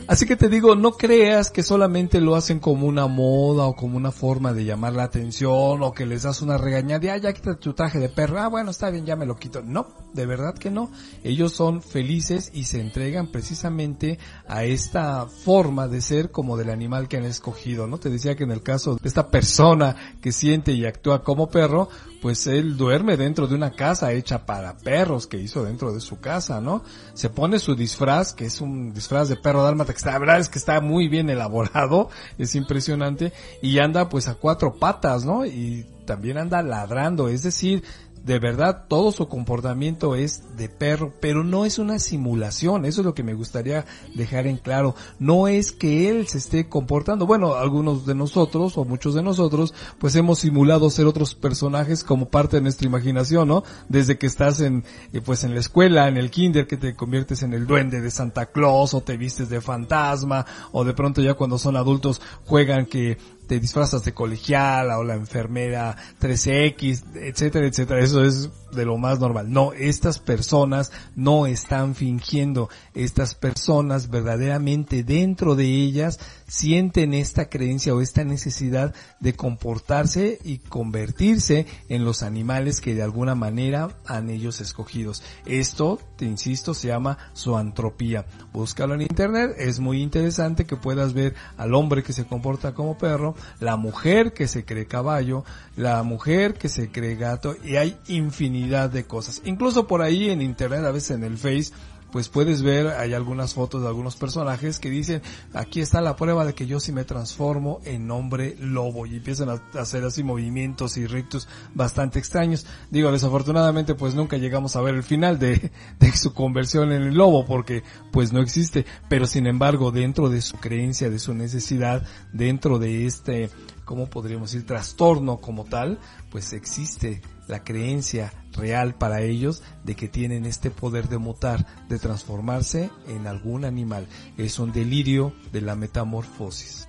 Así 0.08 0.26
que 0.26 0.38
te 0.38 0.48
digo, 0.48 0.76
no 0.76 0.94
creas 0.94 1.52
que 1.52 1.64
solamente 1.64 2.22
lo 2.22 2.36
hacen 2.36 2.60
como 2.60 2.88
una 2.88 3.08
moda 3.08 3.66
o 3.66 3.76
como 3.76 3.98
una 3.98 4.14
forma 4.14 4.54
de 4.54 4.64
llamar 4.64 4.94
la 4.94 5.04
atención 5.04 5.84
o 5.84 5.92
que 5.92 6.06
les 6.06 6.24
das 6.24 6.42
una 6.42 6.58
regañada 6.58 7.14
ah, 7.14 7.18
ya 7.18 7.34
quítate 7.34 7.60
tu 7.60 7.74
traje 7.74 8.00
de 8.00 8.08
perro, 8.08 8.40
ah, 8.40 8.48
bueno, 8.48 8.72
está 8.72 8.90
bien, 8.90 9.06
ya 9.06 9.18
me 9.18 9.26
lo 9.26 9.36
quito. 9.36 9.62
No, 9.62 9.88
de 10.14 10.26
verdad 10.26 10.56
que 10.56 10.72
no. 10.72 10.90
Ellos 11.24 11.52
son 11.52 11.82
felices 11.82 12.52
y 12.54 12.64
se 12.64 12.80
entregan 12.80 13.28
precisamente 13.28 14.18
a 14.48 14.64
esta 14.64 15.26
forma 15.28 15.90
de 15.90 16.02
ser 16.02 16.32
como 16.32 16.56
del 16.56 16.70
animal 16.70 17.10
que 17.10 17.18
han 17.18 17.26
escogido, 17.26 17.86
¿no? 17.86 17.98
Te 17.98 18.10
decía 18.10 18.36
que 18.36 18.46
en 18.46 18.52
el 18.52 18.64
caso 18.64 18.96
de 18.96 19.08
esta 19.08 19.30
persona 19.30 19.96
que 20.22 20.32
siente 20.32 20.72
y 20.72 20.86
actúa 20.86 21.24
como 21.24 21.50
perro, 21.50 21.90
pues 22.22 22.48
él 22.48 22.78
duerme 22.78 23.18
dentro 23.18 23.48
de 23.48 23.56
una 23.56 23.72
casa 23.72 24.12
hecha 24.14 24.46
para 24.46 24.78
perros 24.78 25.28
que 25.28 25.38
hizo 25.38 25.64
dentro 25.64 25.94
de 25.94 26.00
su 26.00 26.20
casa, 26.20 26.62
¿no? 26.62 26.84
Se 27.14 27.30
pone 27.30 27.60
su 27.60 27.76
disfraz, 27.76 28.34
que 28.34 28.46
es 28.46 28.62
un 28.62 28.94
disfraz 28.94 29.30
de 29.30 29.36
perro 29.36 29.64
dálmata 29.64 29.92
la 30.06 30.18
verdad 30.20 30.40
es 30.40 30.50
que 30.50 30.60
está 30.60 30.82
muy 30.82 31.08
bien 31.08 31.30
elaborado, 31.30 32.10
es 32.38 32.56
impresionante, 32.56 33.34
y 33.62 33.80
anda 33.80 34.10
pues 34.10 34.28
a 34.28 34.36
cuatro 34.36 34.76
patas, 34.76 35.26
¿no? 35.26 35.46
Y 35.46 35.86
también 36.06 36.38
anda 36.38 36.62
ladrando, 36.62 37.28
es 37.28 37.44
decir, 37.44 37.84
de 38.28 38.40
verdad 38.40 38.86
todo 38.90 39.14
su 39.14 39.30
comportamiento 39.30 40.14
es 40.16 40.58
de 40.58 40.68
perro, 40.68 41.14
pero 41.22 41.46
no 41.46 41.64
es 41.64 41.80
una 41.80 41.98
simulación, 41.98 42.84
eso 42.84 43.00
es 43.02 43.06
lo 43.06 43.14
que 43.14 43.24
me 43.24 43.34
gustaría 43.34 43.86
dejar 44.16 44.48
en 44.48 44.58
claro, 44.58 44.96
no 45.18 45.48
es 45.48 45.72
que 45.72 46.10
él 46.10 46.28
se 46.28 46.38
esté 46.38 46.68
comportando, 46.68 47.26
bueno, 47.26 47.56
algunos 47.56 48.06
de 48.06 48.16
nosotros 48.16 48.78
o 48.78 48.84
muchos 48.84 49.16
de 49.16 49.24
nosotros 49.24 49.74
pues 49.98 50.14
hemos 50.18 50.40
simulado 50.40 50.90
ser 50.90 51.06
otros 51.06 51.36
personajes 51.36 52.04
como 52.04 52.28
parte 52.28 52.58
de 52.58 52.64
nuestra 52.64 52.86
imaginación, 52.86 53.48
¿no? 53.48 53.64
Desde 53.88 54.18
que 54.18 54.28
estás 54.28 54.60
en 54.60 54.84
eh, 55.14 55.22
pues 55.22 55.46
en 55.46 55.54
la 55.54 55.62
escuela, 55.62 56.10
en 56.10 56.18
el 56.18 56.30
kinder 56.30 56.68
que 56.68 56.76
te 56.76 56.96
conviertes 56.96 57.44
en 57.44 57.54
el 57.54 57.66
duende 57.66 58.02
de 58.02 58.12
Santa 58.12 58.48
Claus 58.48 58.94
o 58.94 59.00
te 59.00 59.16
vistes 59.16 59.48
de 59.48 59.62
fantasma 59.62 60.46
o 60.74 60.84
de 60.84 60.94
pronto 60.94 61.22
ya 61.22 61.36
cuando 61.36 61.58
son 61.58 61.78
adultos 61.78 62.22
juegan 62.46 62.88
que 62.88 63.18
te 63.48 63.60
disfrazas 63.60 64.04
de 64.04 64.14
colegiala 64.14 64.98
o 64.98 65.04
la 65.04 65.16
enfermera 65.16 65.96
13X, 66.20 67.04
etcétera, 67.16 67.68
etcétera. 67.68 68.00
Eso 68.02 68.24
es 68.24 68.50
de 68.72 68.86
lo 68.86 68.98
más 68.98 69.20
normal. 69.20 69.52
No, 69.52 69.74
estas 69.74 70.20
personas 70.20 70.92
no 71.16 71.46
están 71.48 71.96
fingiendo. 71.96 72.70
Estas 72.94 73.36
personas 73.36 74.10
verdaderamente 74.10 75.04
dentro 75.04 75.56
de 75.56 75.66
ellas 75.66 76.20
sienten 76.48 77.14
esta 77.14 77.50
creencia 77.50 77.94
o 77.94 78.02
esta 78.02 78.24
necesidad 78.24 78.94
de 79.20 79.34
comportarse 79.34 80.40
y 80.44 80.60
convertirse 80.60 81.66
en 81.90 82.06
los 82.06 82.24
animales 82.24 82.82
que 82.82 82.96
de 82.96 83.04
alguna 83.04 83.36
manera 83.36 83.90
han 84.06 84.30
ellos 84.30 84.62
escogidos. 84.62 85.24
Esto, 85.46 86.00
te 86.16 86.26
insisto, 86.26 86.74
se 86.74 86.88
llama 86.88 87.18
zoantropía. 87.36 88.26
Búscalo 88.54 88.96
en 88.96 89.02
internet, 89.02 89.56
es 89.58 89.80
muy 89.80 90.02
interesante 90.02 90.66
que 90.66 90.78
puedas 90.78 91.14
ver 91.14 91.36
al 91.58 91.74
hombre 91.74 92.04
que 92.04 92.14
se 92.14 92.26
comporta 92.26 92.74
como 92.74 92.98
perro, 92.98 93.36
la 93.60 93.78
mujer 93.78 94.34
que 94.34 94.48
se 94.48 94.66
cree 94.66 94.86
caballo, 94.86 95.44
la 95.76 96.04
mujer 96.04 96.56
que 96.56 96.70
se 96.70 96.92
cree 96.92 97.16
gato 97.16 97.56
y 97.64 97.76
hay 97.76 97.98
infinidad 98.08 98.90
de 98.90 99.06
cosas. 99.06 99.42
Incluso 99.46 99.88
por 99.88 100.02
ahí 100.02 100.30
en 100.30 100.42
internet, 100.42 100.84
a 100.86 100.92
veces 100.92 101.12
en 101.12 101.24
el 101.24 101.38
Face, 101.38 101.72
pues 102.12 102.30
puedes 102.30 102.62
ver, 102.62 102.88
hay 102.88 103.14
algunas 103.14 103.54
fotos 103.54 103.82
de 103.82 103.88
algunos 103.88 104.16
personajes 104.16 104.80
que 104.80 104.90
dicen, 104.90 105.22
aquí 105.54 105.82
está 105.82 106.02
la 106.02 106.16
prueba 106.16 106.46
de 106.46 106.54
que 106.54 106.66
yo 106.66 106.80
sí 106.80 106.92
me 106.92 107.04
transformo 107.04 107.80
en 107.84 108.10
hombre 108.12 108.56
lobo 108.60 109.06
y 109.06 109.16
empiezan 109.16 109.50
a 109.50 109.62
hacer 109.80 110.04
así 110.04 110.24
movimientos 110.24 110.98
y 110.98 111.06
ritos 111.06 111.48
bastante 111.74 112.20
extraños. 112.20 112.66
Digo, 112.90 113.12
desafortunadamente 113.12 113.96
pues 113.96 114.16
nunca 114.16 114.38
llegamos 114.38 114.76
a 114.76 114.82
ver 114.82 114.96
el 114.96 115.04
final 115.04 115.38
de, 115.40 115.72
de 116.00 116.12
su 116.14 116.34
conversión 116.34 116.92
en 116.92 117.04
el 117.04 117.16
lobo 117.16 117.46
porque 117.46 117.84
pues 118.12 118.32
no 118.32 118.42
existe, 118.42 118.86
pero 119.10 119.28
sin 119.28 119.48
embargo 119.48 119.92
dentro 119.92 120.30
de 120.30 120.42
su 120.42 120.58
creencia, 120.58 121.10
de 121.10 121.20
su 121.20 121.34
necesidad, 121.34 122.04
dentro 122.32 122.80
de 122.80 123.06
este, 123.06 123.50
¿cómo 123.86 124.10
podríamos 124.10 124.52
decir? 124.52 124.66
Trastorno 124.66 125.38
como 125.38 125.66
tal, 125.66 126.00
pues 126.32 126.54
existe 126.54 127.22
la 127.48 127.64
creencia 127.64 128.34
real 128.58 128.96
para 128.96 129.22
ellos 129.22 129.64
de 129.84 129.96
que 129.96 130.08
tienen 130.08 130.46
este 130.46 130.72
poder 130.72 131.08
de 131.08 131.18
mutar, 131.18 131.66
de 131.88 132.00
transformarse 132.00 132.90
en 133.08 133.28
algún 133.28 133.66
animal. 133.66 134.08
Es 134.38 134.60
un 134.60 134.72
delirio 134.72 135.34
de 135.52 135.62
la 135.62 135.76
metamorfosis. 135.76 136.88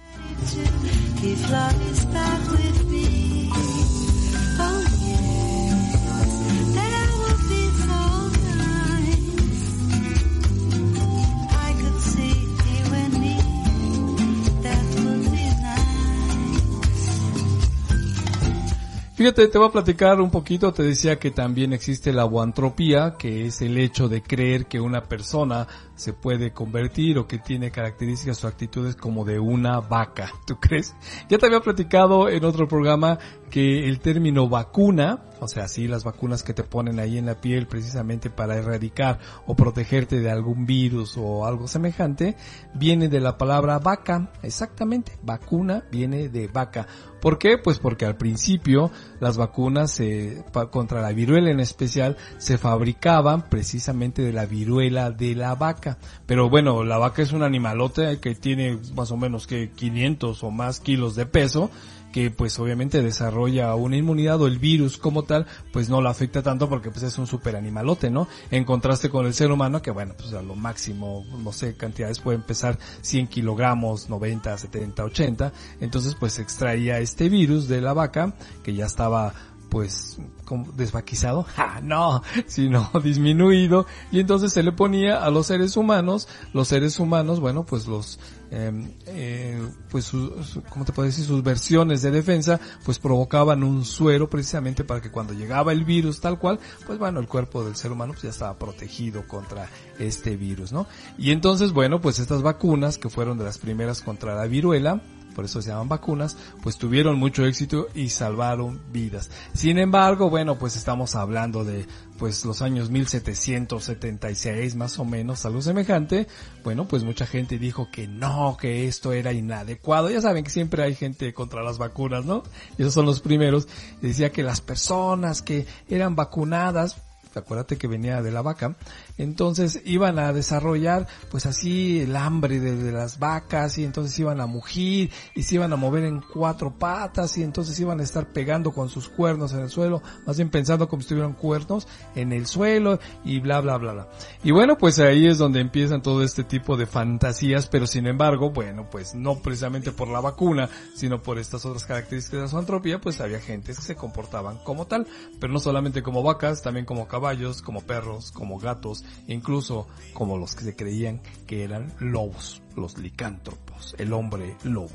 Fíjate, 19.19 19.49
te 19.49 19.59
voy 19.59 19.67
a 19.67 19.73
platicar 19.73 20.21
un 20.21 20.31
poquito, 20.31 20.73
te 20.73 20.85
decía 20.85 21.19
que 21.19 21.33
también 21.33 21.73
existe 21.73 22.13
la 22.13 22.23
guantropía, 22.23 23.17
que 23.19 23.47
es 23.47 23.61
el 23.63 23.77
hecho 23.77 24.09
de 24.09 24.23
creer 24.23 24.67
que 24.67 24.79
una 24.79 25.03
persona 25.03 25.67
se 25.99 26.13
puede 26.13 26.53
convertir 26.53 27.19
o 27.19 27.27
que 27.27 27.39
tiene 27.39 27.71
características 27.71 28.43
o 28.45 28.49
actitudes 28.49 28.97
como 28.97 29.25
de 29.25 29.39
una 29.39 29.81
vaca. 29.81 30.33
¿Tú 30.47 30.57
crees? 30.59 30.95
Ya 31.29 31.39
te 31.39 31.47
había 31.47 31.61
platicado 31.61 32.29
en 32.29 32.45
otro 32.45 32.69
programa 32.69 33.19
que 33.51 33.89
el 33.89 33.99
término 33.99 34.49
vacuna, 34.49 35.25
o 35.41 35.49
sea, 35.49 35.69
sí, 35.69 35.89
las 35.89 36.05
vacunas 36.05 36.43
que 36.43 36.55
te 36.55 36.65
ponen 36.65 37.01
ahí 37.01 37.19
en 37.19 37.27
la 37.27 37.41
piel 37.41 37.67
precisamente 37.67 38.31
para 38.31 38.57
erradicar 38.57 39.19
o 39.47 39.57
protegerte 39.57 40.21
de 40.21 40.31
algún 40.31 40.67
virus 40.67 41.17
o 41.17 41.47
algo 41.47 41.67
semejante, 41.67 42.37
viene 42.75 43.09
de 43.09 43.21
la 43.21 43.39
palabra 43.39 43.79
vaca, 43.79 44.31
exactamente, 44.43 45.19
vacuna 45.23 45.85
viene 45.91 46.29
de 46.29 46.47
vaca. 46.47 46.87
¿Por 47.21 47.39
qué? 47.39 47.59
Pues 47.59 47.79
porque 47.79 48.07
al 48.07 48.17
principio 48.17 48.91
las 49.19 49.37
vacunas 49.37 49.99
eh, 50.01 50.45
contra 50.71 51.01
la 51.01 51.13
viruela 51.13 51.51
en 51.51 51.59
especial 51.59 52.17
se 52.39 52.59
fabricaban 52.59 53.49
precisamente 53.49 54.23
de 54.23 54.33
la 54.33 54.47
viruela 54.47 55.11
de 55.11 55.35
la 55.35 55.55
vaca. 55.55 55.88
Pero 56.27 56.51
bueno, 56.51 56.85
la 56.85 56.99
vaca 56.99 57.23
es 57.23 57.33
un 57.33 57.43
animalote 57.43 58.19
que 58.21 58.35
tiene 58.35 58.79
más 58.95 59.11
o 59.11 59.17
menos 59.17 59.47
que 59.47 59.71
500 59.71 60.43
o 60.43 60.51
más 60.51 60.81
kilos 60.81 61.15
de 61.17 61.27
peso 61.27 61.71
que 62.13 62.31
pues 62.31 62.59
obviamente 62.59 63.03
desarrolla 63.03 63.75
una 63.75 63.97
inmunidad 63.97 64.41
o 64.41 64.47
el 64.47 64.59
virus 64.59 64.99
como 64.99 65.25
tal 65.25 65.47
pues 65.73 65.89
no 65.89 66.01
lo 66.01 66.09
afecta 66.09 66.43
tanto 66.43 66.69
porque 66.69 66.91
pues 66.91 67.03
es 67.03 67.19
un 67.19 67.27
super 67.27 67.57
animalote, 67.57 68.11
¿no? 68.11 68.29
En 68.51 68.65
contraste 68.65 69.11
con 69.11 69.27
el 69.27 69.35
ser 69.35 69.53
humano 69.53 69.83
que 69.83 69.91
bueno 69.91 70.15
pues 70.17 70.33
a 70.33 70.43
lo 70.43 70.55
máximo 70.55 71.25
no 71.43 71.53
sé 71.53 71.77
cantidades 71.77 72.21
pueden 72.21 72.43
pesar 72.43 72.79
100 73.03 73.29
kilogramos, 73.29 74.09
90, 74.09 74.57
70, 74.57 75.05
80 75.05 75.53
entonces 75.81 76.15
pues 76.15 76.39
extraía 76.39 76.99
este 77.01 77.29
virus 77.29 77.69
de 77.69 77.81
la 77.81 77.93
vaca 77.93 78.35
que 78.63 78.75
ya 78.75 78.87
estaba 78.87 79.35
pues 79.69 80.19
como 80.45 80.73
desvaquizado, 80.73 81.47
no, 81.83 82.23
sino 82.47 82.91
disminuido 83.05 83.87
y 84.11 84.21
entonces 84.21 84.53
se 84.53 84.63
le 84.63 84.73
ponía 84.73 85.23
a 85.23 85.31
los 85.31 85.47
seres 85.47 85.77
humanos, 85.77 86.27
los 86.53 86.69
seres 86.69 86.99
humanos, 86.99 87.39
bueno, 87.41 87.65
pues 87.65 87.87
los, 87.87 88.19
eh, 88.51 88.95
eh, 89.07 89.69
pues 89.91 90.07
su- 90.07 90.33
¿cómo 90.71 90.85
te 90.85 90.93
puedo 90.93 91.07
decir? 91.07 91.25
Sus 91.25 91.43
versiones 91.43 92.01
de 92.03 92.11
defensa, 92.11 92.59
pues 92.85 92.99
provocaban 92.99 93.63
un 93.63 93.85
suero 93.85 94.31
precisamente 94.31 94.85
para 94.85 95.01
que 95.03 95.11
cuando 95.11 95.35
llegaba 95.35 95.73
el 95.73 95.85
virus 95.85 96.21
tal 96.21 96.39
cual, 96.39 96.59
pues 96.87 96.99
bueno, 96.99 97.21
el 97.21 97.29
cuerpo 97.29 97.63
del 97.63 97.77
ser 97.77 97.93
humano 97.93 98.13
pues 98.13 98.23
ya 98.23 98.31
estaba 98.31 98.59
protegido 98.59 99.29
contra 99.29 99.69
este 99.99 100.37
virus, 100.37 100.73
¿no? 100.73 100.87
Y 101.19 101.31
entonces, 101.33 101.73
bueno, 101.73 102.01
pues 102.01 102.19
estas 102.19 102.41
vacunas 102.43 102.97
que 102.97 103.11
fueron 103.11 103.37
de 103.37 103.45
las 103.45 103.59
primeras 103.59 104.01
contra 104.03 104.35
la 104.35 104.47
viruela, 104.47 105.03
por 105.39 105.45
eso 105.45 105.63
se 105.63 105.69
llaman 105.69 105.89
vacunas, 105.89 106.37
pues 106.65 106.79
tuvieron 106.79 107.17
mucho 107.17 107.47
éxito 107.47 107.87
y 107.95 108.09
salvaron 108.09 108.81
vidas. 108.91 109.31
Sin 109.55 109.79
embargo, 109.79 110.31
bueno, 110.31 110.59
pues 110.59 110.75
estamos 110.75 111.15
hablando 111.15 111.63
de 111.65 111.87
pues 112.19 112.45
los 112.45 112.61
años 112.61 112.91
1776 112.91 114.75
más 114.75 114.99
o 114.99 115.05
menos, 115.05 115.47
algo 115.47 115.63
semejante. 115.63 116.27
Bueno, 116.65 116.89
pues 116.89 117.05
mucha 117.05 117.25
gente 117.25 117.57
dijo 117.57 117.89
que 117.93 118.09
no, 118.09 118.57
que 118.61 118.89
esto 118.89 119.13
era 119.13 119.33
inadecuado. 119.33 120.11
Ya 120.11 120.21
saben 120.21 120.43
que 120.43 120.51
siempre 120.51 120.83
hay 120.83 120.97
gente 120.97 121.33
contra 121.33 121.63
las 121.63 121.79
vacunas, 121.79 122.25
¿no? 122.25 122.43
Y 122.77 122.83
esos 122.83 122.95
son 122.95 123.07
los 123.07 123.21
primeros. 123.21 123.69
Decía 124.03 124.33
que 124.33 124.43
las 124.43 124.61
personas 124.61 125.41
que 125.41 125.69
eran 125.89 126.17
vacunadas 126.17 126.97
acuérdate 127.39 127.77
que 127.77 127.87
venía 127.87 128.23
de 128.23 128.33
la 128.33 128.43
vaca, 128.43 128.77
entonces 129.19 129.83
iban 129.85 130.19
a 130.19 130.33
desarrollar 130.33 131.07
pues 131.31 131.47
así 131.47 132.01
el 132.01 132.17
hambre 132.17 132.61
de, 132.61 132.93
las 132.93 133.19
vacas 133.19 133.77
y 133.79 133.85
entonces 133.85 134.19
iban 134.19 134.41
a 134.41 134.47
mugir 134.47 135.11
y 135.35 135.43
se 135.43 135.57
iban 135.57 135.73
a 135.73 135.77
mover 135.77 136.05
en 136.05 136.21
cuatro 136.21 136.73
patas 136.79 137.37
y 137.37 137.43
entonces 137.43 137.79
iban 137.81 138.01
a 138.01 138.03
estar 138.03 138.33
pegando 138.33 138.73
con 138.73 138.89
sus 138.89 139.09
cuernos 139.09 139.53
en 139.53 139.61
el 139.61 139.69
suelo, 139.69 140.03
más 140.27 140.37
bien 140.37 140.51
pensando 140.51 140.89
como 140.89 141.03
si 141.03 141.09
tuvieran 141.09 141.35
cuernos 141.35 141.87
en 142.15 142.33
el 142.33 142.47
suelo 142.47 142.99
y 143.25 143.41
bla 143.41 143.61
bla 143.61 143.77
bla 143.77 143.93
bla. 143.93 144.09
Y 144.43 144.53
bueno 144.53 144.79
pues 144.79 144.99
ahí 145.01 145.27
es 145.27 145.39
donde 145.39 145.61
empiezan 145.61 146.03
todo 146.03 146.23
este 146.23 146.45
tipo 146.45 146.77
de 146.77 146.87
fantasías, 146.87 147.67
pero 147.67 147.87
sin 147.87 148.07
embargo, 148.07 148.51
bueno 148.51 148.89
pues 148.91 149.15
no 149.15 149.37
precisamente 149.37 149.93
por 149.93 150.09
la 150.09 150.21
vacuna, 150.21 150.69
sino 150.95 151.23
por 151.23 151.39
estas 151.39 151.65
otras 151.67 151.85
características 151.85 152.39
de 152.39 152.45
la 152.45 152.49
zoantropía, 152.49 153.01
pues 153.01 153.21
había 153.21 153.41
gentes 153.41 153.79
que 153.79 153.85
se 153.85 153.97
comportaban 153.97 154.59
como 154.59 154.87
tal, 154.87 155.07
pero 155.41 155.53
no 155.53 155.59
solamente 155.59 156.03
como 156.03 156.23
vacas, 156.23 156.63
también 156.63 156.87
como 156.87 157.09
caballos, 157.09 157.63
como 157.63 157.83
perros, 157.83 158.33
como 158.33 158.59
gatos, 158.59 159.05
incluso 159.29 159.87
como 160.13 160.37
los 160.37 160.55
que 160.55 160.65
se 160.65 160.77
creían 160.77 161.21
que 161.47 161.65
eran 161.65 161.93
lobos, 162.01 162.63
los 162.77 162.99
licántropos, 162.99 163.95
el 163.99 164.13
hombre 164.13 164.57
lobo. 164.65 164.91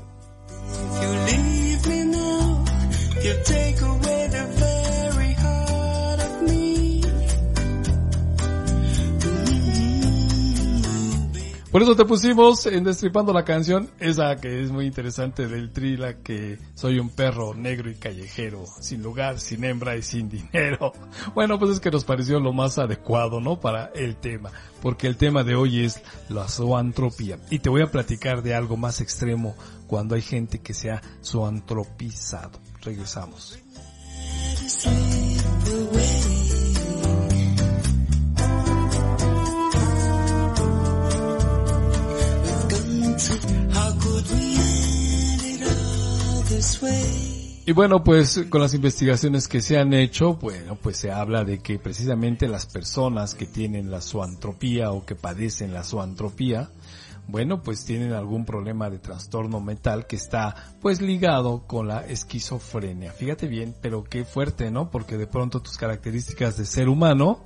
Por 11.74 11.82
eso 11.82 11.96
te 11.96 12.04
pusimos 12.04 12.66
en 12.66 12.84
Destripando 12.84 13.32
la 13.32 13.44
canción, 13.44 13.90
esa 13.98 14.36
que 14.36 14.62
es 14.62 14.70
muy 14.70 14.86
interesante 14.86 15.48
del 15.48 15.72
Trila, 15.72 16.18
que 16.18 16.56
soy 16.76 17.00
un 17.00 17.10
perro 17.10 17.52
negro 17.52 17.90
y 17.90 17.96
callejero, 17.96 18.64
sin 18.80 19.02
lugar, 19.02 19.40
sin 19.40 19.64
hembra 19.64 19.96
y 19.96 20.02
sin 20.02 20.28
dinero. 20.28 20.92
Bueno, 21.34 21.58
pues 21.58 21.72
es 21.72 21.80
que 21.80 21.90
nos 21.90 22.04
pareció 22.04 22.38
lo 22.38 22.52
más 22.52 22.78
adecuado, 22.78 23.40
¿no? 23.40 23.58
Para 23.58 23.86
el 23.86 24.14
tema, 24.14 24.52
porque 24.82 25.08
el 25.08 25.16
tema 25.16 25.42
de 25.42 25.56
hoy 25.56 25.84
es 25.84 26.00
la 26.28 26.46
zoantropía. 26.46 27.40
Y 27.50 27.58
te 27.58 27.70
voy 27.70 27.82
a 27.82 27.90
platicar 27.90 28.44
de 28.44 28.54
algo 28.54 28.76
más 28.76 29.00
extremo 29.00 29.56
cuando 29.88 30.14
hay 30.14 30.22
gente 30.22 30.60
que 30.60 30.74
se 30.74 30.92
ha 30.92 31.02
zoantropizado. 31.24 32.60
Regresamos. 32.82 33.58
Y 47.66 47.72
bueno, 47.72 48.04
pues 48.04 48.44
con 48.50 48.60
las 48.60 48.74
investigaciones 48.74 49.48
que 49.48 49.62
se 49.62 49.78
han 49.78 49.94
hecho, 49.94 50.34
bueno, 50.34 50.76
pues 50.76 50.98
se 50.98 51.10
habla 51.10 51.44
de 51.44 51.60
que 51.60 51.78
precisamente 51.78 52.46
las 52.46 52.66
personas 52.66 53.34
que 53.34 53.46
tienen 53.46 53.90
la 53.90 54.02
zoantropía 54.02 54.90
o 54.90 55.06
que 55.06 55.14
padecen 55.14 55.72
la 55.72 55.82
zoantropía, 55.82 56.68
bueno, 57.26 57.62
pues 57.62 57.86
tienen 57.86 58.12
algún 58.12 58.44
problema 58.44 58.90
de 58.90 58.98
trastorno 58.98 59.60
mental 59.60 60.06
que 60.06 60.16
está 60.16 60.74
pues 60.82 61.00
ligado 61.00 61.66
con 61.66 61.88
la 61.88 62.04
esquizofrenia. 62.06 63.12
Fíjate 63.12 63.46
bien, 63.46 63.74
pero 63.80 64.04
qué 64.04 64.24
fuerte, 64.26 64.70
¿no? 64.70 64.90
Porque 64.90 65.16
de 65.16 65.26
pronto 65.26 65.60
tus 65.62 65.78
características 65.78 66.58
de 66.58 66.66
ser 66.66 66.90
humano, 66.90 67.40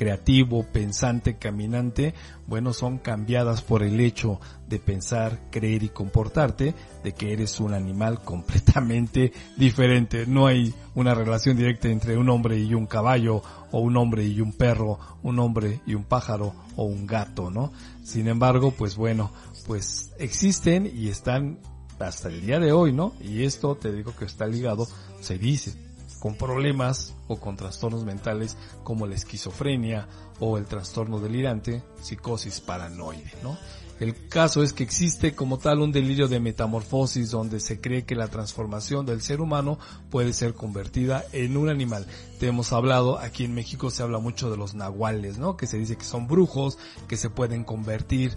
creativo, 0.00 0.64
pensante, 0.64 1.36
caminante, 1.36 2.14
bueno, 2.46 2.72
son 2.72 2.96
cambiadas 2.96 3.60
por 3.60 3.82
el 3.82 4.00
hecho 4.00 4.40
de 4.66 4.78
pensar, 4.78 5.50
creer 5.50 5.82
y 5.82 5.90
comportarte, 5.90 6.74
de 7.04 7.12
que 7.12 7.34
eres 7.34 7.60
un 7.60 7.74
animal 7.74 8.20
completamente 8.24 9.30
diferente. 9.58 10.24
No 10.26 10.46
hay 10.46 10.72
una 10.94 11.12
relación 11.12 11.58
directa 11.58 11.88
entre 11.88 12.16
un 12.16 12.30
hombre 12.30 12.58
y 12.58 12.72
un 12.72 12.86
caballo, 12.86 13.42
o 13.72 13.80
un 13.80 13.94
hombre 13.98 14.24
y 14.24 14.40
un 14.40 14.54
perro, 14.54 14.98
un 15.22 15.38
hombre 15.38 15.82
y 15.86 15.92
un 15.92 16.04
pájaro, 16.04 16.54
o 16.76 16.84
un 16.84 17.06
gato, 17.06 17.50
¿no? 17.50 17.70
Sin 18.02 18.26
embargo, 18.26 18.70
pues 18.70 18.96
bueno, 18.96 19.30
pues 19.66 20.14
existen 20.18 20.90
y 20.96 21.08
están 21.08 21.58
hasta 21.98 22.28
el 22.28 22.40
día 22.40 22.58
de 22.58 22.72
hoy, 22.72 22.94
¿no? 22.94 23.12
Y 23.20 23.44
esto 23.44 23.74
te 23.74 23.92
digo 23.92 24.16
que 24.18 24.24
está 24.24 24.46
ligado, 24.46 24.88
se 25.20 25.36
dice, 25.36 25.74
con 26.20 26.36
problemas 26.36 27.14
o 27.26 27.40
con 27.40 27.56
trastornos 27.56 28.04
mentales 28.04 28.56
como 28.84 29.06
la 29.06 29.16
esquizofrenia 29.16 30.06
o 30.38 30.58
el 30.58 30.66
trastorno 30.66 31.18
delirante, 31.18 31.82
psicosis 32.00 32.60
paranoide, 32.60 33.32
¿no? 33.42 33.58
El 34.00 34.28
caso 34.28 34.62
es 34.62 34.72
que 34.72 34.82
existe 34.82 35.34
como 35.34 35.58
tal 35.58 35.80
un 35.80 35.92
delirio 35.92 36.26
de 36.26 36.40
metamorfosis 36.40 37.30
donde 37.30 37.60
se 37.60 37.82
cree 37.82 38.04
que 38.04 38.14
la 38.14 38.28
transformación 38.28 39.04
del 39.04 39.20
ser 39.20 39.42
humano 39.42 39.78
puede 40.10 40.32
ser 40.32 40.54
convertida 40.54 41.22
en 41.32 41.58
un 41.58 41.68
animal. 41.68 42.06
Te 42.38 42.46
hemos 42.46 42.72
hablado, 42.72 43.18
aquí 43.18 43.44
en 43.44 43.52
México 43.52 43.90
se 43.90 44.02
habla 44.02 44.18
mucho 44.18 44.50
de 44.50 44.56
los 44.56 44.74
nahuales, 44.74 45.36
¿no? 45.36 45.58
Que 45.58 45.66
se 45.66 45.76
dice 45.76 45.96
que 45.96 46.04
son 46.04 46.28
brujos, 46.28 46.78
que 47.08 47.18
se 47.18 47.28
pueden 47.28 47.62
convertir 47.62 48.34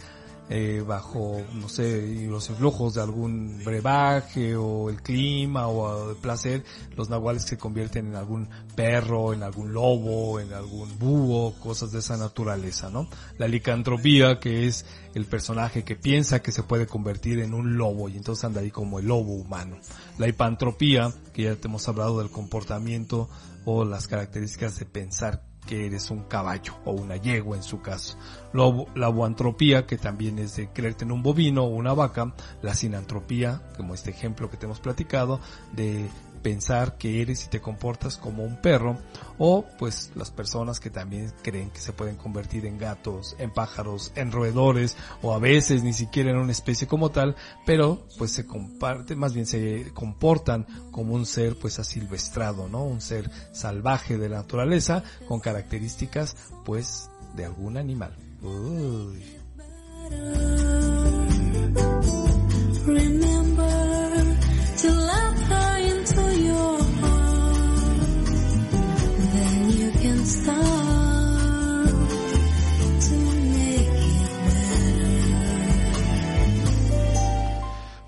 eh, 0.49 0.83
bajo, 0.85 1.41
no 1.53 1.69
sé, 1.69 2.27
los 2.27 2.49
influjos 2.49 2.95
de 2.95 3.01
algún 3.01 3.61
brebaje 3.63 4.55
o 4.55 4.89
el 4.89 5.01
clima 5.01 5.67
o 5.67 6.11
el 6.11 6.17
placer, 6.17 6.63
los 6.95 7.09
nahuales 7.09 7.43
se 7.43 7.57
convierten 7.57 8.07
en 8.07 8.15
algún 8.15 8.49
perro, 8.75 9.33
en 9.33 9.41
algún 9.43 9.73
lobo, 9.73 10.39
en 10.39 10.53
algún 10.53 10.99
búho, 10.99 11.53
cosas 11.59 11.91
de 11.91 11.99
esa 11.99 12.17
naturaleza, 12.17 12.89
¿no? 12.89 13.07
La 13.37 13.47
licantropía, 13.47 14.39
que 14.39 14.67
es 14.67 14.85
el 15.15 15.25
personaje 15.25 15.83
que 15.83 15.95
piensa 15.95 16.41
que 16.41 16.51
se 16.51 16.63
puede 16.63 16.87
convertir 16.87 17.39
en 17.39 17.53
un 17.53 17.77
lobo 17.77 18.09
y 18.09 18.17
entonces 18.17 18.43
anda 18.43 18.61
ahí 18.61 18.71
como 18.71 18.99
el 18.99 19.07
lobo 19.07 19.33
humano. 19.33 19.77
La 20.17 20.27
hipantropía, 20.27 21.13
que 21.33 21.43
ya 21.43 21.55
te 21.55 21.67
hemos 21.67 21.87
hablado 21.87 22.19
del 22.19 22.29
comportamiento 22.29 23.29
o 23.65 23.85
las 23.85 24.07
características 24.07 24.77
de 24.77 24.85
pensar 24.85 25.52
que 25.67 25.85
eres 25.85 26.09
un 26.11 26.23
caballo 26.23 26.75
o 26.85 26.91
una 26.91 27.15
yegua 27.17 27.57
en 27.57 27.63
su 27.63 27.81
caso. 27.81 28.17
Lo- 28.53 28.87
la 28.95 29.07
boantropía, 29.09 29.85
que 29.85 29.97
también 29.97 30.39
es 30.39 30.55
de 30.55 30.69
creerte 30.69 31.03
en 31.05 31.11
un 31.11 31.23
bovino 31.23 31.63
o 31.63 31.67
una 31.69 31.93
vaca. 31.93 32.33
La 32.61 32.73
sinantropía, 32.73 33.61
como 33.77 33.93
este 33.93 34.11
ejemplo 34.11 34.49
que 34.49 34.57
te 34.57 34.65
hemos 34.65 34.79
platicado, 34.79 35.39
de 35.73 36.07
pensar 36.43 36.97
que 36.97 37.21
eres 37.21 37.45
y 37.45 37.47
te 37.47 37.61
comportas 37.61 38.17
como 38.17 38.43
un 38.43 38.57
perro. 38.57 38.99
O 39.39 39.65
pues 39.79 40.11
las 40.15 40.29
personas 40.29 40.79
que 40.79 40.91
también 40.91 41.33
creen 41.41 41.71
que 41.71 41.79
se 41.79 41.93
pueden 41.93 42.17
convertir 42.17 42.67
en 42.67 42.77
gatos, 42.77 43.35
en 43.39 43.51
pájaros, 43.51 44.11
en 44.15 44.31
roedores 44.31 44.95
o 45.23 45.33
a 45.33 45.39
veces 45.39 45.81
ni 45.81 45.93
siquiera 45.93 46.29
en 46.29 46.37
una 46.37 46.51
especie 46.51 46.85
como 46.85 47.09
tal, 47.09 47.35
pero 47.65 48.05
pues 48.19 48.31
se 48.31 48.45
comparte, 48.45 49.15
más 49.15 49.33
bien 49.33 49.47
se 49.47 49.91
comportan 49.93 50.67
como 50.91 51.15
un 51.15 51.25
ser 51.25 51.57
pues 51.57 51.79
asilvestrado, 51.79 52.67
¿no? 52.67 52.83
Un 52.83 53.01
ser 53.01 53.31
salvaje 53.53 54.17
de 54.19 54.29
la 54.29 54.37
naturaleza 54.37 55.03
con 55.27 55.39
características 55.39 56.35
pues 56.63 57.09
de 57.35 57.45
algún 57.45 57.77
animal. 57.77 58.15
Uy. 58.43 59.23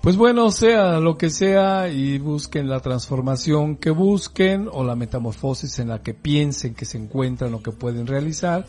Pues 0.06 0.16
bueno, 0.16 0.52
sea 0.52 1.00
lo 1.00 1.18
que 1.18 1.30
sea 1.30 1.88
y 1.88 2.20
busquen 2.20 2.68
la 2.68 2.78
transformación 2.78 3.74
que 3.74 3.90
busquen 3.90 4.68
o 4.70 4.84
la 4.84 4.94
metamorfosis 4.94 5.80
en 5.80 5.88
la 5.88 6.00
que 6.00 6.14
piensen 6.14 6.76
que 6.76 6.84
se 6.84 6.96
encuentran 6.96 7.52
o 7.54 7.60
que 7.60 7.72
pueden 7.72 8.06
realizar, 8.06 8.66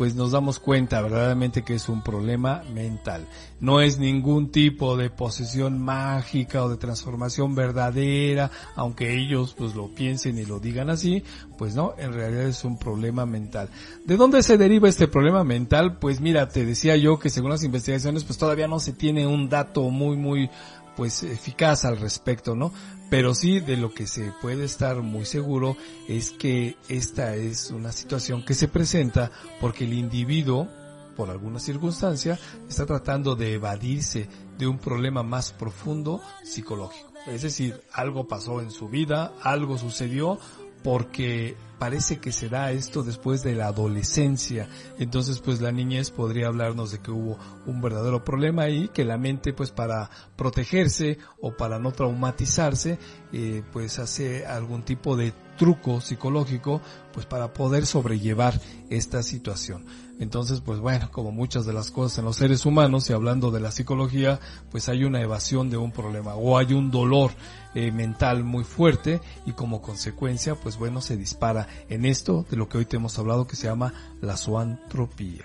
pues 0.00 0.14
nos 0.14 0.32
damos 0.32 0.58
cuenta 0.58 1.02
verdaderamente 1.02 1.60
que 1.60 1.74
es 1.74 1.90
un 1.90 2.00
problema 2.00 2.62
mental. 2.72 3.26
No 3.60 3.82
es 3.82 3.98
ningún 3.98 4.50
tipo 4.50 4.96
de 4.96 5.10
posesión 5.10 5.78
mágica 5.78 6.64
o 6.64 6.70
de 6.70 6.78
transformación 6.78 7.54
verdadera, 7.54 8.50
aunque 8.76 9.14
ellos 9.14 9.54
pues 9.58 9.74
lo 9.74 9.88
piensen 9.88 10.38
y 10.38 10.46
lo 10.46 10.58
digan 10.58 10.88
así, 10.88 11.22
pues 11.58 11.74
no, 11.74 11.92
en 11.98 12.14
realidad 12.14 12.44
es 12.44 12.64
un 12.64 12.78
problema 12.78 13.26
mental. 13.26 13.68
¿De 14.06 14.16
dónde 14.16 14.42
se 14.42 14.56
deriva 14.56 14.88
este 14.88 15.06
problema 15.06 15.44
mental? 15.44 15.98
Pues 15.98 16.22
mira, 16.22 16.48
te 16.48 16.64
decía 16.64 16.96
yo 16.96 17.18
que 17.18 17.28
según 17.28 17.50
las 17.50 17.62
investigaciones 17.62 18.24
pues 18.24 18.38
todavía 18.38 18.68
no 18.68 18.80
se 18.80 18.94
tiene 18.94 19.26
un 19.26 19.50
dato 19.50 19.82
muy 19.90 20.16
muy 20.16 20.48
pues 21.00 21.22
eficaz 21.22 21.86
al 21.86 21.96
respecto, 21.96 22.54
¿no? 22.54 22.74
Pero 23.08 23.34
sí 23.34 23.60
de 23.60 23.78
lo 23.78 23.94
que 23.94 24.06
se 24.06 24.34
puede 24.42 24.66
estar 24.66 25.00
muy 25.00 25.24
seguro 25.24 25.78
es 26.08 26.30
que 26.30 26.76
esta 26.90 27.36
es 27.36 27.70
una 27.70 27.90
situación 27.90 28.44
que 28.44 28.52
se 28.52 28.68
presenta 28.68 29.30
porque 29.62 29.84
el 29.84 29.94
individuo, 29.94 30.68
por 31.16 31.30
alguna 31.30 31.58
circunstancia, 31.58 32.38
está 32.68 32.84
tratando 32.84 33.34
de 33.34 33.54
evadirse 33.54 34.28
de 34.58 34.66
un 34.66 34.76
problema 34.76 35.22
más 35.22 35.52
profundo 35.52 36.20
psicológico. 36.44 37.10
Es 37.26 37.40
decir, 37.40 37.80
algo 37.94 38.28
pasó 38.28 38.60
en 38.60 38.70
su 38.70 38.90
vida, 38.90 39.32
algo 39.42 39.78
sucedió 39.78 40.38
porque 40.82 41.56
parece 41.78 42.18
que 42.18 42.30
se 42.30 42.50
da 42.50 42.72
esto 42.72 43.02
después 43.02 43.42
de 43.42 43.54
la 43.54 43.68
adolescencia. 43.68 44.68
Entonces, 44.98 45.40
pues 45.40 45.62
la 45.62 45.72
niñez 45.72 46.10
podría 46.10 46.48
hablarnos 46.48 46.92
de 46.92 46.98
que 46.98 47.10
hubo 47.10 47.38
un 47.66 47.80
verdadero 47.80 48.22
problema 48.22 48.64
ahí, 48.64 48.88
que 48.88 49.04
la 49.04 49.16
mente, 49.16 49.54
pues 49.54 49.70
para 49.70 50.10
protegerse 50.36 51.18
o 51.40 51.56
para 51.56 51.78
no 51.78 51.92
traumatizarse, 51.92 52.98
eh, 53.32 53.62
pues 53.72 53.98
hace 53.98 54.44
algún 54.44 54.82
tipo 54.82 55.16
de 55.16 55.32
truco 55.60 56.00
psicológico, 56.00 56.80
pues 57.12 57.26
para 57.26 57.52
poder 57.52 57.84
sobrellevar 57.84 58.58
esta 58.88 59.22
situación. 59.22 59.84
Entonces, 60.18 60.62
pues 60.62 60.80
bueno, 60.80 61.10
como 61.12 61.32
muchas 61.32 61.66
de 61.66 61.74
las 61.74 61.90
cosas 61.90 62.16
en 62.16 62.24
los 62.24 62.36
seres 62.36 62.64
humanos 62.64 63.10
y 63.10 63.12
hablando 63.12 63.50
de 63.50 63.60
la 63.60 63.70
psicología, 63.70 64.40
pues 64.70 64.88
hay 64.88 65.04
una 65.04 65.20
evasión 65.20 65.68
de 65.68 65.76
un 65.76 65.92
problema 65.92 66.34
o 66.34 66.56
hay 66.56 66.72
un 66.72 66.90
dolor 66.90 67.32
eh, 67.74 67.92
mental 67.92 68.42
muy 68.42 68.64
fuerte 68.64 69.20
y 69.44 69.52
como 69.52 69.82
consecuencia, 69.82 70.54
pues 70.54 70.78
bueno, 70.78 71.02
se 71.02 71.18
dispara 71.18 71.68
en 71.90 72.06
esto 72.06 72.46
de 72.50 72.56
lo 72.56 72.66
que 72.70 72.78
hoy 72.78 72.86
te 72.86 72.96
hemos 72.96 73.18
hablado 73.18 73.46
que 73.46 73.56
se 73.56 73.66
llama 73.66 73.92
la 74.22 74.38
zoantropía. 74.38 75.44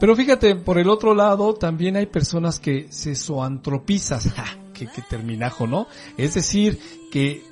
Pero 0.00 0.14
fíjate, 0.16 0.54
por 0.56 0.78
el 0.78 0.88
otro 0.88 1.14
lado, 1.14 1.54
también 1.54 1.96
hay 1.96 2.06
personas 2.06 2.60
que 2.60 2.86
se 2.90 3.14
zoantropizan. 3.14 4.20
¡Ja! 4.36 4.44
Qué, 4.72 4.86
qué 4.86 5.02
terminajo, 5.02 5.66
¿no? 5.66 5.88
Es 6.16 6.34
decir, 6.34 6.78
que 7.10 7.42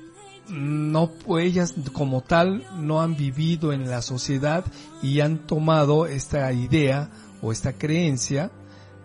no, 0.49 1.11
ellas 1.39 1.73
como 1.91 2.21
tal 2.21 2.65
no 2.77 3.01
han 3.01 3.17
vivido 3.17 3.73
en 3.73 3.89
la 3.89 4.01
sociedad 4.01 4.65
y 5.01 5.19
han 5.19 5.45
tomado 5.45 6.05
esta 6.05 6.51
idea 6.53 7.09
o 7.41 7.51
esta 7.51 7.73
creencia 7.73 8.51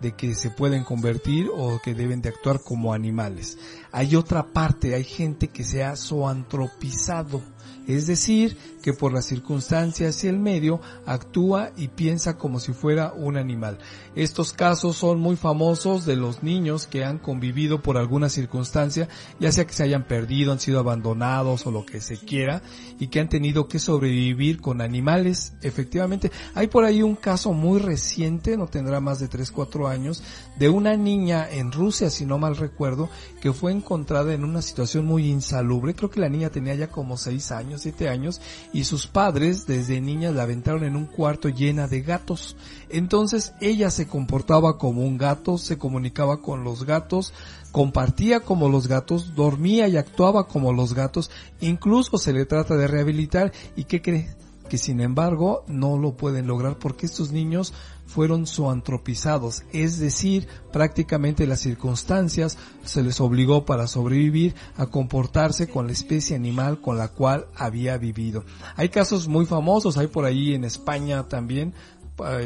de 0.01 0.13
que 0.13 0.35
se 0.35 0.51
pueden 0.51 0.83
convertir 0.83 1.49
o 1.55 1.79
que 1.81 1.93
deben 1.93 2.21
de 2.21 2.29
actuar 2.29 2.59
como 2.61 2.93
animales. 2.93 3.57
Hay 3.91 4.15
otra 4.15 4.43
parte, 4.43 4.95
hay 4.95 5.05
gente 5.05 5.47
que 5.47 5.63
se 5.63 5.83
ha 5.83 5.95
zoantropizado, 5.95 7.41
es 7.87 8.07
decir, 8.07 8.57
que 8.81 8.93
por 8.93 9.13
las 9.13 9.25
circunstancias 9.25 10.23
y 10.23 10.27
el 10.27 10.37
medio 10.37 10.81
actúa 11.05 11.71
y 11.77 11.87
piensa 11.87 12.37
como 12.37 12.59
si 12.59 12.73
fuera 12.73 13.13
un 13.13 13.37
animal. 13.37 13.77
Estos 14.15 14.51
casos 14.51 14.97
son 14.97 15.19
muy 15.19 15.37
famosos 15.37 16.05
de 16.05 16.17
los 16.17 16.43
niños 16.43 16.85
que 16.85 17.05
han 17.05 17.17
convivido 17.17 17.81
por 17.81 17.97
alguna 17.97 18.29
circunstancia, 18.29 19.07
ya 19.39 19.51
sea 19.51 19.65
que 19.65 19.73
se 19.73 19.83
hayan 19.83 20.03
perdido, 20.03 20.51
han 20.51 20.59
sido 20.59 20.79
abandonados 20.79 21.65
o 21.65 21.71
lo 21.71 21.85
que 21.85 22.01
se 22.01 22.17
quiera, 22.17 22.61
y 23.03 23.07
que 23.07 23.19
han 23.19 23.27
tenido 23.27 23.67
que 23.67 23.79
sobrevivir 23.79 24.61
con 24.61 24.79
animales. 24.79 25.51
Efectivamente, 25.61 26.31
hay 26.55 26.67
por 26.67 26.85
ahí 26.85 27.01
un 27.01 27.17
caso 27.17 27.51
muy 27.51 27.79
reciente, 27.79 28.55
no 28.55 28.67
tendrá 28.67 29.01
más 29.01 29.19
de 29.19 29.27
3, 29.27 29.51
4 29.51 29.89
años, 29.89 30.23
de 30.57 30.69
una 30.69 30.95
niña 30.95 31.49
en 31.51 31.73
Rusia, 31.73 32.09
si 32.09 32.25
no 32.25 32.37
mal 32.37 32.55
recuerdo, 32.55 33.09
que 33.41 33.51
fue 33.51 33.73
encontrada 33.73 34.33
en 34.33 34.45
una 34.45 34.61
situación 34.61 35.05
muy 35.05 35.29
insalubre. 35.29 35.95
Creo 35.95 36.09
que 36.09 36.21
la 36.21 36.29
niña 36.29 36.49
tenía 36.49 36.75
ya 36.75 36.87
como 36.87 37.17
6 37.17 37.51
años, 37.51 37.81
7 37.81 38.07
años, 38.07 38.39
y 38.71 38.85
sus 38.85 39.05
padres 39.05 39.67
desde 39.67 39.99
niña 39.99 40.31
la 40.31 40.43
aventaron 40.43 40.85
en 40.85 40.95
un 40.95 41.05
cuarto 41.05 41.49
llena 41.49 41.89
de 41.89 42.03
gatos. 42.03 42.55
Entonces 42.87 43.53
ella 43.59 43.91
se 43.91 44.07
comportaba 44.07 44.77
como 44.77 45.01
un 45.01 45.17
gato, 45.17 45.57
se 45.57 45.77
comunicaba 45.77 46.41
con 46.41 46.63
los 46.63 46.85
gatos, 46.85 47.33
compartía 47.73 48.41
como 48.41 48.69
los 48.69 48.87
gatos, 48.87 49.33
dormía 49.33 49.87
y 49.87 49.97
actuaba 49.97 50.47
como 50.47 50.71
los 50.71 50.93
gatos, 50.93 51.31
incluso 51.59 52.19
se 52.19 52.31
le 52.31 52.45
trata 52.45 52.77
de 52.77 52.87
rehabilitar 52.87 53.51
y 53.75 53.85
¿qué 53.85 53.99
cree? 53.99 54.29
Que 54.69 54.77
sin 54.77 55.01
embargo 55.01 55.65
no 55.67 55.97
lo 55.97 56.15
pueden 56.15 56.45
lograr 56.45 56.77
porque 56.77 57.07
estos 57.07 57.31
niños 57.31 57.73
fueron 58.05 58.45
zoantropizados, 58.45 59.63
es 59.73 59.97
decir, 59.97 60.47
prácticamente 60.71 61.47
las 61.47 61.61
circunstancias 61.61 62.59
se 62.83 63.01
les 63.01 63.19
obligó 63.19 63.65
para 63.65 63.87
sobrevivir 63.87 64.53
a 64.77 64.85
comportarse 64.85 65.67
con 65.67 65.87
la 65.87 65.93
especie 65.93 66.35
animal 66.35 66.79
con 66.79 66.99
la 66.99 67.07
cual 67.07 67.47
había 67.55 67.97
vivido. 67.97 68.43
Hay 68.75 68.89
casos 68.89 69.27
muy 69.27 69.47
famosos, 69.47 69.97
hay 69.97 70.07
por 70.07 70.25
ahí 70.25 70.53
en 70.53 70.63
España 70.63 71.23
también, 71.27 71.73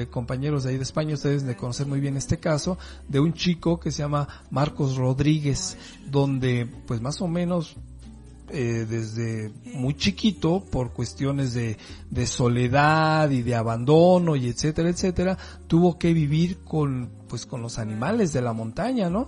compañeros 0.09 0.63
de 0.63 0.71
ahí 0.71 0.77
de 0.77 0.83
España, 0.83 1.15
ustedes 1.15 1.45
de 1.45 1.55
conocer 1.55 1.87
muy 1.87 1.99
bien 1.99 2.17
este 2.17 2.37
caso, 2.37 2.77
de 3.07 3.19
un 3.19 3.33
chico 3.33 3.79
que 3.79 3.91
se 3.91 4.03
llama 4.03 4.27
Marcos 4.49 4.97
Rodríguez, 4.97 5.77
donde 6.09 6.67
pues 6.85 7.01
más 7.01 7.21
o 7.21 7.27
menos 7.27 7.75
eh, 8.49 8.85
desde 8.89 9.51
muy 9.73 9.93
chiquito 9.95 10.63
por 10.71 10.93
cuestiones 10.93 11.53
de, 11.53 11.77
de 12.09 12.25
soledad 12.25 13.29
y 13.29 13.41
de 13.41 13.55
abandono 13.55 14.37
y 14.37 14.47
etcétera, 14.47 14.89
etcétera, 14.89 15.37
tuvo 15.67 15.99
que 15.99 16.13
vivir 16.13 16.59
con, 16.63 17.09
pues 17.27 17.45
con 17.45 17.61
los 17.61 17.77
animales 17.77 18.31
de 18.31 18.41
la 18.41 18.53
montaña, 18.53 19.09
¿no? 19.09 19.27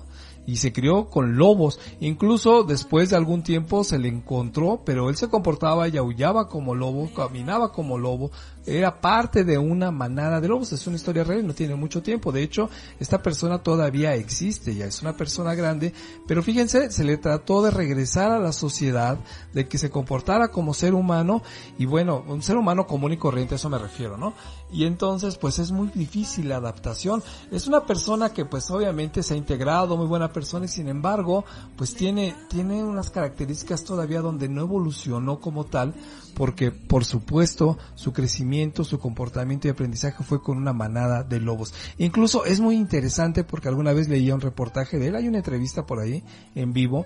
Y 0.50 0.56
se 0.58 0.74
crió 0.74 1.10
con 1.10 1.38
lobos. 1.38 1.80
Incluso 2.00 2.64
después 2.64 3.12
de 3.12 3.16
algún 3.16 3.44
tiempo 3.44 3.84
se 3.84 4.00
le 4.00 4.08
encontró, 4.08 4.82
pero 4.84 5.10
él 5.10 5.16
se 5.16 5.30
comportaba 5.30 5.88
y 5.88 5.98
aullaba 5.98 6.50
como 6.50 6.74
lobo, 6.74 7.10
caminaba 7.16 7.72
como 7.72 8.00
lobo, 8.00 8.32
era 8.66 9.00
parte 9.00 9.44
de 9.44 9.58
una 9.60 9.92
manada 9.92 10.42
de 10.42 10.48
lobos. 10.48 10.72
Es 10.72 10.88
una 10.88 10.96
historia 10.96 11.24
real, 11.24 11.46
no 11.46 11.54
tiene 11.54 11.76
mucho 11.76 12.02
tiempo. 12.02 12.32
De 12.32 12.42
hecho, 12.42 12.70
esta 13.00 13.22
persona 13.22 13.60
todavía 13.60 14.16
existe, 14.16 14.74
ya 14.74 14.86
es 14.86 15.02
una 15.04 15.16
persona 15.16 15.54
grande, 15.54 15.94
pero 16.28 16.42
fíjense, 16.42 16.92
se 16.92 17.04
le 17.04 17.18
trató 17.18 17.62
de 17.62 17.70
regresar 17.70 18.32
a 18.32 18.40
la 18.40 18.52
sociedad, 18.52 19.20
de 19.54 19.68
que 19.68 19.78
se 19.78 19.92
comportara 19.92 20.50
como 20.50 20.74
ser 20.74 20.96
humano 20.96 21.44
y 21.78 21.86
bueno, 21.86 22.24
un 22.28 22.42
ser 22.42 22.58
humano 22.58 22.88
común 22.88 23.14
y 23.14 23.18
corriente, 23.18 23.54
a 23.54 23.58
eso 23.58 23.70
me 23.70 23.78
refiero, 23.78 24.18
¿no? 24.18 24.34
Y 24.72 24.86
entonces, 24.86 25.38
pues 25.38 25.60
es 25.60 25.72
muy 25.72 25.88
difícil 25.94 26.50
la 26.50 26.58
adaptación. 26.58 27.24
Es 27.52 27.68
una 27.68 27.86
persona 27.86 28.32
que 28.32 28.46
pues 28.46 28.70
obviamente 28.70 29.24
se 29.24 29.34
ha 29.34 29.38
integrado, 29.38 29.98
muy 29.98 30.06
buena 30.06 30.32
persona 30.32 30.66
y 30.66 30.70
sin 30.70 30.88
embargo, 30.88 31.44
pues 31.76 31.96
tiene, 31.96 32.36
tiene 32.50 32.84
unas 32.84 33.10
características 33.10 33.84
todavía 33.84 34.22
donde 34.22 34.48
no 34.48 34.62
evolucionó 34.62 35.40
como 35.40 35.66
tal, 35.66 35.96
porque 36.36 36.72
por 36.72 37.04
supuesto 37.04 37.78
su 37.96 38.14
crecimiento, 38.14 38.84
su 38.84 39.00
comportamiento 39.00 39.68
y 39.68 39.72
aprendizaje 39.72 40.24
fue 40.24 40.42
con 40.42 40.58
una 40.58 40.74
manada 40.74 41.24
de 41.24 41.40
lobos. 41.40 41.74
Incluso 41.98 42.46
es 42.46 42.60
muy 42.60 42.76
interesante 42.76 43.44
porque 43.44 43.70
alguna 43.70 43.94
vez 43.94 44.08
leía 44.08 44.36
un 44.36 44.42
reportaje 44.42 45.00
de 45.00 45.08
él, 45.08 45.16
hay 45.16 45.28
una 45.28 45.40
entrevista 45.40 45.86
por 45.86 46.00
ahí 46.00 46.24
en 46.56 46.74
vivo, 46.74 47.06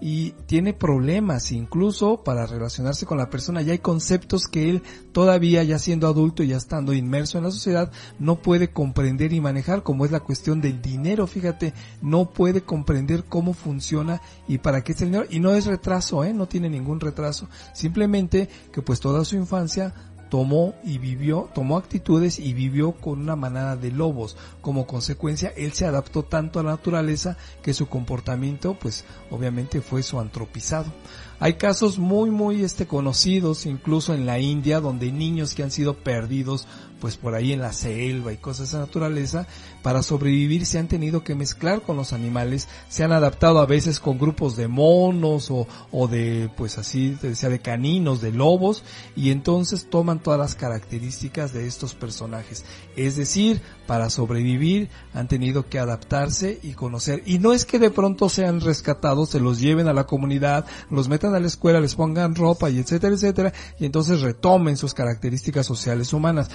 y 0.00 0.32
tiene 0.46 0.74
problemas 0.74 1.52
incluso 1.52 2.22
para 2.22 2.46
relacionarse 2.46 3.06
con 3.06 3.18
la 3.18 3.30
persona. 3.30 3.62
Ya 3.62 3.72
hay 3.72 3.78
conceptos 3.78 4.46
que 4.46 4.68
él 4.68 4.82
todavía 5.12 5.62
ya 5.62 5.78
siendo 5.78 6.06
adulto 6.06 6.42
y 6.42 6.48
ya 6.48 6.56
estando 6.56 6.92
inmerso 6.92 7.38
en 7.38 7.44
la 7.44 7.50
sociedad 7.50 7.90
no 8.18 8.36
puede 8.36 8.68
comprender 8.68 9.32
y 9.32 9.40
manejar 9.40 9.82
como 9.82 10.04
es 10.04 10.10
la 10.10 10.20
cuestión 10.20 10.60
del 10.60 10.82
dinero. 10.82 11.26
Fíjate, 11.26 11.72
no 12.02 12.30
puede 12.30 12.62
comprender 12.62 13.24
cómo 13.24 13.54
funciona 13.54 14.20
y 14.46 14.58
para 14.58 14.82
qué 14.82 14.92
es 14.92 15.00
el 15.00 15.08
dinero. 15.08 15.26
Y 15.30 15.40
no 15.40 15.54
es 15.54 15.66
retraso, 15.66 16.24
¿eh? 16.24 16.34
no 16.34 16.46
tiene 16.46 16.68
ningún 16.68 17.00
retraso. 17.00 17.48
Simplemente 17.72 18.48
que 18.72 18.82
pues 18.82 19.00
toda 19.00 19.24
su 19.24 19.36
infancia 19.36 19.94
tomó 20.28 20.74
y 20.84 20.98
vivió, 20.98 21.48
tomó 21.54 21.76
actitudes 21.76 22.38
y 22.38 22.52
vivió 22.52 22.92
con 22.92 23.20
una 23.20 23.36
manada 23.36 23.76
de 23.76 23.90
lobos. 23.90 24.36
Como 24.60 24.86
consecuencia, 24.86 25.52
él 25.56 25.72
se 25.72 25.86
adaptó 25.86 26.22
tanto 26.22 26.60
a 26.60 26.62
la 26.62 26.70
naturaleza 26.70 27.36
que 27.62 27.74
su 27.74 27.86
comportamiento, 27.86 28.76
pues, 28.78 29.04
obviamente 29.30 29.80
fue 29.80 30.02
su 30.02 30.18
antropizado. 30.18 30.92
Hay 31.38 31.54
casos 31.54 31.98
muy, 31.98 32.30
muy 32.30 32.64
este, 32.64 32.86
conocidos, 32.86 33.66
incluso 33.66 34.14
en 34.14 34.24
la 34.24 34.38
India, 34.38 34.80
donde 34.80 35.12
niños 35.12 35.54
que 35.54 35.62
han 35.62 35.70
sido 35.70 35.94
perdidos, 35.94 36.66
pues 37.00 37.16
por 37.16 37.34
ahí 37.34 37.52
en 37.52 37.60
la 37.60 37.72
selva 37.72 38.32
y 38.32 38.36
cosas 38.36 38.58
de 38.58 38.64
esa 38.64 38.78
naturaleza, 38.78 39.46
para 39.82 40.02
sobrevivir 40.02 40.66
se 40.66 40.78
han 40.78 40.88
tenido 40.88 41.22
que 41.22 41.34
mezclar 41.34 41.82
con 41.82 41.96
los 41.96 42.12
animales, 42.12 42.68
se 42.88 43.04
han 43.04 43.12
adaptado 43.12 43.60
a 43.60 43.66
veces 43.66 44.00
con 44.00 44.18
grupos 44.18 44.56
de 44.56 44.68
monos 44.68 45.50
o, 45.50 45.66
o 45.92 46.08
de, 46.08 46.50
pues 46.56 46.78
así, 46.78 47.16
decía, 47.20 47.48
de 47.48 47.60
caninos, 47.60 48.20
de 48.20 48.32
lobos, 48.32 48.82
y 49.14 49.30
entonces 49.30 49.88
toman 49.90 50.22
todas 50.22 50.38
las 50.38 50.54
características 50.54 51.52
de 51.52 51.66
estos 51.66 51.94
personajes. 51.94 52.64
Es 52.96 53.16
decir, 53.16 53.60
para 53.86 54.10
sobrevivir 54.10 54.88
han 55.14 55.28
tenido 55.28 55.68
que 55.68 55.78
adaptarse 55.78 56.58
y 56.62 56.72
conocer. 56.72 57.22
Y 57.26 57.38
no 57.38 57.52
es 57.52 57.64
que 57.64 57.78
de 57.78 57.90
pronto 57.90 58.28
sean 58.28 58.60
rescatados, 58.60 59.30
se 59.30 59.40
los 59.40 59.60
lleven 59.60 59.88
a 59.88 59.92
la 59.92 60.06
comunidad, 60.06 60.66
los 60.90 61.08
metan 61.08 61.34
a 61.34 61.40
la 61.40 61.46
escuela, 61.46 61.80
les 61.80 61.94
pongan 61.94 62.34
ropa 62.34 62.70
y 62.70 62.78
etcétera, 62.78 63.14
etcétera, 63.14 63.52
y 63.78 63.86
entonces 63.86 64.20
retomen 64.20 64.76
sus 64.76 64.94
características 64.94 65.66
sociales 65.66 66.12
humanas. 66.12 66.50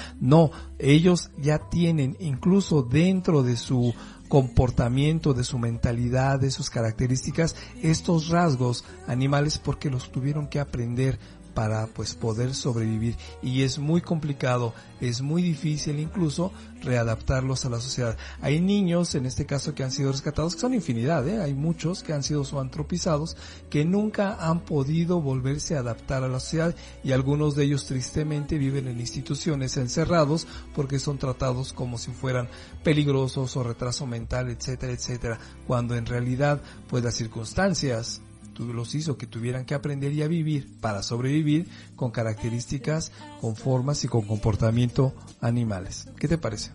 Ellos 0.79 1.32
ya 1.38 1.69
tienen 1.69 2.15
incluso 2.19 2.84
dentro 2.84 3.43
de 3.43 3.57
su 3.57 3.93
comportamiento, 4.29 5.34
de 5.34 5.43
su 5.43 5.59
mentalidad, 5.59 6.39
de 6.39 6.51
sus 6.51 6.69
características, 6.69 7.55
estos 7.82 8.29
rasgos 8.29 8.86
animales 9.07 9.57
porque 9.57 9.89
los 9.89 10.11
tuvieron 10.11 10.47
que 10.47 10.61
aprender 10.61 11.19
para 11.54 11.88
pues 11.88 12.16
poder 12.16 12.54
sobrevivir 12.54 13.16
y 13.41 13.64
es 13.64 13.80
muy 13.80 14.02
complicado, 14.02 14.74
es 14.99 15.22
muy 15.22 15.41
difícil 15.41 15.99
incluso 15.99 16.52
readaptarlos 16.82 17.66
a 17.66 17.70
la 17.70 17.80
sociedad. 17.80 18.18
Hay 18.41 18.60
niños, 18.60 19.16
en 19.16 19.26
este 19.26 19.45
caso, 19.45 19.76
que 19.76 19.84
han 19.84 19.91
sido 19.91 20.12
rescatados, 20.12 20.56
que 20.56 20.62
son 20.62 20.74
infinidad, 20.74 21.28
¿eh? 21.28 21.41
hay 21.41 21.54
muchos 21.54 22.04
que 22.04 22.14
han 22.14 22.24
sido 22.24 22.43
zoantropizados, 22.43 23.38
que 23.70 23.86
nunca 23.86 24.38
han 24.39 24.62
podido 24.62 25.22
volverse 25.22 25.76
a 25.76 25.80
adaptar 25.80 26.24
a 26.24 26.28
la 26.28 26.39
sociedad 26.39 26.76
y 27.04 27.12
algunos 27.12 27.56
de 27.56 27.66
ellos 27.66 27.86
tristemente 27.86 28.58
viven 28.58 28.88
en 28.88 28.99
instituciones 28.99 29.78
encerrados 29.78 30.47
porque 30.76 30.99
son 30.99 31.18
tratados 31.18 31.74
como 31.74 31.97
si 31.97 32.12
fueran 32.12 32.47
peligrosos 32.84 33.56
o 33.58 33.64
retraso 33.64 34.06
mental, 34.06 34.49
etcétera, 34.49 34.93
etcétera, 34.93 35.39
cuando 35.68 35.95
en 35.95 36.06
realidad 36.06 36.62
pues 36.88 37.04
las 37.04 37.16
circunstancias 37.16 38.22
los 38.62 38.95
hizo 38.95 39.18
que 39.18 39.28
tuvieran 39.28 39.66
que 39.66 39.74
aprender 39.74 40.14
y 40.14 40.22
a 40.22 40.28
vivir 40.28 40.80
para 40.80 41.03
sobrevivir 41.03 41.68
con 41.95 42.12
características, 42.12 43.12
con 43.39 43.55
formas 43.55 44.03
y 44.03 44.07
con 44.07 44.22
comportamiento 44.24 45.14
animales. 45.41 46.07
¿Qué 46.18 46.28
te 46.28 46.38
parece? 46.38 46.72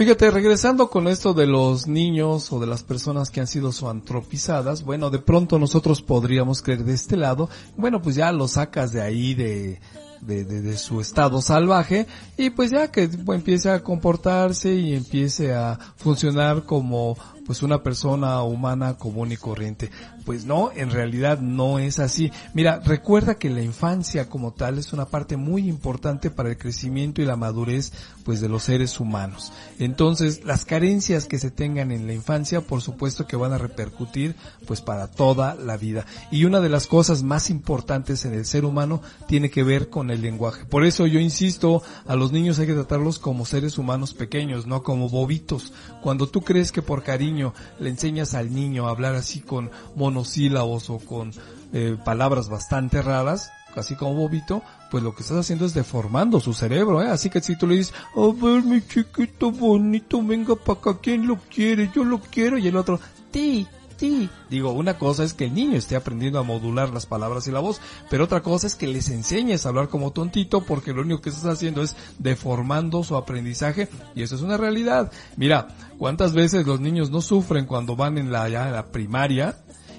Fíjate, 0.00 0.30
regresando 0.30 0.88
con 0.88 1.08
esto 1.08 1.34
de 1.34 1.46
los 1.46 1.86
niños 1.86 2.50
o 2.54 2.58
de 2.58 2.66
las 2.66 2.82
personas 2.82 3.28
que 3.28 3.40
han 3.40 3.46
sido 3.46 3.70
zoantropizadas, 3.70 4.82
bueno, 4.82 5.10
de 5.10 5.18
pronto 5.18 5.58
nosotros 5.58 6.00
podríamos 6.00 6.62
creer 6.62 6.84
de 6.84 6.94
este 6.94 7.18
lado, 7.18 7.50
bueno, 7.76 8.00
pues 8.00 8.16
ya 8.16 8.32
lo 8.32 8.48
sacas 8.48 8.92
de 8.92 9.02
ahí 9.02 9.34
de, 9.34 9.78
de, 10.22 10.46
de, 10.46 10.62
de 10.62 10.78
su 10.78 11.02
estado 11.02 11.42
salvaje 11.42 12.06
y 12.38 12.48
pues 12.48 12.70
ya 12.70 12.90
que 12.90 13.10
empiece 13.28 13.68
a 13.68 13.82
comportarse 13.82 14.74
y 14.74 14.94
empiece 14.94 15.52
a 15.52 15.78
funcionar 15.96 16.64
como 16.64 17.18
pues 17.44 17.62
una 17.62 17.82
persona 17.82 18.42
humana 18.42 18.96
común 18.96 19.32
y 19.32 19.36
corriente. 19.36 19.90
Pues 20.24 20.44
no, 20.44 20.70
en 20.74 20.90
realidad 20.90 21.40
no 21.40 21.78
es 21.78 21.98
así. 21.98 22.30
Mira, 22.54 22.80
recuerda 22.80 23.36
que 23.36 23.50
la 23.50 23.62
infancia 23.62 24.28
como 24.28 24.52
tal 24.52 24.78
es 24.78 24.92
una 24.92 25.06
parte 25.06 25.36
muy 25.36 25.68
importante 25.68 26.30
para 26.30 26.50
el 26.50 26.58
crecimiento 26.58 27.22
y 27.22 27.24
la 27.24 27.36
madurez 27.36 27.92
pues 28.24 28.40
de 28.40 28.48
los 28.48 28.64
seres 28.64 29.00
humanos. 29.00 29.52
Entonces, 29.78 30.44
las 30.44 30.64
carencias 30.64 31.26
que 31.26 31.38
se 31.38 31.50
tengan 31.50 31.90
en 31.90 32.06
la 32.06 32.12
infancia, 32.12 32.60
por 32.60 32.82
supuesto 32.82 33.26
que 33.26 33.36
van 33.36 33.52
a 33.52 33.58
repercutir 33.58 34.36
pues 34.66 34.80
para 34.80 35.08
toda 35.08 35.54
la 35.54 35.76
vida. 35.76 36.06
Y 36.30 36.44
una 36.44 36.60
de 36.60 36.68
las 36.68 36.86
cosas 36.86 37.22
más 37.22 37.50
importantes 37.50 38.24
en 38.24 38.34
el 38.34 38.46
ser 38.46 38.64
humano 38.64 39.02
tiene 39.26 39.50
que 39.50 39.62
ver 39.62 39.88
con 39.88 40.10
el 40.10 40.22
lenguaje. 40.22 40.64
Por 40.64 40.84
eso 40.84 41.06
yo 41.06 41.18
insisto, 41.18 41.82
a 42.06 42.14
los 42.14 42.32
niños 42.32 42.58
hay 42.58 42.66
que 42.66 42.74
tratarlos 42.74 43.18
como 43.18 43.46
seres 43.46 43.78
humanos 43.78 44.14
pequeños, 44.14 44.66
no 44.66 44.82
como 44.82 45.08
bobitos. 45.08 45.72
Cuando 46.02 46.28
tú 46.28 46.42
crees 46.42 46.72
que 46.72 46.82
por 46.82 47.02
cariño 47.02 47.54
le 47.78 47.90
enseñas 47.90 48.34
al 48.34 48.54
niño 48.54 48.86
a 48.86 48.90
hablar 48.90 49.14
así 49.14 49.40
con 49.40 49.70
monosílabos 50.10 50.90
o 50.90 50.98
con 50.98 51.32
eh, 51.72 51.96
palabras 52.04 52.48
bastante 52.48 53.00
raras, 53.00 53.50
así 53.76 53.94
como 53.94 54.14
bobito, 54.14 54.62
pues 54.90 55.02
lo 55.04 55.14
que 55.14 55.22
estás 55.22 55.38
haciendo 55.38 55.64
es 55.64 55.74
deformando 55.74 56.40
su 56.40 56.52
cerebro, 56.52 57.02
¿eh? 57.02 57.08
Así 57.08 57.30
que 57.30 57.40
si 57.40 57.56
tú 57.56 57.66
le 57.66 57.76
dices, 57.76 57.94
a 58.16 58.44
ver 58.44 58.64
mi 58.64 58.84
chiquito 58.86 59.52
bonito, 59.52 60.22
venga 60.22 60.56
para 60.56 60.80
acá, 60.80 60.98
¿quién 61.00 61.26
lo 61.26 61.36
quiere? 61.36 61.90
Yo 61.94 62.04
lo 62.04 62.20
quiero, 62.20 62.58
y 62.58 62.66
el 62.66 62.76
otro, 62.76 62.98
ti, 63.30 63.66
ti. 63.96 64.28
Digo, 64.48 64.72
una 64.72 64.98
cosa 64.98 65.22
es 65.22 65.32
que 65.32 65.44
el 65.44 65.54
niño 65.54 65.76
esté 65.76 65.94
aprendiendo 65.94 66.40
a 66.40 66.42
modular 66.42 66.90
las 66.90 67.06
palabras 67.06 67.46
y 67.46 67.52
la 67.52 67.60
voz, 67.60 67.80
pero 68.10 68.24
otra 68.24 68.42
cosa 68.42 68.66
es 68.66 68.74
que 68.74 68.88
les 68.88 69.08
enseñes 69.10 69.64
a 69.64 69.68
hablar 69.68 69.88
como 69.88 70.10
tontito, 70.10 70.64
porque 70.64 70.92
lo 70.92 71.02
único 71.02 71.20
que 71.20 71.30
estás 71.30 71.46
haciendo 71.46 71.82
es 71.82 71.96
deformando 72.18 73.04
su 73.04 73.16
aprendizaje, 73.16 73.88
y 74.16 74.24
eso 74.24 74.34
es 74.34 74.42
una 74.42 74.56
realidad. 74.56 75.12
Mira, 75.36 75.68
¿cuántas 75.98 76.32
veces 76.32 76.66
los 76.66 76.80
niños 76.80 77.10
no 77.10 77.20
sufren 77.20 77.66
cuando 77.66 77.94
van 77.94 78.18
en 78.18 78.32
la, 78.32 78.48
ya 78.48 78.66
en 78.66 78.72
la 78.72 78.86
primaria? 78.86 79.56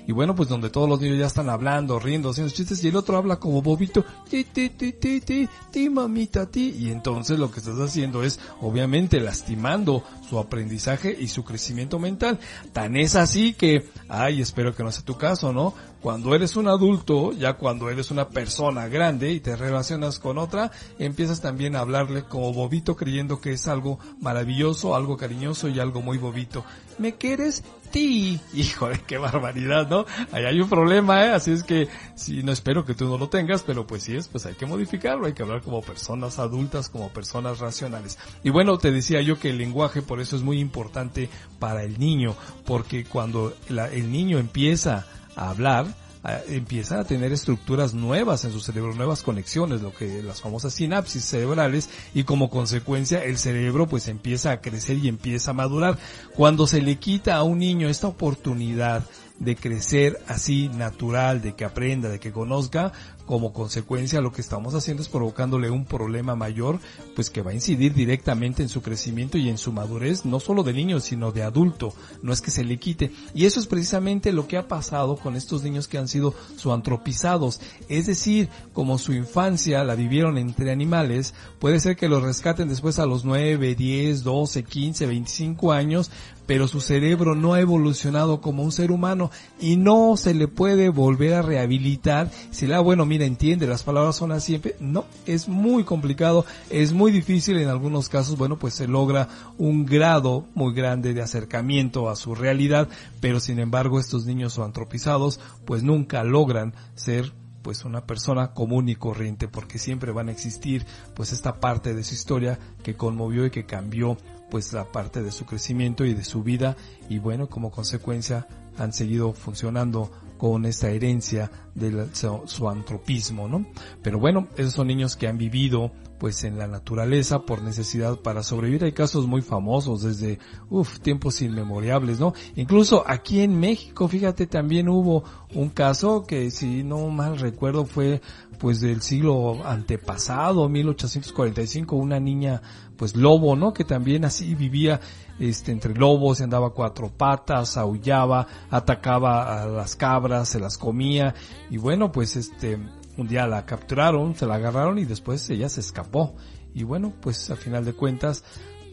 Y 0.07 0.11
bueno, 0.11 0.35
pues 0.35 0.49
donde 0.49 0.69
todos 0.69 0.89
los 0.89 0.99
niños 0.99 1.19
ya 1.19 1.27
están 1.27 1.49
hablando, 1.49 1.99
riendo, 1.99 2.29
haciendo 2.29 2.53
chistes 2.53 2.83
y 2.83 2.87
el 2.87 2.95
otro 2.95 3.17
habla 3.17 3.37
como 3.37 3.61
bobito, 3.61 4.03
ti, 4.29 4.43
ti, 4.43 4.69
ti, 4.69 4.93
ti, 4.93 5.21
ti, 5.21 5.47
ti, 5.71 5.89
mamita, 5.89 6.45
ti. 6.45 6.75
Y 6.77 6.91
entonces 6.91 7.39
lo 7.39 7.51
que 7.51 7.59
estás 7.59 7.79
haciendo 7.79 8.23
es 8.23 8.39
obviamente 8.61 9.19
lastimando 9.19 10.03
su 10.27 10.39
aprendizaje 10.39 11.15
y 11.19 11.27
su 11.27 11.43
crecimiento 11.43 11.99
mental. 11.99 12.39
Tan 12.73 12.95
es 12.95 13.15
así 13.15 13.53
que, 13.53 13.89
ay, 14.07 14.41
espero 14.41 14.75
que 14.75 14.83
no 14.83 14.91
sea 14.91 15.05
tu 15.05 15.17
caso, 15.17 15.53
¿no? 15.53 15.73
Cuando 16.01 16.33
eres 16.33 16.55
un 16.55 16.67
adulto, 16.67 17.31
ya 17.31 17.53
cuando 17.53 17.89
eres 17.91 18.09
una 18.09 18.27
persona 18.29 18.87
grande 18.87 19.31
y 19.33 19.39
te 19.39 19.55
relacionas 19.55 20.17
con 20.17 20.39
otra, 20.39 20.71
empiezas 20.97 21.41
también 21.41 21.75
a 21.75 21.81
hablarle 21.81 22.23
como 22.23 22.51
bobito 22.53 22.95
creyendo 22.95 23.39
que 23.39 23.51
es 23.51 23.67
algo 23.67 23.99
maravilloso, 24.19 24.95
algo 24.95 25.15
cariñoso 25.15 25.69
y 25.69 25.79
algo 25.79 26.01
muy 26.01 26.17
bobito. 26.17 26.65
¿Me 26.97 27.13
quieres? 27.15 27.63
Ti. 27.91 28.39
Híjole, 28.53 28.99
qué 29.05 29.19
barbaridad, 29.19 29.87
¿no? 29.89 30.05
Ahí 30.31 30.45
hay 30.45 30.59
un 30.59 30.69
problema, 30.69 31.23
¿eh? 31.23 31.29
Así 31.33 31.51
es 31.51 31.61
que, 31.63 31.87
sí, 32.15 32.41
no 32.41 32.51
espero 32.51 32.83
que 32.83 32.95
tú 32.95 33.05
no 33.05 33.19
lo 33.19 33.29
tengas, 33.29 33.61
pero 33.61 33.85
pues 33.85 34.01
si 34.01 34.15
es, 34.15 34.27
pues 34.27 34.47
hay 34.47 34.55
que 34.55 34.65
modificarlo, 34.65 35.27
hay 35.27 35.33
que 35.33 35.43
hablar 35.43 35.61
como 35.61 35.83
personas 35.83 36.39
adultas, 36.39 36.89
como 36.89 37.09
personas 37.09 37.59
racionales. 37.59 38.17
Y 38.43 38.49
bueno, 38.49 38.79
te 38.79 38.91
decía 38.91 39.21
yo 39.21 39.37
que 39.37 39.51
el 39.51 39.59
lenguaje 39.59 40.01
por 40.01 40.19
eso 40.19 40.35
es 40.35 40.41
muy 40.41 40.59
importante 40.59 41.29
para 41.59 41.83
el 41.83 41.99
niño, 41.99 42.35
porque 42.65 43.05
cuando 43.05 43.53
la- 43.69 43.89
el 43.91 44.11
niño 44.11 44.39
empieza 44.39 45.05
a 45.35 45.49
hablar, 45.49 45.85
a- 46.23 46.39
empieza 46.49 46.99
a 46.99 47.03
tener 47.03 47.31
estructuras 47.31 47.93
nuevas 47.95 48.45
en 48.45 48.51
su 48.51 48.59
cerebro, 48.59 48.93
nuevas 48.93 49.23
conexiones, 49.23 49.81
lo 49.81 49.91
que 49.93 50.21
las 50.21 50.39
famosas 50.41 50.73
sinapsis 50.73 51.25
cerebrales 51.25 51.89
y 52.13 52.23
como 52.25 52.49
consecuencia 52.49 53.23
el 53.23 53.37
cerebro 53.39 53.87
pues 53.87 54.07
empieza 54.07 54.51
a 54.51 54.61
crecer 54.61 54.97
y 54.97 55.07
empieza 55.07 55.51
a 55.51 55.55
madurar. 55.55 55.97
Cuando 56.35 56.67
se 56.67 56.81
le 56.81 56.97
quita 56.97 57.35
a 57.37 57.43
un 57.43 57.57
niño 57.59 57.89
esta 57.89 58.07
oportunidad 58.07 59.03
de 59.41 59.55
crecer 59.55 60.19
así 60.27 60.69
natural, 60.69 61.41
de 61.41 61.55
que 61.55 61.65
aprenda, 61.65 62.09
de 62.09 62.19
que 62.19 62.31
conozca, 62.31 62.93
como 63.25 63.53
consecuencia 63.53 64.21
lo 64.21 64.31
que 64.31 64.41
estamos 64.41 64.75
haciendo 64.75 65.01
es 65.01 65.09
provocándole 65.09 65.69
un 65.69 65.85
problema 65.85 66.35
mayor, 66.35 66.79
pues 67.15 67.29
que 67.29 67.41
va 67.41 67.51
a 67.51 67.55
incidir 67.55 67.93
directamente 67.93 68.61
en 68.61 68.69
su 68.69 68.81
crecimiento 68.81 69.37
y 69.37 69.49
en 69.49 69.57
su 69.57 69.71
madurez, 69.71 70.25
no 70.25 70.39
solo 70.39 70.63
de 70.63 70.73
niño, 70.73 70.99
sino 70.99 71.31
de 71.31 71.41
adulto, 71.41 71.93
no 72.21 72.33
es 72.33 72.41
que 72.41 72.51
se 72.51 72.63
le 72.63 72.77
quite. 72.77 73.11
Y 73.33 73.45
eso 73.45 73.59
es 73.59 73.65
precisamente 73.65 74.31
lo 74.31 74.47
que 74.47 74.57
ha 74.57 74.67
pasado 74.67 75.15
con 75.15 75.35
estos 75.35 75.63
niños 75.63 75.87
que 75.87 75.97
han 75.97 76.07
sido 76.07 76.35
zoantropizados, 76.57 77.61
es 77.89 78.05
decir, 78.05 78.49
como 78.73 78.99
su 78.99 79.13
infancia 79.13 79.83
la 79.83 79.95
vivieron 79.95 80.37
entre 80.37 80.71
animales, 80.71 81.33
puede 81.59 81.79
ser 81.79 81.95
que 81.95 82.09
los 82.09 82.21
rescaten 82.21 82.69
después 82.69 82.99
a 82.99 83.07
los 83.07 83.25
9, 83.25 83.73
10, 83.73 84.23
12, 84.23 84.63
15, 84.63 85.05
25 85.07 85.71
años, 85.71 86.11
pero 86.51 86.67
su 86.67 86.81
cerebro 86.81 87.33
no 87.33 87.53
ha 87.53 87.61
evolucionado 87.61 88.41
como 88.41 88.61
un 88.61 88.73
ser 88.73 88.91
humano 88.91 89.31
y 89.61 89.77
no 89.77 90.17
se 90.17 90.33
le 90.33 90.49
puede 90.49 90.89
volver 90.89 91.33
a 91.35 91.41
rehabilitar. 91.41 92.29
Si 92.51 92.67
le 92.67 92.73
da, 92.73 92.81
bueno, 92.81 93.05
mira, 93.05 93.23
entiende, 93.23 93.67
las 93.67 93.83
palabras 93.83 94.17
son 94.17 94.33
así, 94.33 94.59
no, 94.81 95.05
es 95.25 95.47
muy 95.47 95.85
complicado, 95.85 96.45
es 96.69 96.91
muy 96.91 97.13
difícil, 97.13 97.57
en 97.57 97.69
algunos 97.69 98.09
casos, 98.09 98.37
bueno, 98.37 98.59
pues 98.59 98.73
se 98.73 98.89
logra 98.89 99.29
un 99.57 99.85
grado 99.85 100.45
muy 100.53 100.73
grande 100.73 101.13
de 101.13 101.21
acercamiento 101.21 102.09
a 102.09 102.17
su 102.17 102.35
realidad, 102.35 102.89
pero 103.21 103.39
sin 103.39 103.57
embargo 103.59 103.97
estos 103.97 104.25
niños 104.25 104.57
o 104.57 104.65
antropizados, 104.65 105.39
pues 105.63 105.83
nunca 105.83 106.21
logran 106.25 106.73
ser 106.95 107.31
pues 107.61 107.85
una 107.85 108.05
persona 108.05 108.53
común 108.53 108.89
y 108.89 108.95
corriente 108.95 109.47
porque 109.47 109.79
siempre 109.79 110.11
van 110.11 110.27
a 110.27 110.31
existir 110.31 110.85
pues 111.13 111.31
esta 111.31 111.61
parte 111.61 111.93
de 111.93 112.03
su 112.03 112.13
historia 112.13 112.59
que 112.83 112.95
conmovió 112.95 113.45
y 113.45 113.51
que 113.51 113.65
cambió 113.65 114.17
pues 114.51 114.73
la 114.73 114.91
parte 114.91 115.23
de 115.23 115.31
su 115.31 115.45
crecimiento 115.45 116.05
y 116.05 116.13
de 116.13 116.25
su 116.25 116.43
vida 116.43 116.75
y 117.09 117.17
bueno 117.17 117.47
como 117.47 117.71
consecuencia 117.71 118.47
han 118.77 118.93
seguido 118.93 119.33
funcionando 119.33 120.11
con 120.37 120.65
esta 120.65 120.89
herencia 120.89 121.51
del 121.75 122.13
su, 122.15 122.41
su 122.45 122.67
antropismo, 122.67 123.47
¿no? 123.47 123.65
Pero 124.01 124.19
bueno, 124.19 124.47
esos 124.57 124.73
son 124.73 124.87
niños 124.87 125.15
que 125.15 125.27
han 125.27 125.37
vivido 125.37 125.91
pues 126.17 126.43
en 126.43 126.57
la 126.57 126.67
naturaleza 126.67 127.47
por 127.47 127.61
necesidad 127.61 128.19
para 128.19 128.43
sobrevivir. 128.43 128.83
Hay 128.83 128.91
casos 128.91 129.27
muy 129.27 129.41
famosos 129.41 130.03
desde, 130.03 130.39
uff, 130.69 130.99
tiempos 130.99 131.41
inmemorables, 131.41 132.19
¿no? 132.19 132.33
Incluso 132.55 133.03
aquí 133.07 133.41
en 133.41 133.59
México, 133.59 134.07
fíjate, 134.07 134.47
también 134.47 134.89
hubo 134.89 135.23
un 135.53 135.69
caso 135.69 136.23
que 136.23 136.51
si 136.51 136.83
no 136.83 137.07
mal 137.09 137.39
recuerdo 137.39 137.85
fue 137.85 138.21
pues 138.59 138.81
del 138.81 139.01
siglo 139.01 139.65
antepasado, 139.65 140.69
1845, 140.69 141.95
una 141.95 142.19
niña 142.19 142.61
pues 143.01 143.15
lobo, 143.15 143.55
¿no? 143.55 143.73
Que 143.73 143.83
también 143.83 144.25
así 144.25 144.53
vivía 144.53 144.99
este 145.39 145.71
entre 145.71 145.95
lobos, 145.95 146.39
y 146.39 146.43
andaba 146.43 146.67
a 146.67 146.69
cuatro 146.69 147.09
patas, 147.09 147.75
aullaba, 147.75 148.45
atacaba 148.69 149.63
a 149.63 149.65
las 149.65 149.95
cabras, 149.95 150.49
se 150.49 150.59
las 150.59 150.77
comía 150.77 151.33
y 151.71 151.77
bueno, 151.77 152.11
pues 152.11 152.35
este 152.35 152.77
un 153.17 153.27
día 153.27 153.47
la 153.47 153.65
capturaron, 153.65 154.35
se 154.35 154.45
la 154.45 154.53
agarraron 154.53 154.99
y 154.99 155.05
después 155.05 155.49
ella 155.49 155.67
se 155.67 155.79
escapó. 155.79 156.35
Y 156.75 156.83
bueno, 156.83 157.11
pues 157.19 157.49
al 157.49 157.57
final 157.57 157.85
de 157.85 157.93
cuentas, 157.93 158.43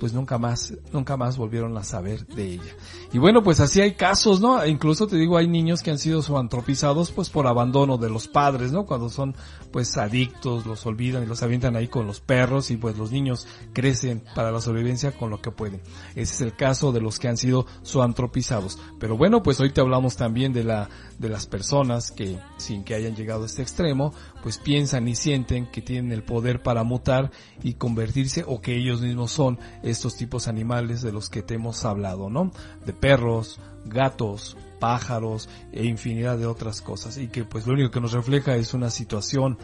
pues 0.01 0.15
nunca 0.15 0.39
más, 0.39 0.73
nunca 0.91 1.19
más 1.19 1.37
volvieron 1.37 1.77
a 1.77 1.85
saber 1.85 2.27
de 2.29 2.53
ella. 2.55 2.73
Y 3.11 3.17
bueno, 3.17 3.43
pues 3.43 3.59
así 3.61 3.81
hay 3.81 3.95
casos, 3.95 4.41
¿no? 4.41 4.65
Incluso 4.67 5.07
te 5.07 5.17
digo, 5.17 5.39
hay 5.39 5.49
niños 5.49 5.83
que 5.83 5.91
han 5.91 5.99
sido 5.99 6.21
zoantropizados 6.21 7.11
pues 7.11 7.31
por 7.31 7.47
abandono 7.47 7.97
de 7.97 8.11
los 8.11 8.29
padres, 8.29 8.71
¿no? 8.71 8.85
Cuando 8.85 9.09
son 9.09 9.35
pues 9.73 9.97
adictos, 9.97 10.67
los 10.67 10.85
olvidan 10.85 11.23
y 11.23 11.27
los 11.27 11.43
avientan 11.43 11.75
ahí 11.75 11.89
con 11.89 12.07
los 12.07 12.21
perros 12.21 12.71
y 12.71 12.77
pues 12.77 12.99
los 12.99 13.11
niños 13.11 13.47
crecen 13.73 14.23
para 14.35 14.51
la 14.51 14.61
sobrevivencia 14.61 15.13
con 15.13 15.31
lo 15.31 15.41
que 15.41 15.51
pueden. 15.51 15.81
Ese 16.11 16.35
es 16.35 16.41
el 16.43 16.55
caso 16.55 16.93
de 16.93 17.01
los 17.01 17.19
que 17.19 17.29
han 17.29 17.39
sido 17.39 17.65
zoantropizados. 17.83 18.79
Pero 19.01 19.17
bueno, 19.17 19.43
pues 19.43 19.59
hoy 19.61 19.73
te 19.73 19.81
hablamos 19.81 20.17
también 20.17 20.53
de 20.53 20.65
la, 20.65 20.91
de 21.19 21.31
las 21.31 21.47
personas 21.47 22.11
que 22.11 22.39
sin 22.59 22.85
que 22.85 22.95
hayan 22.95 23.17
llegado 23.17 23.45
a 23.45 23.47
este 23.47 23.63
extremo, 23.63 24.13
pues 24.43 24.59
piensan 24.59 25.09
y 25.09 25.15
sienten 25.15 25.71
que 25.71 25.81
tienen 25.81 26.13
el 26.13 26.23
poder 26.23 26.63
para 26.63 26.85
mutar 26.85 27.31
y 27.63 27.75
convertirse 27.75 28.45
o 28.47 28.61
que 28.61 28.77
ellos 28.77 29.01
mismos 29.01 29.33
son 29.33 29.59
estos 29.83 30.17
tipos 30.17 30.47
animales 30.47 31.01
de 31.01 31.13
los 31.13 31.31
que 31.31 31.43
te 31.43 31.55
hemos 31.55 31.85
hablado, 31.87 32.29
¿no? 32.29 32.51
De 32.85 32.93
perros, 33.01 33.61
gatos, 33.85 34.57
pájaros 34.79 35.49
e 35.73 35.85
infinidad 35.85 36.39
de 36.39 36.47
otras 36.47 36.81
cosas 36.81 37.19
y 37.19 37.29
que 37.29 37.45
pues 37.45 37.67
lo 37.67 37.75
único 37.75 37.91
que 37.91 38.01
nos 38.01 38.13
refleja 38.13 38.57
es 38.57 38.75
una 38.75 38.91
situación 38.91 39.59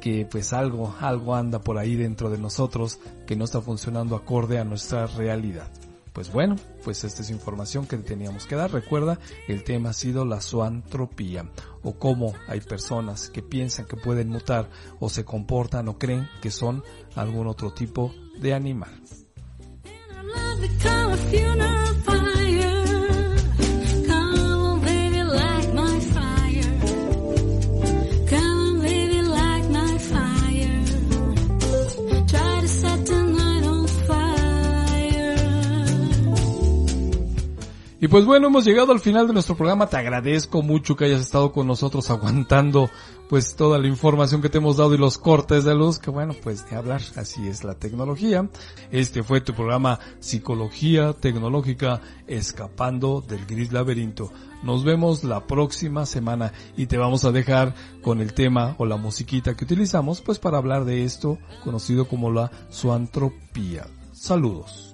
que 0.00 0.26
pues 0.30 0.52
algo, 0.52 0.94
algo 1.00 1.34
anda 1.34 1.60
por 1.60 1.78
ahí 1.78 1.96
dentro 1.96 2.30
de 2.30 2.38
nosotros 2.38 2.98
que 3.26 3.36
no 3.36 3.44
está 3.44 3.60
funcionando 3.60 4.16
acorde 4.16 4.58
a 4.58 4.64
nuestra 4.64 5.06
realidad. 5.06 5.68
Pues 6.14 6.32
bueno, 6.32 6.54
pues 6.84 7.02
esta 7.02 7.22
es 7.22 7.30
información 7.30 7.88
que 7.88 7.96
teníamos 7.96 8.46
que 8.46 8.54
dar. 8.54 8.70
Recuerda, 8.70 9.18
el 9.48 9.64
tema 9.64 9.90
ha 9.90 9.92
sido 9.92 10.24
la 10.24 10.40
zoantropía 10.40 11.50
o 11.82 11.98
cómo 11.98 12.34
hay 12.46 12.60
personas 12.60 13.30
que 13.30 13.42
piensan 13.42 13.86
que 13.86 13.96
pueden 13.96 14.28
mutar 14.28 14.70
o 15.00 15.08
se 15.08 15.24
comportan 15.24 15.88
o 15.88 15.98
creen 15.98 16.28
que 16.40 16.52
son 16.52 16.84
algún 17.16 17.48
otro 17.48 17.72
tipo 17.72 18.14
de 18.38 18.54
animal. 18.54 18.92
Pues 38.14 38.26
bueno, 38.26 38.46
hemos 38.46 38.64
llegado 38.64 38.92
al 38.92 39.00
final 39.00 39.26
de 39.26 39.32
nuestro 39.32 39.56
programa. 39.56 39.88
Te 39.88 39.96
agradezco 39.96 40.62
mucho 40.62 40.94
que 40.94 41.06
hayas 41.06 41.20
estado 41.20 41.50
con 41.50 41.66
nosotros 41.66 42.10
aguantando 42.10 42.88
pues 43.28 43.56
toda 43.56 43.76
la 43.80 43.88
información 43.88 44.40
que 44.40 44.48
te 44.48 44.58
hemos 44.58 44.76
dado 44.76 44.94
y 44.94 44.98
los 44.98 45.18
cortes 45.18 45.64
de 45.64 45.74
luz, 45.74 45.98
que 45.98 46.12
bueno, 46.12 46.32
pues 46.40 46.70
de 46.70 46.76
hablar, 46.76 47.00
así 47.16 47.48
es 47.48 47.64
la 47.64 47.74
tecnología. 47.74 48.48
Este 48.92 49.24
fue 49.24 49.40
tu 49.40 49.52
programa 49.52 49.98
Psicología 50.20 51.12
Tecnológica 51.12 52.02
Escapando 52.28 53.20
del 53.20 53.46
Gris 53.46 53.72
Laberinto. 53.72 54.30
Nos 54.62 54.84
vemos 54.84 55.24
la 55.24 55.48
próxima 55.48 56.06
semana 56.06 56.52
y 56.76 56.86
te 56.86 56.98
vamos 56.98 57.24
a 57.24 57.32
dejar 57.32 57.74
con 58.00 58.20
el 58.20 58.32
tema 58.32 58.76
o 58.78 58.86
la 58.86 58.96
musiquita 58.96 59.56
que 59.56 59.64
utilizamos 59.64 60.20
pues 60.20 60.38
para 60.38 60.58
hablar 60.58 60.84
de 60.84 61.02
esto 61.02 61.38
conocido 61.64 62.06
como 62.06 62.30
la 62.30 62.52
zoantropía. 62.70 63.88
Saludos. 64.12 64.93